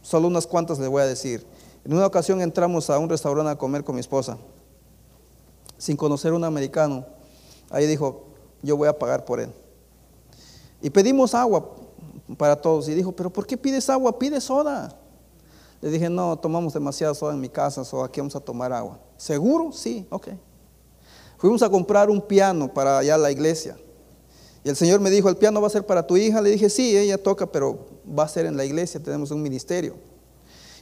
Solo 0.02 0.28
unas 0.28 0.48
cuantas 0.48 0.80
le 0.80 0.88
voy 0.88 1.02
a 1.02 1.06
decir. 1.06 1.46
En 1.84 1.94
una 1.94 2.06
ocasión 2.06 2.40
entramos 2.40 2.90
a 2.90 2.98
un 2.98 3.10
restaurante 3.10 3.52
a 3.52 3.58
comer 3.58 3.84
con 3.84 3.96
mi 3.96 4.02
esposa, 4.02 4.38
sin 5.78 5.98
conocer 5.98 6.32
un 6.32 6.46
americano. 6.46 7.17
Ahí 7.70 7.86
dijo, 7.86 8.26
yo 8.62 8.78
voy 8.78 8.88
a 8.88 8.98
pagar 8.98 9.26
por 9.26 9.40
él. 9.40 9.52
Y 10.82 10.90
pedimos 10.90 11.34
agua 11.34 11.76
para 12.38 12.56
todos. 12.56 12.88
Y 12.90 12.94
dijo, 12.94 13.12
pero 13.12 13.30
¿por 13.30 13.46
qué 13.46 13.58
pides 13.58 13.90
agua? 13.90 14.18
Pide 14.18 14.40
soda. 14.42 14.96
Le 15.82 15.90
dije, 15.90 16.10
no, 16.10 16.38
tomamos 16.38 16.74
demasiada 16.74 17.14
soda 17.14 17.34
en 17.34 17.40
mi 17.40 17.50
casa, 17.50 17.86
so 17.86 18.04
aquí 18.04 18.20
vamos 18.20 18.36
a 18.36 18.40
tomar 18.40 18.74
agua. 18.74 19.00
¿Seguro? 19.16 19.72
Sí, 19.72 20.08
ok. 20.10 20.30
Fuimos 21.38 21.62
a 21.62 21.70
comprar 21.70 22.10
un 22.10 22.20
piano 22.20 22.74
para 22.74 22.98
allá 22.98 23.18
la 23.18 23.32
iglesia. 23.32 23.78
Y 24.64 24.70
el 24.70 24.76
Señor 24.76 25.00
me 25.00 25.12
dijo, 25.12 25.30
¿el 25.30 25.38
piano 25.38 25.62
va 25.62 25.68
a 25.68 25.70
ser 25.70 25.86
para 25.86 26.06
tu 26.06 26.18
hija? 26.18 26.42
Le 26.42 26.50
dije, 26.50 26.70
sí, 26.70 26.98
ella 26.98 27.22
toca, 27.22 27.46
pero 27.46 27.86
va 28.18 28.24
a 28.24 28.28
ser 28.28 28.48
en 28.48 28.58
la 28.58 28.66
iglesia, 28.66 29.02
tenemos 29.02 29.30
un 29.30 29.42
ministerio. 29.42 29.96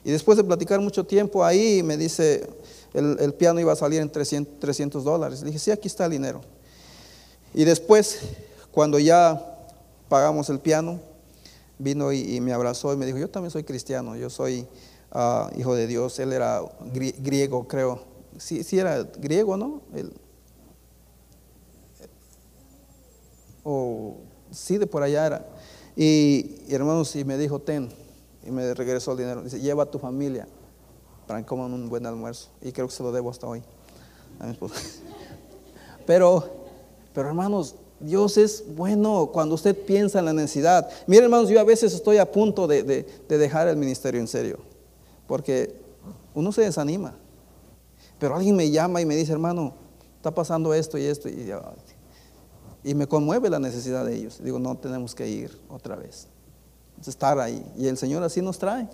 Y 0.03 0.11
después 0.11 0.37
de 0.37 0.43
platicar 0.43 0.79
mucho 0.79 1.03
tiempo 1.03 1.43
ahí, 1.43 1.83
me 1.83 1.97
dice, 1.97 2.47
el, 2.93 3.33
piano 3.33 3.59
iba 3.59 3.73
a 3.73 3.75
salir 3.75 3.99
en 4.01 4.09
300, 4.09 4.59
300 4.59 5.03
dólares. 5.03 5.41
Le 5.41 5.47
dije, 5.47 5.59
sí, 5.59 5.71
aquí 5.71 5.87
está 5.87 6.05
el 6.05 6.11
dinero. 6.11 6.41
Y 7.55 7.63
después, 7.63 8.19
cuando 8.71 8.99
ya 8.99 9.41
pagamos 10.09 10.49
el 10.49 10.59
piano, 10.59 10.99
vino 11.79 12.11
y, 12.11 12.41
me 12.41 12.51
abrazó 12.51 12.93
y 12.93 12.97
me 12.97 13.05
dijo, 13.05 13.17
yo 13.17 13.29
también 13.29 13.49
soy 13.49 13.63
cristiano, 13.63 14.17
yo 14.17 14.29
soy 14.29 14.67
ah, 15.11 15.49
hijo 15.55 15.73
de 15.73 15.87
Dios. 15.87 16.19
Él 16.19 16.33
era 16.33 16.61
griego, 16.91 17.65
creo. 17.65 18.03
Sí, 18.37 18.61
sí 18.65 18.77
era 18.77 19.03
griego, 19.03 19.55
¿no? 19.55 19.81
o 23.63 24.17
sí, 24.51 24.77
de 24.77 24.85
por 24.85 25.01
allá 25.01 25.25
era. 25.25 25.47
Y, 25.95 26.57
hermanos, 26.67 27.15
y 27.15 27.23
me 27.23 27.37
dijo, 27.37 27.59
ten. 27.59 27.89
y 28.45 28.51
me 28.51 28.73
regresó 28.73 29.13
el 29.13 29.19
dinero. 29.19 29.41
Dice, 29.41 29.61
lleva 29.61 29.83
a 29.83 29.85
tu 29.85 29.97
familia 29.97 30.45
para 31.25 31.39
que 31.39 31.45
coman 31.45 31.71
un 31.71 31.87
buen 31.87 32.05
almuerzo. 32.05 32.49
Y 32.61 32.73
creo 32.73 32.87
que 32.87 32.93
se 32.93 33.01
lo 33.01 33.13
debo 33.13 33.29
hasta 33.29 33.47
hoy 33.47 33.63
a 34.39 34.45
mi 34.45 34.51
esposa. 34.51 34.75
Pero, 36.05 36.64
pero 37.15 37.29
hermanos, 37.29 37.75
Dios 37.99 38.37
es 38.37 38.63
bueno 38.75 39.31
cuando 39.33 39.55
usted 39.55 39.75
piensa 39.75 40.19
en 40.19 40.25
la 40.25 40.33
necesidad. 40.33 40.87
Miren 41.07 41.23
hermanos, 41.23 41.49
yo 41.49 41.59
a 41.59 41.63
veces 41.63 41.93
estoy 41.93 42.17
a 42.17 42.31
punto 42.31 42.67
de, 42.67 42.83
de 42.83 43.37
dejar 43.37 43.67
el 43.67 43.77
ministerio 43.77 44.21
en 44.21 44.27
serio, 44.27 44.59
porque 45.25 45.75
uno 46.35 46.51
se 46.51 46.61
desanima. 46.61 47.15
Pero 48.19 48.35
alguien 48.35 48.55
me 48.55 48.69
llama 48.69 49.01
y 49.01 49.05
me 49.05 49.15
dice, 49.15 49.31
hermano, 49.31 49.73
está 50.17 50.33
pasando 50.33 50.73
esto 50.73 50.97
y 50.97 51.05
esto. 51.05 51.29
Y, 51.29 51.51
y 52.83 52.93
me 52.93 53.07
conmueve 53.07 53.49
la 53.49 53.59
necesidad 53.59 54.05
de 54.05 54.15
ellos. 54.15 54.41
Digo, 54.43 54.59
no 54.59 54.77
tenemos 54.77 55.15
que 55.15 55.27
ir 55.27 55.57
otra 55.69 55.95
vez. 55.95 56.27
Estar 57.05 57.39
ahí. 57.39 57.65
Y 57.77 57.87
el 57.87 57.97
Señor 57.97 58.23
así 58.23 58.41
nos 58.41 58.57
trae. 58.57 58.87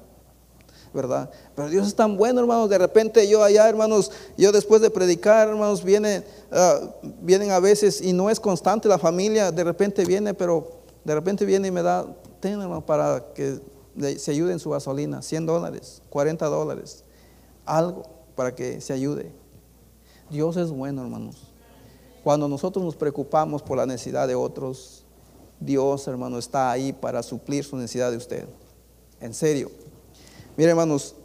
¿Verdad? 0.93 1.29
Pero 1.55 1.69
Dios 1.69 1.87
es 1.87 1.95
tan 1.95 2.17
bueno, 2.17 2.41
hermanos. 2.41 2.69
De 2.69 2.77
repente 2.77 3.27
yo 3.27 3.43
allá, 3.43 3.67
hermanos, 3.67 4.11
yo 4.37 4.51
después 4.51 4.81
de 4.81 4.89
predicar, 4.89 5.47
hermanos, 5.47 5.83
viene, 5.83 6.23
ah, 6.51 6.79
vienen 7.21 7.51
a 7.51 7.59
veces 7.59 8.01
y 8.01 8.13
no 8.13 8.29
es 8.29 8.39
constante 8.39 8.87
la 8.87 8.99
familia. 8.99 9.51
De 9.51 9.63
repente 9.63 10.05
viene, 10.05 10.33
pero 10.33 10.81
de 11.03 11.15
repente 11.15 11.45
viene 11.45 11.69
y 11.69 11.71
me 11.71 11.81
da, 11.81 12.05
ten, 12.39 12.61
hermano, 12.61 12.85
para 12.85 13.33
que 13.33 13.59
se 14.17 14.31
ayude 14.31 14.53
en 14.53 14.59
su 14.59 14.69
gasolina, 14.69 15.21
100 15.21 15.45
dólares, 15.45 16.01
40 16.09 16.45
dólares, 16.47 17.03
algo 17.65 18.03
para 18.35 18.55
que 18.55 18.81
se 18.81 18.93
ayude. 18.93 19.31
Dios 20.29 20.57
es 20.57 20.71
bueno, 20.71 21.01
hermanos. 21.01 21.51
Cuando 22.23 22.47
nosotros 22.47 22.85
nos 22.85 22.95
preocupamos 22.95 23.61
por 23.61 23.77
la 23.77 23.85
necesidad 23.85 24.27
de 24.27 24.35
otros, 24.35 25.05
Dios, 25.59 26.07
hermano, 26.07 26.37
está 26.37 26.71
ahí 26.71 26.93
para 26.93 27.21
suplir 27.23 27.63
su 27.63 27.75
necesidad 27.75 28.11
de 28.11 28.17
usted. 28.17 28.47
En 29.19 29.33
serio. 29.33 29.69
Mire, 30.57 30.71
hermanos, 30.71 31.15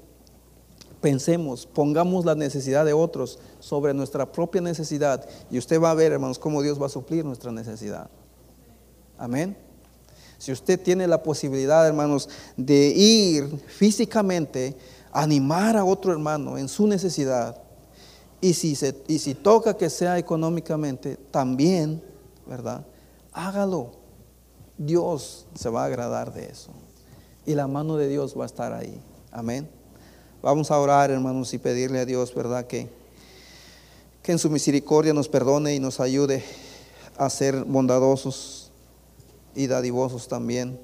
pensemos, 1.00 1.66
pongamos 1.66 2.24
la 2.24 2.34
necesidad 2.34 2.84
de 2.84 2.92
otros 2.92 3.38
sobre 3.60 3.94
nuestra 3.94 4.30
propia 4.30 4.60
necesidad 4.60 5.28
y 5.50 5.58
usted 5.58 5.80
va 5.80 5.90
a 5.90 5.94
ver, 5.94 6.12
hermanos, 6.12 6.38
cómo 6.38 6.62
Dios 6.62 6.80
va 6.80 6.86
a 6.86 6.90
suplir 6.90 7.24
nuestra 7.24 7.52
necesidad. 7.52 8.08
Amén. 9.18 9.56
Si 10.38 10.52
usted 10.52 10.80
tiene 10.80 11.06
la 11.06 11.22
posibilidad, 11.22 11.86
hermanos, 11.86 12.28
de 12.56 12.88
ir 12.88 13.62
físicamente, 13.68 14.76
animar 15.12 15.76
a 15.76 15.84
otro 15.84 16.12
hermano 16.12 16.58
en 16.58 16.68
su 16.68 16.86
necesidad, 16.86 17.62
y 18.40 18.52
si, 18.52 18.74
se, 18.74 19.02
y 19.08 19.18
si 19.18 19.34
toca 19.34 19.76
que 19.76 19.88
sea 19.88 20.18
económicamente, 20.18 21.16
también, 21.30 22.02
¿verdad? 22.46 22.84
Hágalo. 23.32 23.92
Dios 24.78 25.46
se 25.54 25.70
va 25.70 25.82
a 25.82 25.86
agradar 25.86 26.34
de 26.34 26.46
eso. 26.46 26.70
Y 27.46 27.54
la 27.54 27.66
mano 27.66 27.96
de 27.96 28.08
Dios 28.08 28.38
va 28.38 28.42
a 28.42 28.46
estar 28.46 28.74
ahí. 28.74 29.00
Amén. 29.36 29.68
Vamos 30.40 30.70
a 30.70 30.80
orar, 30.80 31.10
hermanos, 31.10 31.52
y 31.52 31.58
pedirle 31.58 31.98
a 31.98 32.06
Dios, 32.06 32.34
¿verdad? 32.34 32.66
Que, 32.66 32.88
que 34.22 34.32
en 34.32 34.38
su 34.38 34.48
misericordia 34.48 35.12
nos 35.12 35.28
perdone 35.28 35.74
y 35.74 35.78
nos 35.78 36.00
ayude 36.00 36.42
a 37.18 37.28
ser 37.28 37.64
bondadosos 37.64 38.70
y 39.54 39.66
dadivosos 39.66 40.26
también 40.26 40.80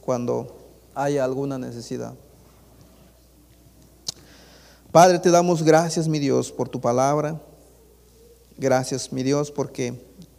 cuando 0.00 0.52
haya 0.96 1.22
alguna 1.22 1.56
necesidad. 1.56 2.14
Padre, 4.90 5.20
te 5.20 5.30
damos 5.30 5.62
gracias, 5.62 6.08
mi 6.08 6.18
Dios, 6.18 6.50
por 6.50 6.68
tu 6.68 6.80
palabra. 6.80 7.40
Gracias, 8.58 9.12
mi 9.12 9.22
Dios, 9.22 9.52
porque 9.52 9.94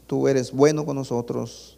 tú 0.06 0.28
eres 0.28 0.52
bueno 0.52 0.86
con 0.86 0.98
nosotros. 0.98 1.75